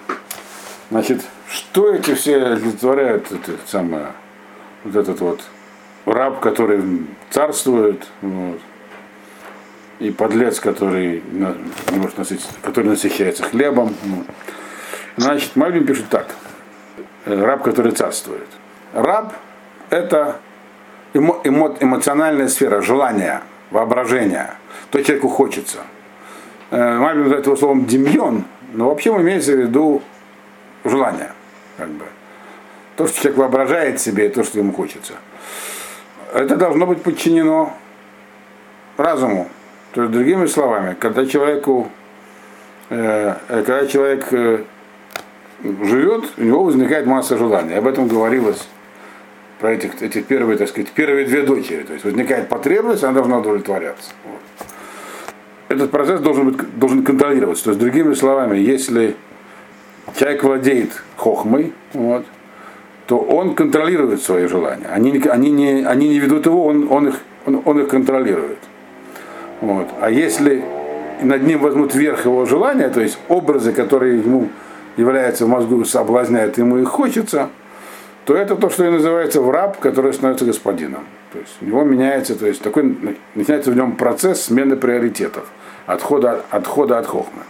Значит, 0.92 1.22
что 1.48 1.92
эти 1.92 2.14
все 2.14 2.36
олицетворяют, 2.36 3.32
это 3.32 3.58
самое, 3.66 4.12
вот 4.84 4.94
этот 4.94 5.20
вот 5.20 5.40
раб, 6.06 6.38
который 6.38 6.84
царствует, 7.30 8.06
вот, 8.20 8.60
и 9.98 10.12
подлец, 10.12 10.60
который 10.60 11.20
может 11.90 12.16
насытить, 12.16 12.46
который 12.62 12.90
насыщается 12.90 13.42
хлебом. 13.42 13.92
Вот. 14.04 14.26
Значит, 15.16 15.56
Мальбин 15.56 15.86
пишет 15.86 16.08
так. 16.08 16.26
Э, 17.24 17.44
раб, 17.44 17.62
который 17.62 17.92
царствует. 17.92 18.48
Раб– 18.92 19.34
это 19.90 20.40
эмо, 21.14 21.40
эмо, 21.44 21.76
эмоциональная 21.80 22.48
сфера, 22.48 22.80
желание, 22.80 23.42
воображение, 23.70 24.54
то 24.90 25.02
человеку 25.02 25.28
хочется. 25.28 25.78
Э, 26.70 26.98
Мальбин 26.98 27.24
называет 27.24 27.46
его 27.46 27.56
словом 27.56 27.86
демьон, 27.86 28.44
но 28.72 28.88
вообще 28.88 29.10
имеется 29.10 29.52
в 29.52 29.58
виду 29.58 30.02
желание. 30.84 31.32
Как 31.76 31.88
бы. 31.88 32.04
То, 32.96 33.06
что 33.06 33.20
человек 33.20 33.38
воображает 33.38 34.00
себе, 34.00 34.28
то, 34.28 34.44
что 34.44 34.58
ему 34.58 34.72
хочется. 34.72 35.14
Это 36.32 36.56
должно 36.56 36.86
быть 36.86 37.02
подчинено 37.02 37.74
разуму. 38.96 39.48
То 39.92 40.02
есть, 40.02 40.12
другими 40.12 40.46
словами, 40.46 40.96
когда 40.98 41.26
человеку, 41.26 41.90
э, 42.88 43.34
когда 43.48 43.86
человек 43.86 44.32
э, 44.32 44.64
живет, 45.62 46.24
у 46.36 46.42
него 46.42 46.64
возникает 46.64 47.06
масса 47.06 47.36
желаний. 47.36 47.74
Об 47.74 47.86
этом 47.86 48.08
говорилось 48.08 48.66
про 49.60 49.72
этих, 49.72 50.02
эти 50.02 50.20
первые, 50.20 50.58
так 50.58 50.68
сказать, 50.68 50.90
первые 50.90 51.26
две 51.26 51.42
дочери. 51.42 51.82
То 51.82 51.92
есть 51.92 52.04
возникает 52.04 52.48
потребность, 52.48 53.04
она 53.04 53.12
должна 53.12 53.38
удовлетворяться. 53.38 54.10
Вот. 54.24 54.66
Этот 55.68 55.90
процесс 55.90 56.20
должен, 56.20 56.50
быть, 56.50 56.78
должен 56.78 57.04
контролироваться. 57.04 57.64
То 57.64 57.70
есть, 57.70 57.80
другими 57.80 58.14
словами, 58.14 58.58
если 58.58 59.16
человек 60.16 60.42
владеет 60.42 61.02
хохмой, 61.16 61.72
вот, 61.92 62.26
то 63.06 63.18
он 63.18 63.54
контролирует 63.54 64.22
свои 64.22 64.46
желания. 64.46 64.86
Они, 64.86 65.22
они, 65.28 65.50
не, 65.50 65.84
они 65.84 66.08
не 66.08 66.18
ведут 66.18 66.46
его, 66.46 66.66
он, 66.66 66.88
он, 66.90 67.08
их, 67.08 67.20
он, 67.46 67.62
он 67.64 67.80
их 67.80 67.88
контролирует. 67.88 68.58
Вот. 69.60 69.88
А 70.00 70.10
если 70.10 70.64
над 71.22 71.42
ним 71.44 71.60
возьмут 71.60 71.94
верх 71.94 72.24
его 72.24 72.44
желания, 72.46 72.88
то 72.88 73.00
есть 73.00 73.18
образы, 73.28 73.72
которые 73.72 74.18
ему 74.18 74.48
являются 74.96 75.46
в 75.46 75.48
мозгу, 75.48 75.84
соблазняют, 75.84 76.58
ему 76.58 76.78
их 76.78 76.88
хочется, 76.88 77.48
то 78.24 78.34
это 78.34 78.56
то, 78.56 78.70
что 78.70 78.84
и 78.84 78.90
называется 78.90 79.40
в 79.40 79.50
раб, 79.50 79.78
который 79.80 80.12
становится 80.12 80.44
господином. 80.44 81.04
То 81.32 81.38
есть 81.38 81.56
у 81.60 81.64
него 81.64 81.82
меняется, 81.82 82.38
то 82.38 82.46
есть 82.46 82.62
такой, 82.62 82.96
начинается 83.34 83.70
в 83.70 83.76
нем 83.76 83.96
процесс 83.96 84.42
смены 84.42 84.76
приоритетов, 84.76 85.44
отхода, 85.86 86.44
отхода 86.50 86.98
от 86.98 87.06
хохмы. 87.06 87.42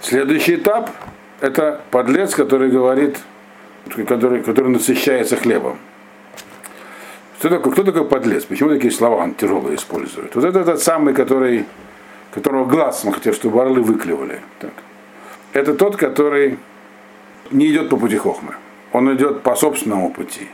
Следующий 0.00 0.56
этап– 0.56 0.90
это 1.40 1.80
подлец, 1.90 2.34
который 2.34 2.70
говорит, 2.70 3.18
который, 4.06 4.42
который 4.42 4.70
насыщается 4.70 5.36
хлебом. 5.36 5.78
Кто 7.38 7.48
такой, 7.48 7.72
кто 7.72 7.84
такой 7.84 8.04
подлец? 8.04 8.44
Почему 8.44 8.70
такие 8.70 8.90
слова 8.90 9.22
он 9.22 9.34
тяжелые 9.34 9.76
использует? 9.76 10.34
Вот 10.34 10.44
это 10.44 10.64
тот 10.64 10.82
самый, 10.82 11.14
который 11.14 11.66
которого 12.32 12.64
глаз 12.66 13.04
мы 13.04 13.12
хотели, 13.12 13.34
чтобы 13.34 13.60
орлы 13.60 13.82
выклевали. 13.82 14.40
Так. 14.60 14.72
Это 15.58 15.74
тот, 15.74 15.96
который 15.96 16.56
не 17.50 17.66
идет 17.66 17.88
по 17.88 17.96
пути 17.96 18.16
хохмы. 18.16 18.54
Он 18.92 19.12
идет 19.14 19.42
по 19.42 19.56
собственному 19.56 20.10
пути. 20.10 20.48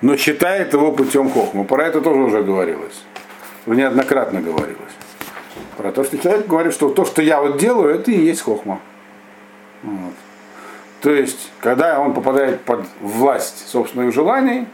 Но 0.00 0.16
считает 0.16 0.72
его 0.72 0.92
путем 0.92 1.30
хохмы. 1.30 1.64
Про 1.64 1.84
это 1.84 2.00
тоже 2.00 2.20
уже 2.20 2.42
говорилось. 2.42 3.04
Неоднократно 3.66 4.40
говорилось. 4.40 4.94
Про 5.76 5.92
то, 5.92 6.02
что 6.04 6.16
человек 6.18 6.46
говорит, 6.46 6.72
что 6.72 6.88
то, 6.88 7.04
что 7.04 7.20
я 7.20 7.42
вот 7.42 7.58
делаю, 7.58 7.94
это 7.94 8.10
и 8.10 8.18
есть 8.18 8.40
хохма. 8.40 8.80
Вот. 9.82 10.14
То 11.02 11.10
есть, 11.10 11.50
когда 11.60 12.00
он 12.00 12.14
попадает 12.14 12.62
под 12.62 12.86
власть 13.00 13.68
собственных 13.68 14.14
желаний, 14.14 14.66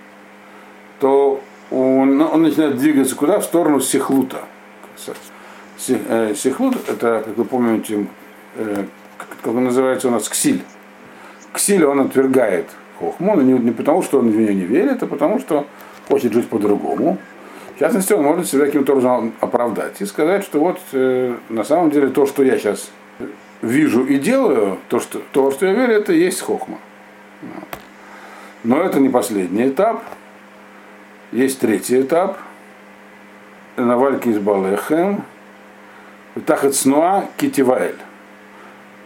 то 1.00 1.40
он, 1.72 2.20
он 2.20 2.42
начинает 2.42 2.76
двигаться 2.76 3.16
куда? 3.16 3.40
В 3.40 3.44
сторону 3.44 3.80
сихлута. 3.80 4.44
Э, 5.88 6.34
сихлут, 6.36 6.76
это, 6.88 7.22
как 7.26 7.36
вы 7.36 7.44
помните, 7.44 8.06
э, 8.56 8.84
как 9.42 9.54
он 9.54 9.64
называется 9.64 10.08
у 10.08 10.10
нас, 10.10 10.28
ксиль. 10.28 10.62
Ксиль 11.52 11.84
он 11.84 12.00
отвергает 12.00 12.66
хохму, 12.98 13.36
но 13.36 13.42
не, 13.42 13.52
не 13.52 13.70
потому, 13.70 14.02
что 14.02 14.18
он 14.18 14.30
в 14.30 14.36
нее 14.36 14.54
не 14.54 14.64
верит, 14.64 15.02
а 15.02 15.06
потому, 15.06 15.38
что 15.38 15.66
хочет 16.08 16.32
жить 16.32 16.48
по-другому. 16.48 17.18
В 17.76 17.78
частности, 17.78 18.12
он 18.12 18.24
может 18.24 18.48
себя 18.48 18.66
каким-то 18.66 18.92
образом 18.92 19.32
оправдать 19.40 20.00
и 20.00 20.06
сказать, 20.06 20.42
что 20.42 20.58
вот 20.58 20.80
э, 20.92 21.36
на 21.48 21.64
самом 21.64 21.90
деле 21.90 22.08
то, 22.08 22.26
что 22.26 22.42
я 22.42 22.58
сейчас 22.58 22.90
вижу 23.62 24.04
и 24.04 24.18
делаю, 24.18 24.78
то, 24.88 24.98
что, 24.98 25.20
то, 25.32 25.50
что 25.50 25.66
я 25.66 25.74
верю, 25.74 25.94
это 25.94 26.12
и 26.12 26.18
есть 26.18 26.40
хохма. 26.40 26.78
Но 28.64 28.82
это 28.82 28.98
не 28.98 29.08
последний 29.08 29.68
этап. 29.68 30.02
Есть 31.30 31.60
третий 31.60 32.00
этап. 32.00 32.38
Навальки 33.76 34.28
из 34.28 34.38
Балехем. 34.38 35.22
Тахат 36.46 36.74
снуа 36.74 37.26
китиваэль. 37.36 37.98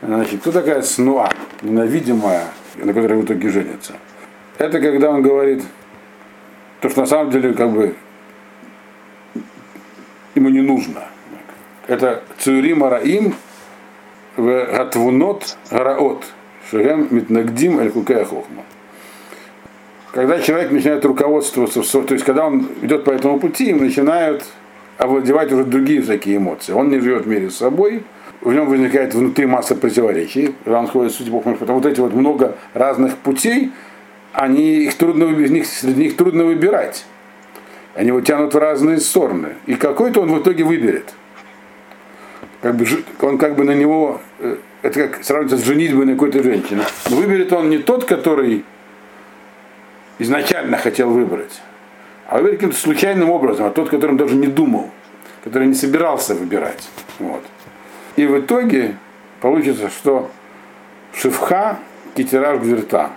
Значит, 0.02 0.40
кто 0.40 0.50
такая 0.50 0.82
снуа, 0.82 1.30
ненавидимая, 1.62 2.48
на 2.74 2.92
которой 2.92 3.20
в 3.20 3.24
итоге 3.24 3.48
женится? 3.50 3.92
Это 4.58 4.80
когда 4.80 5.10
он 5.10 5.22
говорит, 5.22 5.62
то, 6.80 6.90
что 6.90 7.02
на 7.02 7.06
самом 7.06 7.30
деле 7.30 7.54
как 7.54 7.70
бы 7.70 7.94
ему 10.34 10.48
не 10.48 10.60
нужно. 10.60 11.04
Это 11.86 12.24
цюрим 12.38 12.82
араим 12.82 13.34
гатвунот 14.36 15.56
гараот. 15.70 16.24
Шагам 16.68 17.06
митнагдим 17.10 17.78
эль 17.78 17.90
хохма. 17.90 18.64
Когда 20.10 20.40
человек 20.40 20.72
начинает 20.72 21.04
руководствоваться, 21.04 21.82
то 21.82 22.12
есть 22.12 22.24
когда 22.24 22.46
он 22.46 22.68
идет 22.82 23.04
по 23.04 23.10
этому 23.10 23.38
пути, 23.38 23.70
им 23.70 23.78
начинают 23.78 24.44
овладевать 24.98 25.52
уже 25.52 25.64
другие 25.64 26.02
всякие 26.02 26.38
эмоции. 26.38 26.72
Он 26.72 26.90
не 26.90 26.98
живет 26.98 27.24
в 27.24 27.28
мире 27.28 27.50
с 27.50 27.56
собой, 27.56 28.02
в 28.42 28.52
нем 28.52 28.68
возникает 28.68 29.14
внутри 29.14 29.46
масса 29.46 29.76
противоречий, 29.76 30.54
он 30.66 30.88
сходит 30.88 31.12
с 31.12 31.16
судьбой, 31.16 31.40
потому 31.40 31.78
вот 31.78 31.86
эти 31.86 32.00
вот 32.00 32.12
много 32.12 32.56
разных 32.74 33.16
путей, 33.18 33.70
они, 34.32 34.84
их 34.84 34.96
трудно, 34.96 35.24
из 35.24 35.50
них, 35.50 35.66
среди 35.66 36.04
них 36.04 36.16
трудно 36.16 36.44
выбирать. 36.44 37.04
Они 37.94 38.08
его 38.08 38.20
тянут 38.20 38.54
в 38.54 38.58
разные 38.58 38.98
стороны. 38.98 39.54
И 39.66 39.74
какой-то 39.74 40.22
он 40.22 40.32
в 40.32 40.40
итоге 40.40 40.64
выберет. 40.64 41.12
Как 42.62 42.74
бы, 42.74 42.86
он 43.20 43.38
как 43.38 43.54
бы 43.54 43.64
на 43.64 43.72
него, 43.72 44.20
э, 44.38 44.56
это 44.82 45.08
как 45.08 45.24
сравнивается 45.24 45.58
с 45.58 45.66
женитьбой 45.66 46.06
на 46.06 46.12
какой-то 46.12 46.42
женщине. 46.42 46.82
Но 47.10 47.16
выберет 47.16 47.52
он 47.52 47.70
не 47.70 47.78
тот, 47.78 48.04
который 48.04 48.64
изначально 50.18 50.78
хотел 50.78 51.10
выбрать, 51.10 51.60
а 52.28 52.36
выберет 52.36 52.56
каким-то 52.56 52.76
случайным 52.76 53.30
образом, 53.30 53.66
а 53.66 53.70
тот, 53.70 53.90
которым 53.90 54.16
даже 54.16 54.36
не 54.36 54.46
думал, 54.46 54.90
который 55.44 55.68
не 55.68 55.74
собирался 55.74 56.34
выбирать. 56.34 56.88
Вот. 57.18 57.42
И 58.16 58.26
в 58.26 58.40
итоге 58.40 58.96
получится, 59.40 59.88
что 59.88 60.30
шифха 61.14 61.78
китераж 62.14 62.60
гверта. 62.60 63.10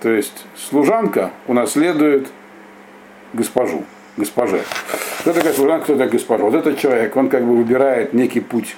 То 0.00 0.10
есть 0.10 0.46
служанка 0.56 1.30
унаследует 1.46 2.28
госпожу, 3.32 3.84
госпоже. 4.16 4.62
Кто 5.20 5.32
такая 5.32 5.52
служанка, 5.52 5.84
кто 5.84 5.94
такая 5.94 6.10
госпожа? 6.10 6.44
Вот 6.44 6.54
этот 6.54 6.78
человек, 6.78 7.16
он 7.16 7.28
как 7.28 7.44
бы 7.44 7.56
выбирает 7.56 8.12
некий 8.12 8.40
путь 8.40 8.76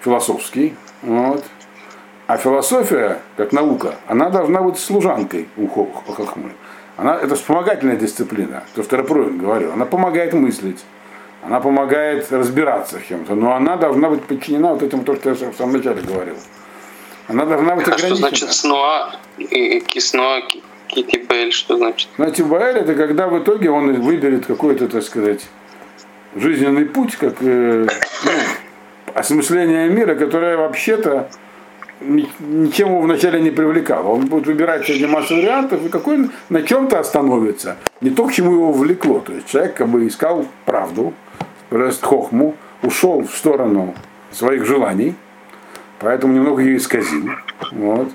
философский. 0.00 0.74
Вот. 1.02 1.44
А 2.26 2.36
философия, 2.36 3.18
как 3.36 3.52
наука, 3.52 3.96
она 4.06 4.30
должна 4.30 4.62
быть 4.62 4.78
служанкой 4.78 5.48
у 5.56 5.66
Хохмы. 5.66 6.52
Она, 6.96 7.16
это 7.16 7.34
вспомогательная 7.34 7.96
дисциплина, 7.96 8.62
то, 8.74 8.82
что 8.82 8.96
Рапруин 8.96 9.38
говорил. 9.38 9.72
Она 9.72 9.86
помогает 9.86 10.32
мыслить, 10.34 10.84
она 11.42 11.60
помогает 11.60 12.30
разбираться 12.30 12.98
в 12.98 13.06
чем-то, 13.06 13.34
но 13.34 13.54
она 13.54 13.76
должна 13.76 14.08
быть 14.08 14.22
подчинена 14.22 14.72
вот 14.72 14.82
этому, 14.82 15.02
то, 15.04 15.16
что 15.16 15.30
я 15.30 15.34
в 15.34 15.56
самом 15.56 15.72
начале 15.72 16.00
говорил. 16.00 16.36
Она 17.28 17.44
должна 17.44 17.74
быть 17.74 17.88
а 17.88 17.94
ограничена. 17.94 18.16
Что 18.16 18.28
значит 18.28 18.52
снуа 18.52 19.12
киснуа 19.38 20.42
китибель, 20.86 21.52
что 21.52 21.76
значит? 21.76 22.08
Знаете, 22.16 22.44
Баэль 22.44 22.78
это 22.78 22.94
когда 22.94 23.26
в 23.26 23.42
итоге 23.42 23.70
он 23.70 24.00
выберет 24.00 24.46
какой-то, 24.46 24.88
так 24.88 25.02
сказать, 25.02 25.40
жизненный 26.36 26.84
путь, 26.84 27.16
как 27.16 27.34
э, 27.40 27.86
ну, 28.24 28.30
осмысление 29.14 29.88
мира, 29.88 30.14
которое 30.14 30.56
вообще-то 30.56 31.28
ничем 32.00 32.88
его 32.88 33.00
вначале 33.00 33.40
не 33.40 33.50
привлекало. 33.50 34.08
Он 34.08 34.26
будет 34.26 34.46
выбирать 34.46 34.84
среди 34.84 35.06
массы 35.06 35.34
вариантов, 35.34 35.84
и 35.84 35.88
какой 35.88 36.30
на 36.48 36.62
чем-то 36.62 36.98
остановится. 36.98 37.76
Не 38.00 38.10
то, 38.10 38.26
к 38.26 38.32
чему 38.32 38.52
его 38.52 38.72
влекло. 38.72 39.20
То 39.20 39.32
есть 39.32 39.48
человек 39.48 39.74
как 39.74 39.88
бы 39.88 40.06
искал 40.06 40.46
правду, 40.64 41.14
хохму, 42.02 42.54
ушел 42.82 43.22
в 43.22 43.34
сторону 43.34 43.94
своих 44.30 44.64
желаний, 44.64 45.14
поэтому 45.98 46.32
немного 46.32 46.62
ее 46.62 46.76
исказил. 46.76 47.30
Вот, 47.70 48.08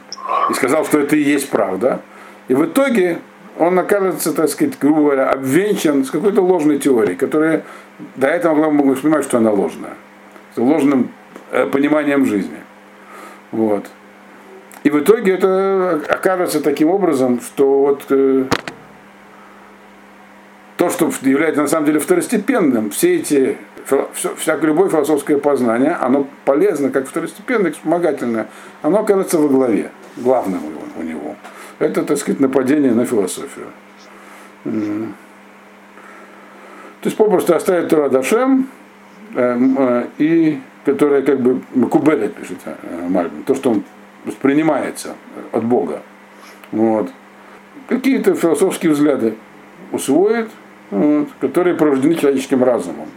и 0.50 0.54
сказал, 0.54 0.86
что 0.86 1.00
это 1.00 1.16
и 1.16 1.22
есть 1.22 1.50
правда. 1.50 2.02
И 2.48 2.54
в 2.54 2.66
итоге 2.66 3.20
он 3.60 3.78
окажется, 3.80 4.34
так 4.34 4.50
сказать, 4.50 4.78
грубо 4.80 5.02
говоря, 5.02 5.30
обвенчан 5.30 6.06
с 6.06 6.12
какой-то 6.12 6.42
ложной 6.42 6.80
теорией, 6.80 7.16
которая 7.16 7.64
до 8.16 8.28
этого 8.28 8.56
могла 8.56 8.84
бы 8.84 8.96
понимать, 8.96 9.24
что 9.24 9.38
она 9.38 9.52
ложная. 9.52 9.96
С 10.56 10.58
ложным 10.58 11.10
э, 11.52 11.66
пониманием 11.66 12.26
жизни. 12.26 12.58
Вот. 13.52 13.86
И 14.84 14.90
в 14.90 15.00
итоге 15.00 15.34
это 15.34 16.02
окажется 16.08 16.62
таким 16.62 16.90
образом, 16.90 17.42
что 17.42 17.80
вот 17.80 18.04
э, 18.10 18.46
то, 20.96 21.12
что 21.12 21.30
является 21.30 21.62
на 21.62 21.68
самом 21.68 21.86
деле 21.86 22.00
второстепенным, 22.00 22.90
все 22.92 23.16
эти, 23.16 23.58
всякое 24.38 24.68
любое 24.68 24.90
философское 24.90 25.38
познание, 25.38 25.92
оно 25.92 26.28
полезно, 26.46 26.90
как 26.90 27.08
второстепенное, 27.08 27.72
вспомогательное, 27.72 28.48
оно 28.82 29.00
окажется 29.00 29.38
во 29.38 29.48
главе, 29.48 29.92
главным 30.18 30.62
у, 30.98 31.04
него. 31.04 31.36
Это, 31.80 32.04
так 32.04 32.18
сказать, 32.18 32.40
нападение 32.40 32.94
на 32.94 33.06
философию. 33.06 33.68
То 34.64 34.72
есть 37.04 37.18
попросту 37.18 37.56
оставить 37.56 37.90
Тура 37.90 38.10
Дашем 38.10 38.70
э, 39.36 39.58
э, 39.78 40.06
и 40.18 40.60
которое 40.84 41.22
как 41.22 41.40
бы 41.40 41.62
Кубелет 41.88 42.34
пишет 42.36 42.58
э, 42.66 43.08
Мальбин, 43.08 43.44
то, 43.44 43.56
что 43.56 43.72
он 43.72 43.84
воспринимается 44.26 45.16
от 45.52 45.64
Бога. 45.64 46.02
Вот. 46.72 47.10
Какие-то 47.88 48.36
философские 48.36 48.92
взгляды 48.94 49.36
усвоит, 49.92 50.50
вот, 50.92 51.30
которые 51.40 51.76
порождены 51.76 52.16
человеческим 52.16 52.64
разумом. 52.64 53.08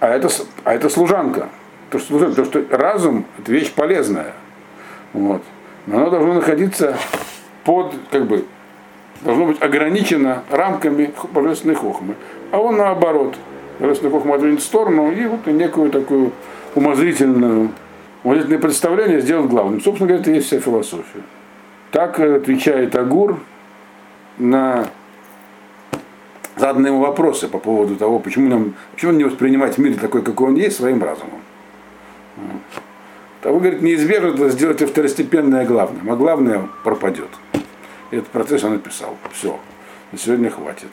А 0.00 0.08
это, 0.08 0.28
а 0.64 0.74
это 0.74 0.88
служанка. 0.88 1.48
То, 1.90 1.98
что, 1.98 2.32
то, 2.32 2.44
что 2.44 2.64
разум– 2.70 3.24
это 3.38 3.50
вещь 3.50 3.72
полезная. 3.72 4.34
Вот. 5.12 5.42
Но 5.86 5.96
оно 5.98 6.10
должно 6.10 6.34
находиться 6.34 6.96
под, 7.64 7.94
как 8.10 8.26
бы, 8.26 8.44
должно 9.22 9.46
быть 9.46 9.62
ограничено 9.62 10.42
рамками 10.50 11.12
божественной 11.32 11.74
хохмы. 11.74 12.14
А 12.52 12.58
он 12.58 12.76
наоборот– 12.76 13.36
Божественный 13.78 14.10
Хохма 14.10 14.36
отвинет 14.36 14.60
в 14.60 14.64
сторону 14.64 15.12
и 15.12 15.26
вот 15.26 15.46
некую 15.46 15.90
такую 15.90 16.32
умозрительную, 16.74 17.70
умозрительное 18.24 18.58
представление 18.58 19.20
сделать 19.20 19.48
главным. 19.48 19.80
Собственно 19.80 20.08
говоря, 20.08 20.22
это 20.22 20.30
и 20.30 20.34
есть 20.34 20.48
вся 20.48 20.60
философия. 20.60 21.22
Так 21.92 22.18
отвечает 22.18 22.94
Агур 22.96 23.38
на 24.38 24.88
заданные 26.58 26.92
ему 26.92 27.00
вопросы 27.00 27.48
по 27.48 27.58
поводу 27.58 27.96
того, 27.96 28.18
почему, 28.18 28.48
нам, 28.48 28.74
почему 28.92 29.12
не 29.12 29.24
воспринимать 29.24 29.78
мир 29.78 29.98
такой, 29.98 30.22
какой 30.22 30.48
он 30.48 30.54
есть, 30.56 30.76
своим 30.76 31.02
разумом. 31.02 31.40
Того, 33.42 33.60
говорит, 33.60 33.82
неизбежно 33.82 34.48
сделать 34.50 34.80
второстепенное 34.80 35.64
главным, 35.64 36.10
а 36.10 36.16
главное 36.16 36.68
пропадет. 36.84 37.30
И 38.10 38.16
этот 38.16 38.28
процесс 38.28 38.64
он 38.64 38.72
написал. 38.72 39.16
Все, 39.32 39.58
на 40.12 40.18
сегодня 40.18 40.50
хватит. 40.50 40.88